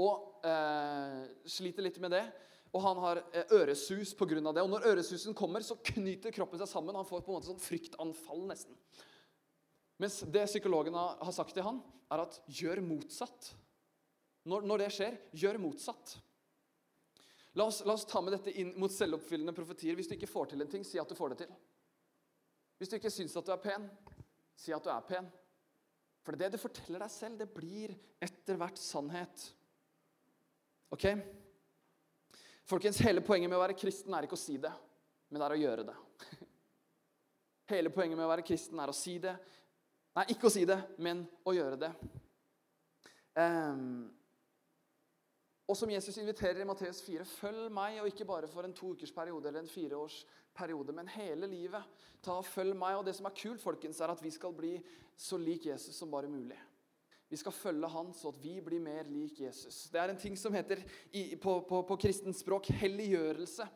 og 0.00 0.44
eh, 0.46 1.24
sliter 1.48 1.84
litt 1.84 2.00
med 2.00 2.14
det. 2.14 2.24
Og 2.70 2.84
han 2.84 3.00
har 3.02 3.22
eh, 3.32 3.48
øresus 3.56 4.12
pga. 4.14 4.52
det. 4.52 4.62
Og 4.62 4.70
når 4.70 4.86
øresusen 4.92 5.34
kommer, 5.34 5.60
så 5.60 5.74
knyter 5.74 6.30
kroppen 6.30 6.60
seg 6.60 6.68
sammen. 6.70 6.94
Han 6.94 7.08
får 7.08 7.24
på 7.24 7.32
en 7.32 7.40
måte 7.40 7.50
sånn 7.50 7.64
fryktanfall, 7.64 8.44
nesten. 8.46 8.76
Mens 10.00 10.20
det 10.32 10.46
psykologen 10.46 10.94
har 10.94 11.32
sagt 11.34 11.52
til 11.56 11.66
han, 11.66 11.82
er 12.10 12.22
at 12.22 12.38
gjør 12.48 12.80
motsatt. 12.84 13.50
Når, 14.48 14.64
når, 14.64 14.84
det 14.84 14.92
skjer, 14.94 15.16
gjør 15.36 15.58
motsatt. 15.60 16.14
La 17.58 17.66
oss, 17.66 17.82
la 17.84 17.96
oss, 17.96 18.06
ta 18.08 18.22
med 18.24 18.32
dette 18.36 18.54
inn 18.62 18.72
mot 18.80 18.92
selvoppfyllende 18.92 19.52
profetier. 19.56 19.96
Hvis 19.98 20.08
du 20.08 20.14
ikke 20.16 20.30
får 20.30 20.52
til 20.52 20.64
en 20.64 20.70
ting, 20.70 20.86
si 20.86 21.00
at 21.02 21.10
du 21.10 21.18
får 21.18 21.34
det 21.34 21.42
til. 21.42 21.52
Hvis 22.80 22.92
du 22.92 22.96
ikke 22.96 23.12
syns 23.12 23.36
at 23.36 23.48
du 23.48 23.52
er 23.52 23.60
pen, 23.60 23.88
si 24.56 24.72
at 24.72 24.84
du 24.84 24.92
er 24.92 25.04
pen. 25.04 25.28
For 26.24 26.36
det 26.36 26.52
du 26.54 26.60
forteller 26.60 27.02
deg 27.02 27.12
selv, 27.12 27.40
det 27.40 27.50
blir 27.52 27.92
etter 28.22 28.56
hvert 28.60 28.80
sannhet. 28.80 29.44
Ok? 30.94 31.06
Folkens, 32.70 33.00
Hele 33.02 33.24
poenget 33.24 33.50
med 33.50 33.58
å 33.58 33.64
være 33.64 33.78
kristen 33.78 34.14
er 34.14 34.26
ikke 34.26 34.38
å 34.38 34.40
si 34.40 34.56
det, 34.62 34.72
men 35.28 35.40
det 35.40 35.46
er 35.46 35.56
å 35.56 35.60
gjøre 35.60 35.86
det. 35.88 35.96
Hele 37.72 37.92
poenget 37.94 38.18
med 38.18 38.28
å 38.28 38.30
være 38.30 38.46
kristen 38.46 38.80
er 38.82 38.92
å 38.92 38.96
si 38.96 39.16
det. 39.22 39.34
Nei, 40.16 40.26
ikke 40.34 40.48
å 40.48 40.52
si 40.52 40.64
det, 40.68 40.78
men 41.02 41.22
å 41.46 41.54
gjøre 41.54 41.78
det. 41.80 41.90
Um, 43.38 44.10
og 45.70 45.76
som 45.78 45.90
Jesus 45.92 46.16
inviterer 46.18 46.64
i 46.64 46.66
Matteus 46.66 46.98
4.: 47.06 47.24
Følg 47.24 47.68
meg, 47.70 48.00
og 48.00 48.08
ikke 48.10 48.26
bare 48.26 48.48
for 48.50 48.66
en 48.66 48.74
to 48.74 48.90
ukers 48.90 49.12
periode 49.14 49.46
eller 49.46 49.62
en 49.62 49.70
fireårs 49.70 50.24
periode, 50.56 50.92
men 50.92 51.08
hele 51.14 51.46
livet. 51.46 52.00
Ta 52.22 52.40
og 52.40 52.48
Følg 52.48 52.74
meg. 52.74 52.98
Og 52.98 53.06
det 53.06 53.14
som 53.14 53.28
er 53.28 53.36
kult, 53.38 53.62
folkens, 53.62 54.00
er 54.00 54.10
at 54.10 54.22
vi 54.22 54.32
skal 54.34 54.56
bli 54.56 54.74
så 55.16 55.38
lik 55.38 55.68
Jesus 55.70 55.94
som 55.94 56.10
bare 56.10 56.28
mulig. 56.28 56.58
Vi 57.30 57.38
skal 57.38 57.54
følge 57.54 57.88
han 57.88 58.08
så 58.16 58.32
at 58.32 58.38
vi 58.42 58.56
blir 58.66 58.82
mer 58.82 59.06
lik 59.06 59.38
Jesus. 59.44 59.84
Det 59.92 60.00
er 60.00 60.10
en 60.10 60.18
ting 60.18 60.34
som 60.38 60.54
heter 60.54 60.82
i, 61.12 61.36
på, 61.36 61.60
på, 61.68 61.84
på 61.86 61.96
kristent 62.02 62.34
språk 62.34 62.72
helliggjørelse. 62.80 63.66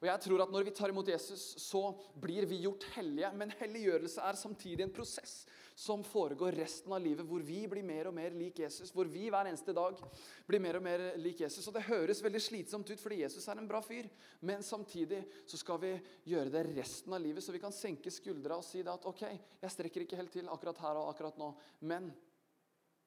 Og 0.00 0.08
jeg 0.08 0.20
tror 0.24 0.42
at 0.42 0.50
Når 0.50 0.66
vi 0.66 0.74
tar 0.74 0.90
imot 0.90 1.08
Jesus, 1.08 1.54
så 1.62 1.92
blir 2.20 2.48
vi 2.50 2.64
gjort 2.64 2.82
hellige. 2.96 3.30
Men 3.38 3.54
helliggjørelse 3.60 4.20
er 4.20 4.40
samtidig 4.40 4.82
en 4.82 4.96
prosess 4.96 5.44
som 5.74 6.04
foregår 6.06 6.52
resten 6.52 6.92
av 6.92 7.02
livet, 7.02 7.26
hvor 7.26 7.42
vi 7.42 7.64
blir 7.66 7.82
mer 7.82 8.06
og 8.06 8.14
mer 8.14 8.34
lik 8.38 8.60
Jesus. 8.62 8.92
Hvor 8.94 9.08
vi 9.10 9.26
hver 9.26 9.48
eneste 9.50 9.74
dag 9.74 9.98
blir 10.46 10.62
mer 10.62 10.78
og 10.78 10.84
mer 10.86 11.02
lik 11.18 11.42
Jesus. 11.42 11.66
Og 11.66 11.74
Det 11.74 11.82
høres 11.88 12.22
veldig 12.22 12.42
slitsomt 12.42 12.90
ut, 12.90 13.02
fordi 13.02 13.22
Jesus 13.24 13.48
er 13.50 13.58
en 13.58 13.70
bra 13.70 13.80
fyr. 13.82 14.06
Men 14.40 14.62
samtidig 14.62 15.24
så 15.50 15.58
skal 15.58 15.80
vi 15.82 15.92
gjøre 16.30 16.52
det 16.54 16.66
resten 16.76 17.16
av 17.16 17.22
livet, 17.24 17.42
så 17.42 17.52
vi 17.52 17.62
kan 17.62 17.74
senke 17.74 18.12
skuldra 18.14 18.60
og 18.60 18.66
si 18.66 18.84
det 18.86 18.94
at 18.94 19.08
ok, 19.10 19.26
jeg 19.64 19.74
strekker 19.74 20.06
ikke 20.06 20.20
helt 20.22 20.34
til 20.38 20.52
akkurat 20.52 20.78
her 20.86 21.02
og 21.02 21.10
akkurat 21.10 21.42
nå, 21.42 21.50
men 21.90 22.12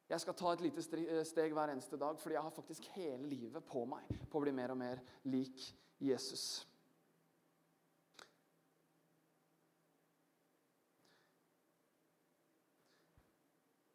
jeg 0.08 0.24
skal 0.24 0.36
ta 0.40 0.54
et 0.54 0.64
lite 0.64 0.84
steg 1.28 1.56
hver 1.56 1.72
eneste 1.74 2.00
dag, 2.00 2.20
fordi 2.20 2.38
jeg 2.38 2.44
har 2.46 2.56
faktisk 2.56 2.86
hele 2.96 3.28
livet 3.28 3.66
på 3.68 3.84
meg 3.88 4.08
på 4.32 4.40
å 4.40 4.44
bli 4.44 4.56
mer 4.56 4.72
og 4.72 4.80
mer 4.80 5.02
lik 5.28 5.66
Jesus. 6.00 6.64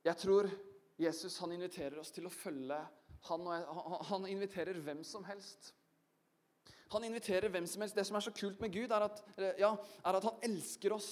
Jeg 0.03 0.19
tror 0.19 0.49
Jesus 1.01 1.39
han 1.43 1.55
inviterer 1.55 1.99
oss 2.03 2.11
til 2.15 2.27
å 2.27 2.35
følge 2.35 2.79
han, 3.29 3.47
han 4.09 4.27
inviterer 4.27 4.81
hvem 4.83 5.05
som 5.07 5.23
helst. 5.29 5.71
Han 6.93 7.05
inviterer 7.07 7.53
hvem 7.53 7.69
som 7.71 7.85
helst. 7.85 7.97
Det 7.97 8.05
som 8.09 8.19
er 8.19 8.25
så 8.27 8.33
kult 8.35 8.61
med 8.61 8.75
Gud, 8.75 8.91
er 8.91 9.07
at, 9.07 9.23
ja, 9.61 9.71
er 10.03 10.19
at 10.19 10.27
han 10.27 10.43
elsker 10.49 10.97
oss 10.97 11.11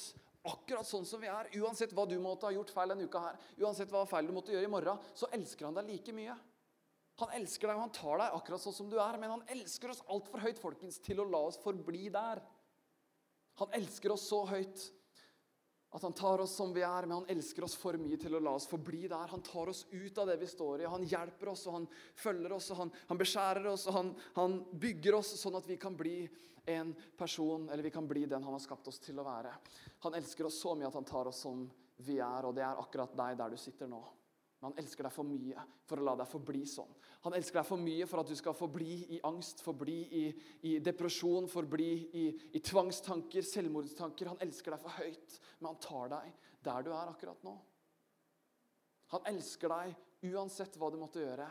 akkurat 0.50 0.88
sånn 0.88 1.06
som 1.08 1.22
vi 1.22 1.30
er. 1.30 1.48
Uansett 1.60 1.94
hva 1.96 2.06
du 2.08 2.16
måtte 2.20 2.48
ha 2.48 2.54
gjort 2.54 2.72
feil 2.74 2.92
denne 2.92 3.06
uka 3.06 3.22
her, 3.28 3.40
uansett 3.62 3.92
hva 3.92 4.06
feil 4.10 4.28
du 4.28 4.34
måtte 4.34 4.54
gjøre 4.54 4.68
i 4.68 4.72
morgen, 4.72 5.00
så 5.14 5.30
elsker 5.36 5.68
han 5.68 5.78
deg 5.78 5.88
like 5.92 6.14
mye. 6.16 6.36
Han 7.20 7.34
elsker 7.36 7.68
deg, 7.68 7.76
og 7.76 7.84
han 7.84 7.94
tar 7.94 8.22
deg 8.22 8.36
akkurat 8.38 8.62
sånn 8.62 8.76
som 8.76 8.90
du 8.90 8.96
er. 8.98 9.18
Men 9.20 9.36
han 9.36 9.48
elsker 9.52 9.92
oss 9.92 10.02
altfor 10.10 10.42
høyt 10.42 10.60
folkens, 10.60 10.98
til 11.04 11.20
å 11.20 11.28
la 11.28 11.42
oss 11.50 11.60
forbli 11.60 12.08
der. 12.12 12.40
Han 13.60 13.76
elsker 13.76 14.14
oss 14.14 14.24
så 14.30 14.42
høyt 14.48 14.86
at 15.90 16.02
han 16.02 16.12
tar 16.12 16.38
oss 16.38 16.54
som 16.54 16.72
vi 16.72 16.82
er, 16.86 17.06
men 17.06 17.16
han 17.16 17.30
elsker 17.34 17.64
oss 17.66 17.74
for 17.78 17.98
mye 17.98 18.18
til 18.20 18.36
å 18.38 18.40
la 18.42 18.52
oss 18.54 18.68
forbli 18.70 19.08
der. 19.10 19.32
Han 19.32 19.42
tar 19.42 19.72
oss 19.72 19.82
ut 19.90 20.18
av 20.22 20.28
det 20.30 20.36
vi 20.38 20.46
står 20.46 20.84
i. 20.84 20.90
Han 20.90 21.06
hjelper 21.06 21.50
oss, 21.50 21.64
og 21.66 21.80
han 21.80 21.88
følger 22.14 22.54
oss, 22.54 22.70
og 22.70 22.84
han, 22.84 22.92
han 23.08 23.18
beskjærer 23.18 23.66
oss, 23.72 23.88
og 23.90 23.96
han, 23.96 24.12
han, 24.36 24.54
bygger 24.70 25.18
oss 25.18 25.34
sånn 25.40 25.58
at 25.58 25.66
vi 25.66 25.80
kan 25.82 25.98
bli 25.98 26.22
en 26.70 26.94
person, 27.18 27.66
eller 27.68 27.82
vi 27.82 27.90
kan 27.90 28.06
bli 28.06 28.22
den 28.30 28.46
han 28.46 28.54
har 28.54 28.62
skapt 28.62 28.86
oss 28.86 29.02
til 29.02 29.18
å 29.18 29.26
være. 29.26 29.56
Han 30.06 30.14
elsker 30.14 30.46
oss 30.46 30.60
så 30.62 30.76
mye 30.78 30.86
at 30.92 30.98
han 31.00 31.08
tar 31.08 31.32
oss 31.32 31.42
som 31.42 31.66
vi 32.06 32.20
er, 32.22 32.46
og 32.46 32.54
det 32.54 32.62
er 32.62 32.78
akkurat 32.78 33.16
deg 33.24 33.40
der 33.42 33.50
du 33.50 33.58
sitter 33.58 33.90
nå. 33.90 34.04
Men 34.60 34.74
han 34.74 34.82
elsker 34.82 35.06
deg 35.06 35.14
for 35.14 35.24
mye 35.24 35.62
for 35.88 36.00
å 36.00 36.04
la 36.04 36.12
deg 36.20 36.28
forbli 36.28 36.66
sånn. 36.68 36.90
Han 37.24 37.36
elsker 37.36 37.62
deg 37.62 37.68
for 37.68 37.80
mye 37.80 38.08
for 38.08 38.20
at 38.20 38.28
du 38.28 38.36
skal 38.36 38.56
forbli 38.56 38.96
i 39.16 39.20
angst, 39.24 39.62
forbli 39.64 39.96
i, 40.18 40.24
i 40.68 40.72
depresjon, 40.84 41.48
forbli 41.48 41.88
i, 42.20 42.24
i, 42.52 42.60
tvangstanker, 42.60 43.46
selvmordstanker. 43.46 44.28
Han 44.28 44.42
elsker 44.44 44.76
deg 44.76 44.82
for 44.84 45.00
høyt, 45.00 45.38
men 45.58 45.70
han 45.70 45.80
tar 45.80 46.12
deg 46.12 46.34
der 46.68 46.84
du 46.84 46.92
er 46.92 47.08
akkurat 47.08 47.46
nå. 47.46 47.54
Han 49.14 49.24
elsker 49.32 49.72
deg 49.72 50.28
uansett 50.34 50.76
hva 50.76 50.90
du 50.92 51.00
måtte 51.00 51.24
gjøre, 51.24 51.48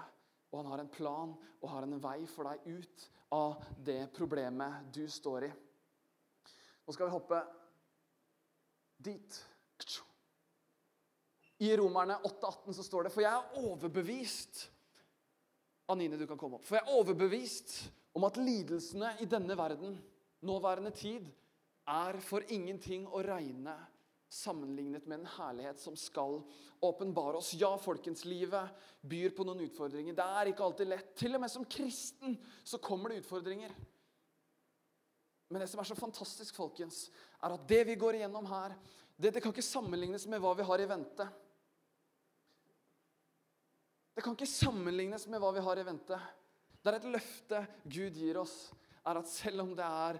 og 0.52 0.62
han 0.62 0.70
har 0.70 0.84
en 0.84 0.94
plan 0.94 1.34
og 1.34 1.70
har 1.74 1.86
en 1.86 1.98
vei 2.02 2.20
for 2.30 2.46
deg 2.46 2.78
ut 2.78 3.10
av 3.34 3.58
det 3.90 4.04
problemet 4.14 4.94
du 4.94 5.08
står 5.10 5.50
i. 5.50 5.52
Nå 6.86 6.94
skal 6.94 7.10
vi 7.10 7.18
hoppe 7.18 7.42
dit. 9.02 9.42
I 11.60 11.72
Romerne 11.78 12.16
8,18 12.24 12.74
så 12.78 12.84
står 12.88 13.07
det 13.07 13.14
For 13.14 13.26
jeg 13.26 13.36
er 13.36 13.64
overbevist 13.64 14.68
Anine, 15.89 16.20
du 16.20 16.28
kan 16.30 16.38
komme 16.38 16.60
opp. 16.60 16.68
For 16.68 16.78
jeg 16.78 16.86
er 16.86 16.97
overbevist 16.99 17.76
om 18.14 18.26
at 18.28 18.38
lidelsene 18.38 19.16
i 19.24 19.28
denne 19.30 19.55
verden, 19.57 19.95
nåværende 20.45 20.91
tid, 20.93 21.26
er 21.89 22.20
for 22.22 22.45
ingenting 22.53 23.07
å 23.10 23.24
regne 23.26 23.74
sammenlignet 24.30 25.07
med 25.10 25.24
en 25.24 25.32
herlighet 25.34 25.82
som 25.82 25.95
skal 25.97 26.38
åpenbare 26.86 27.41
oss. 27.41 27.55
Ja, 27.57 27.72
folkens, 27.82 28.22
livet 28.30 28.70
byr 29.01 29.34
på 29.34 29.45
noen 29.47 29.66
utfordringer. 29.66 30.14
Det 30.14 30.28
er 30.38 30.51
ikke 30.51 30.68
alltid 30.68 30.91
lett. 30.91 31.10
Til 31.18 31.34
og 31.34 31.41
med 31.41 31.51
som 31.51 31.66
kristen 31.66 32.38
så 32.62 32.78
kommer 32.78 33.10
det 33.10 33.24
utfordringer. 33.24 33.74
Men 35.49 35.64
det 35.64 35.72
som 35.72 35.82
er 35.82 35.89
så 35.89 35.97
fantastisk, 35.97 36.53
folkens, 36.53 37.07
er 37.41 37.55
at 37.55 37.68
det 37.70 37.82
vi 37.89 37.97
går 37.97 38.22
igjennom 38.22 38.45
her, 38.53 38.78
Det, 39.20 39.34
det 39.36 39.41
kan 39.43 39.51
ikke 39.51 39.66
sammenlignes 39.66 40.24
med 40.32 40.39
hva 40.39 40.53
vi 40.55 40.64
har 40.64 40.80
i 40.80 40.86
vente. 40.88 41.26
Det 44.20 44.24
kan 44.26 44.36
ikke 44.36 44.52
sammenlignes 44.52 45.30
med 45.32 45.40
hva 45.40 45.54
vi 45.56 45.62
har 45.64 45.80
i 45.80 45.84
vente. 45.88 46.18
Det 46.84 46.92
er 46.92 46.96
et 46.98 47.06
løfte 47.08 47.60
Gud 47.88 48.18
gir 48.20 48.36
oss, 48.42 48.56
er 49.08 49.16
at 49.16 49.30
selv 49.32 49.64
om 49.64 49.70
det 49.78 49.86
er 49.88 50.18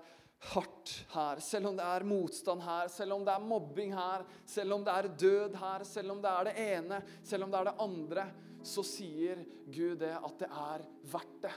hardt 0.54 0.93
her, 1.12 1.41
selv 1.43 1.68
om 1.68 1.76
det 1.76 1.84
er 1.84 2.06
motstand 2.08 2.64
her, 2.64 2.88
selv 2.93 3.18
om 3.18 3.26
det 3.28 3.34
er 3.34 3.43
mobbing 3.43 3.91
her, 3.91 4.24
selv 4.47 4.78
om 4.78 4.86
det 4.88 4.93
er 4.95 5.10
død 5.26 5.58
her, 5.60 5.84
selv 5.84 6.14
om 6.14 6.22
det 6.24 6.32
er 6.32 6.47
det 6.47 6.54
ene, 6.64 7.02
selv 7.28 7.43
om 7.43 7.52
det 7.52 7.60
er 7.60 7.68
det 7.68 7.76
andre, 7.89 8.26
så 8.72 8.86
sier 8.88 9.43
Gud 9.68 10.00
det 10.00 10.14
at 10.16 10.39
det 10.45 10.50
er 10.64 10.88
verdt 11.18 11.36
det. 11.50 11.54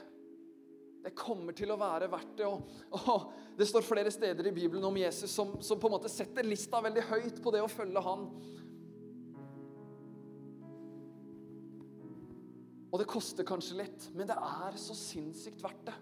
Det 1.06 1.14
kommer 1.18 1.54
til 1.54 1.70
å 1.70 1.78
være 1.78 2.10
verdt 2.10 2.36
det. 2.42 2.50
Og, 2.50 2.66
og 3.06 3.54
det 3.54 3.70
står 3.70 3.86
flere 3.86 4.10
steder 4.10 4.50
i 4.50 4.56
Bibelen 4.58 4.90
om 4.90 4.98
Jesus 4.98 5.30
som, 5.30 5.54
som, 5.62 5.78
på 5.78 5.86
en 5.86 5.94
måte 5.94 6.10
setter 6.10 6.46
lista 6.46 6.82
veldig 6.82 7.06
høyt 7.06 7.38
på 7.42 7.54
det 7.54 7.62
å 7.62 7.70
følge 7.70 8.02
han. 8.02 8.26
Og 12.92 13.00
det 13.00 13.08
koster 13.08 13.46
kanskje 13.48 13.78
litt, 13.78 14.08
men 14.12 14.28
det 14.28 14.36
er 14.36 14.76
så 14.76 14.94
sinnssykt 14.96 15.62
verdt 15.64 15.86
det. 15.88 15.94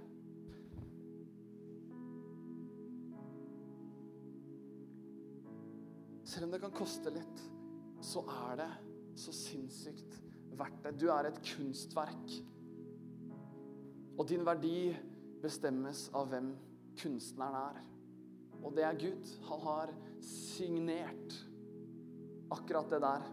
Selv 6.30 6.46
om 6.46 6.54
det 6.54 6.60
kan 6.62 6.74
koste 6.74 7.12
litt, 7.14 7.44
så 8.02 8.24
er 8.50 8.58
det 8.62 8.70
så 9.18 9.34
sinnssykt 9.34 10.18
verdt 10.58 10.82
det. 10.84 10.96
Du 10.98 11.08
er 11.14 11.30
et 11.30 11.40
kunstverk. 11.52 12.34
Og 14.18 14.26
din 14.28 14.44
verdi 14.46 14.90
bestemmes 15.42 16.08
av 16.16 16.28
hvem 16.30 16.52
kunstneren 17.00 17.58
er. 17.70 17.82
Og 18.60 18.74
det 18.76 18.84
er 18.84 18.98
Gud. 18.98 19.34
Han 19.48 19.62
har 19.64 19.92
signert 20.26 21.38
akkurat 22.52 22.90
det 22.92 23.00
der. 23.06 23.30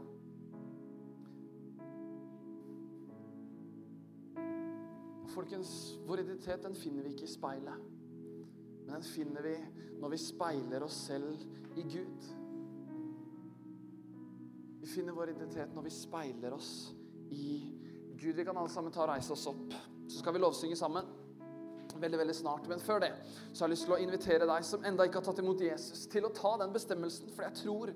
Folkens, 5.38 5.99
vår 6.05 6.19
identitet 6.19 6.63
den 6.65 6.75
finner 6.75 7.05
vi 7.05 7.11
ikke 7.13 7.27
i 7.27 7.29
speilet. 7.29 7.81
Men 8.88 8.95
den 8.95 9.03
finner 9.05 9.45
vi 9.45 9.53
når 10.01 10.09
vi 10.15 10.17
speiler 10.17 10.85
oss 10.88 10.97
selv 11.11 11.77
i 11.77 11.83
Gud. 11.85 12.25
Vi 14.81 14.89
finner 14.89 15.13
vår 15.13 15.35
identitet 15.35 15.77
når 15.77 15.85
vi 15.85 15.93
speiler 15.93 16.57
oss 16.57 16.71
i 17.29 17.53
Gud. 18.17 18.33
Vi 18.33 18.47
kan 18.49 18.57
alle 18.57 18.73
sammen 18.73 18.89
ta 18.95 19.05
og 19.05 19.11
reise 19.13 19.38
oss 19.38 19.45
opp. 19.53 19.77
Så 20.09 20.23
skal 20.23 20.33
vi 20.33 20.41
lovsynge 20.41 20.79
sammen 20.79 21.05
veldig 22.01 22.25
veldig 22.25 22.39
snart. 22.41 22.65
Men 22.73 22.81
før 22.81 23.05
det 23.05 23.13
så 23.29 23.61
har 23.61 23.67
jeg 23.67 23.75
lyst 23.75 23.85
til 23.91 23.93
å 23.99 24.03
invitere 24.09 24.49
deg 24.49 24.65
som 24.65 24.89
enda 24.89 25.05
ikke 25.05 25.21
har 25.21 25.29
tatt 25.29 25.45
imot 25.45 25.61
Jesus, 25.61 26.07
til 26.09 26.25
å 26.25 26.33
ta 26.33 26.57
den 26.65 26.73
bestemmelsen. 26.73 27.29
For 27.38 27.45
jeg 27.45 27.61
tror 27.61 27.93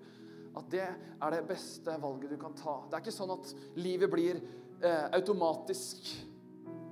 at 0.62 0.74
det 0.74 0.90
er 0.94 1.40
det 1.40 1.46
beste 1.50 1.98
valget 2.06 2.38
du 2.38 2.38
kan 2.38 2.54
ta. 2.54 2.84
Det 2.86 3.00
er 3.00 3.04
ikke 3.08 3.18
sånn 3.18 3.34
at 3.34 3.56
livet 3.82 4.14
blir 4.14 4.38
eh, 4.38 5.08
automatisk 5.18 6.30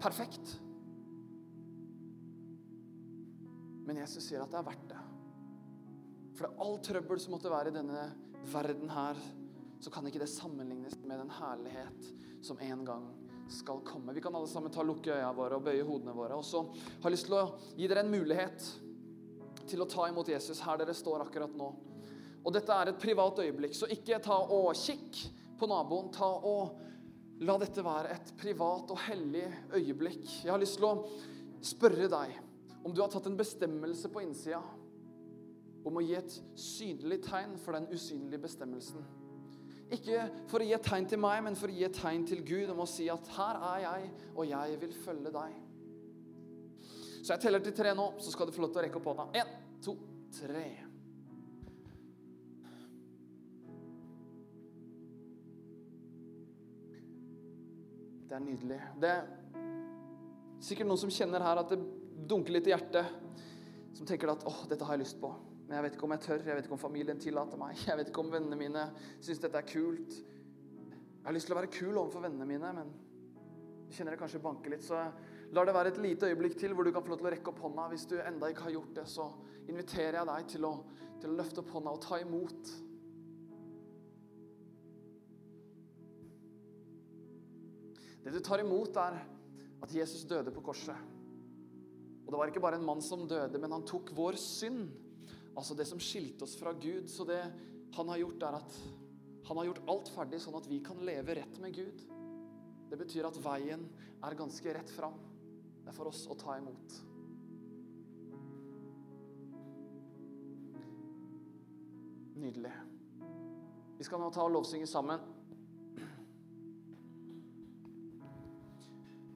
perfekt. 0.02 0.56
Men 3.88 4.02
Jesus 4.02 4.28
sier 4.28 4.44
at 4.44 4.52
det 4.52 4.60
er 4.60 4.68
verdt 4.68 4.90
det. 4.92 5.04
For 6.38 6.46
det 6.46 6.52
er 6.52 6.64
all 6.66 6.78
trøbbel 6.86 7.22
som 7.22 7.34
måtte 7.36 7.52
være 7.52 7.72
i 7.72 7.76
denne 7.76 8.04
verden 8.54 8.92
her, 8.94 9.18
så 9.80 9.92
kan 9.92 10.06
ikke 10.08 10.22
det 10.22 10.30
sammenlignes 10.32 10.98
med 11.08 11.20
den 11.20 11.32
herlighet 11.40 12.12
som 12.46 12.60
en 12.64 12.86
gang 12.88 13.08
skal 13.50 13.82
komme. 13.88 14.14
Vi 14.14 14.22
kan 14.22 14.36
alle 14.36 14.48
sammen 14.48 14.72
ta 14.72 14.84
lukke 14.86 15.12
øynene 15.12 15.36
våre 15.36 15.58
og 15.58 15.66
bøye 15.66 15.86
hodene 15.88 16.14
våre. 16.16 16.38
Og 16.38 16.46
så 16.46 16.62
har 16.70 17.10
jeg 17.10 17.16
lyst 17.18 17.28
til 17.30 17.38
å 17.40 17.46
gi 17.76 17.90
dere 17.90 18.06
en 18.06 18.14
mulighet 18.14 18.68
til 19.70 19.84
å 19.84 19.88
ta 19.90 20.08
imot 20.10 20.30
Jesus 20.30 20.62
her 20.66 20.80
dere 20.82 20.96
står 20.96 21.26
akkurat 21.26 21.56
nå. 21.58 21.70
Og 22.40 22.54
dette 22.56 22.76
er 22.76 22.92
et 22.92 23.02
privat 23.02 23.42
øyeblikk, 23.44 23.76
så 23.76 23.90
ikke 23.92 24.22
ta 24.24 24.38
og 24.46 24.72
kikk 24.78 25.18
på 25.60 25.68
naboen. 25.70 26.12
Ta 26.16 26.30
og 26.30 26.78
la 27.48 27.56
dette 27.62 27.84
være 27.86 28.16
et 28.16 28.34
privat 28.40 28.92
og 28.92 29.00
hellig 29.06 29.46
øyeblikk. 29.78 30.26
Jeg 30.44 30.52
har 30.52 30.60
lyst 30.60 30.80
til 30.80 30.90
å 30.90 30.96
spørre 31.64 32.10
deg 32.12 32.36
om 32.84 32.94
du 32.96 33.02
har 33.04 33.12
tatt 33.12 33.28
en 33.30 33.38
bestemmelse 33.40 34.12
på 34.12 34.24
innsida 34.24 34.62
om 35.88 36.00
å 36.00 36.04
gi 36.04 36.18
et 36.18 36.36
synlig 36.60 37.22
tegn 37.24 37.56
for 37.62 37.78
den 37.78 37.88
usynlige 37.94 38.42
bestemmelsen. 38.44 39.06
Ikke 39.96 40.28
for 40.52 40.62
å 40.62 40.68
gi 40.68 40.76
et 40.76 40.86
tegn 40.86 41.08
til 41.10 41.22
meg, 41.22 41.40
men 41.46 41.58
for 41.58 41.72
å 41.72 41.74
gi 41.74 41.88
et 41.88 41.96
tegn 41.96 42.28
til 42.30 42.44
Gud 42.46 42.70
om 42.76 42.84
å 42.84 42.90
si 42.90 43.08
at 43.10 43.32
her 43.38 43.64
er 43.72 43.80
jeg, 43.88 44.12
og 44.36 44.46
jeg 44.52 44.78
vil 44.84 44.94
følge 45.06 45.34
deg. 45.34 45.56
Så 47.24 47.34
jeg 47.34 47.44
teller 47.46 47.64
til 47.64 47.76
tre 47.76 47.96
nå, 47.98 48.12
så 48.22 48.32
skal 48.34 48.48
du 48.48 48.54
få 48.56 48.64
lov 48.64 48.76
til 48.76 48.84
å 48.84 48.86
rekke 48.86 49.02
opp 49.02 49.10
hånda. 49.12 49.28
Én, 49.40 49.56
to, 49.84 49.96
tre. 50.36 50.89
Er 58.40 58.46
nydelig. 58.46 58.80
Det 59.02 59.12
er 59.12 59.28
sikkert 60.64 60.90
noen 60.90 61.02
som 61.02 61.12
kjenner 61.14 61.44
her 61.44 61.62
at 61.62 61.74
det 61.74 61.80
dunker 62.30 62.56
litt 62.56 62.68
i 62.70 62.74
hjertet. 62.74 63.16
Som 63.98 64.08
tenker 64.08 64.32
at 64.32 64.46
'Å, 64.46 64.68
dette 64.70 64.86
har 64.86 64.96
jeg 64.96 65.04
lyst 65.04 65.20
på'. 65.20 65.34
Men 65.68 65.76
jeg 65.78 65.84
vet 65.84 65.96
ikke 65.96 66.08
om 66.08 66.12
jeg 66.16 66.22
tør, 66.26 66.46
jeg 66.46 66.56
vet 66.56 66.66
ikke 66.66 66.78
om 66.78 66.82
familien 66.82 67.20
tillater 67.20 67.58
meg. 67.58 67.78
Jeg 67.86 67.98
vet 67.98 68.08
ikke 68.10 68.24
om 68.24 68.32
vennene 68.32 68.58
mine 68.58 68.86
syns 69.22 69.40
dette 69.40 69.58
er 69.58 69.68
kult. 69.68 70.16
Jeg 71.20 71.26
har 71.26 71.36
lyst 71.36 71.46
til 71.46 71.54
å 71.54 71.60
være 71.60 71.74
kul 71.74 71.98
overfor 71.98 72.24
vennene 72.26 72.48
mine, 72.48 72.72
men 72.74 72.94
jeg 73.90 73.98
kjenner 73.98 74.16
det 74.16 74.22
kanskje 74.22 74.42
banke 74.42 74.70
litt. 74.70 74.82
Så 74.82 74.98
lar 75.54 75.66
det 75.66 75.76
være 75.76 75.92
et 75.94 76.02
lite 76.02 76.26
øyeblikk 76.26 76.58
til 76.58 76.74
hvor 76.74 76.84
du 76.84 76.92
kan 76.92 77.04
få 77.04 77.10
lov 77.10 77.20
til 77.20 77.28
å 77.28 77.34
rekke 77.36 77.52
opp 77.52 77.60
hånda. 77.60 77.88
Hvis 77.90 78.08
du 78.10 78.16
enda 78.18 78.50
ikke 78.50 78.66
har 78.66 78.72
gjort 78.72 78.96
det, 78.96 79.06
så 79.10 79.28
inviterer 79.68 80.18
jeg 80.18 80.30
deg 80.32 80.48
til 80.48 80.66
å, 80.66 80.74
til 81.22 81.30
å 81.30 81.38
løfte 81.38 81.62
opp 81.62 81.70
hånda 81.76 81.94
og 81.94 82.02
ta 82.02 82.20
imot. 82.24 82.74
Det 88.24 88.34
du 88.36 88.40
tar 88.44 88.64
imot, 88.64 88.98
er 89.00 89.20
at 89.80 89.94
Jesus 89.96 90.28
døde 90.28 90.52
på 90.52 90.64
korset. 90.66 90.96
Og 92.26 92.34
det 92.34 92.40
var 92.40 92.52
ikke 92.52 92.62
bare 92.62 92.78
en 92.78 92.86
mann 92.86 93.02
som 93.02 93.28
døde, 93.28 93.58
men 93.58 93.72
han 93.74 93.88
tok 93.88 94.12
vår 94.16 94.38
synd 94.40 94.90
Altså 95.58 95.76
det 95.76 95.88
som 95.90 96.00
skilte 96.00 96.46
oss 96.46 96.54
fra 96.56 96.72
Gud. 96.72 97.10
Så 97.12 97.26
det 97.28 97.42
han 97.98 98.10
har 98.14 98.22
gjort, 98.22 98.44
er 98.48 98.58
at 98.62 98.76
han 99.50 99.58
har 99.58 99.66
gjort 99.68 99.82
alt 99.92 100.12
ferdig, 100.14 100.40
sånn 100.40 100.56
at 100.56 100.70
vi 100.70 100.78
kan 100.86 101.02
leve 101.04 101.36
rett 101.36 101.58
med 101.60 101.74
Gud. 101.76 102.04
Det 102.90 103.00
betyr 103.02 103.28
at 103.28 103.40
veien 103.44 103.84
er 104.24 104.38
ganske 104.40 104.76
rett 104.78 104.94
fram. 104.94 105.18
Det 105.84 105.92
er 105.92 105.98
for 105.98 106.12
oss 106.12 106.22
å 106.30 106.38
ta 106.40 106.56
imot. 106.62 106.96
Nydelig. 112.40 112.76
Vi 114.00 114.08
skal 114.08 114.22
nå 114.24 114.30
ta 114.32 114.46
og 114.46 114.54
lovsynge 114.54 114.88
sammen. 114.88 115.26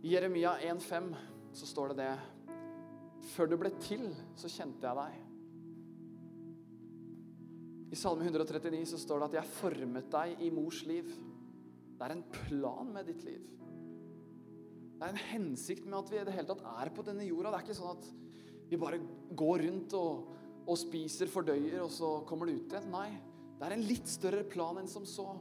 I 0.03 0.11
Jeremia 0.11 0.57
1,5 0.59 1.13
så 1.55 1.65
står 1.65 1.93
det 1.93 2.03
det 2.03 3.27
Før 3.31 3.47
du 3.47 3.53
ble 3.55 3.69
til, 3.79 4.09
så 4.35 4.49
kjente 4.51 4.83
jeg 4.83 4.97
deg. 4.99 5.21
I 7.93 7.99
Salme 8.01 8.25
139 8.27 8.81
så 8.89 8.99
står 8.99 9.21
det 9.21 9.29
at 9.29 9.37
'jeg 9.37 9.53
formet 9.61 10.09
deg 10.11 10.41
i 10.43 10.49
mors 10.51 10.81
liv'. 10.83 11.07
Det 11.07 12.03
er 12.03 12.11
en 12.11 12.23
plan 12.35 12.91
med 12.91 13.05
ditt 13.05 13.23
liv. 13.23 13.47
Det 14.99 15.07
er 15.07 15.09
en 15.13 15.25
hensikt 15.31 15.85
med 15.85 15.99
at 15.99 16.11
vi 16.11 16.19
i 16.19 16.25
det 16.25 16.33
hele 16.33 16.47
tatt 16.47 16.65
er 16.83 16.89
på 16.89 17.05
denne 17.05 17.23
jorda. 17.23 17.51
Det 17.51 17.59
er 17.61 17.63
ikke 17.63 17.79
sånn 17.79 17.97
at 17.97 18.05
vi 18.69 18.75
bare 18.75 18.99
går 19.31 19.59
rundt 19.69 19.93
og, 19.93 20.27
og 20.67 20.77
spiser, 20.77 21.27
fordøyer, 21.27 21.79
og 21.81 21.91
så 21.91 22.25
kommer 22.25 22.47
det 22.47 22.55
ut 22.55 22.73
igjen. 22.73 22.91
Nei. 22.91 23.21
Det 23.57 23.67
er 23.67 23.71
en 23.71 23.87
litt 23.87 24.07
større 24.07 24.43
plan 24.43 24.77
enn 24.77 24.87
som 24.87 25.05
så. 25.05 25.39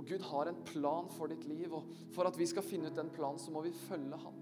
Og 0.00 0.06
Gud 0.08 0.22
har 0.30 0.48
en 0.48 0.62
plan 0.64 1.08
for 1.12 1.28
ditt 1.28 1.44
liv. 1.44 1.68
Og 1.76 1.88
for 2.14 2.24
at 2.24 2.38
vi 2.40 2.46
skal 2.48 2.64
finne 2.64 2.88
ut 2.88 2.96
den 2.96 3.12
planen, 3.12 3.38
så 3.38 3.52
må 3.52 3.60
vi 3.66 3.72
følge 3.84 4.16
Han. 4.16 4.38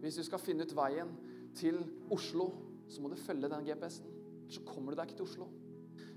Hvis 0.00 0.20
du 0.20 0.22
skal 0.22 0.38
finne 0.38 0.62
ut 0.62 0.74
veien 0.76 1.10
til 1.56 1.80
Oslo, 2.14 2.52
så 2.88 3.02
må 3.02 3.10
du 3.10 3.16
følge 3.18 3.50
den 3.50 3.64
GPS-en. 3.66 4.12
Så 4.48 4.62
kommer 4.62 4.92
du 4.92 5.00
deg 5.00 5.08
ikke 5.08 5.18
til 5.18 5.26
Oslo. 5.26 5.48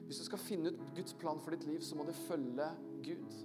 Hvis 0.05 0.19
du 0.21 0.27
skal 0.27 0.41
finne 0.41 0.69
ut 0.69 0.83
Guds 0.97 1.15
plan 1.17 1.41
for 1.41 1.55
ditt 1.55 1.65
liv, 1.65 1.81
så 1.81 1.97
må 1.97 2.05
du 2.05 2.13
følge 2.13 2.67
Gud. 3.05 3.39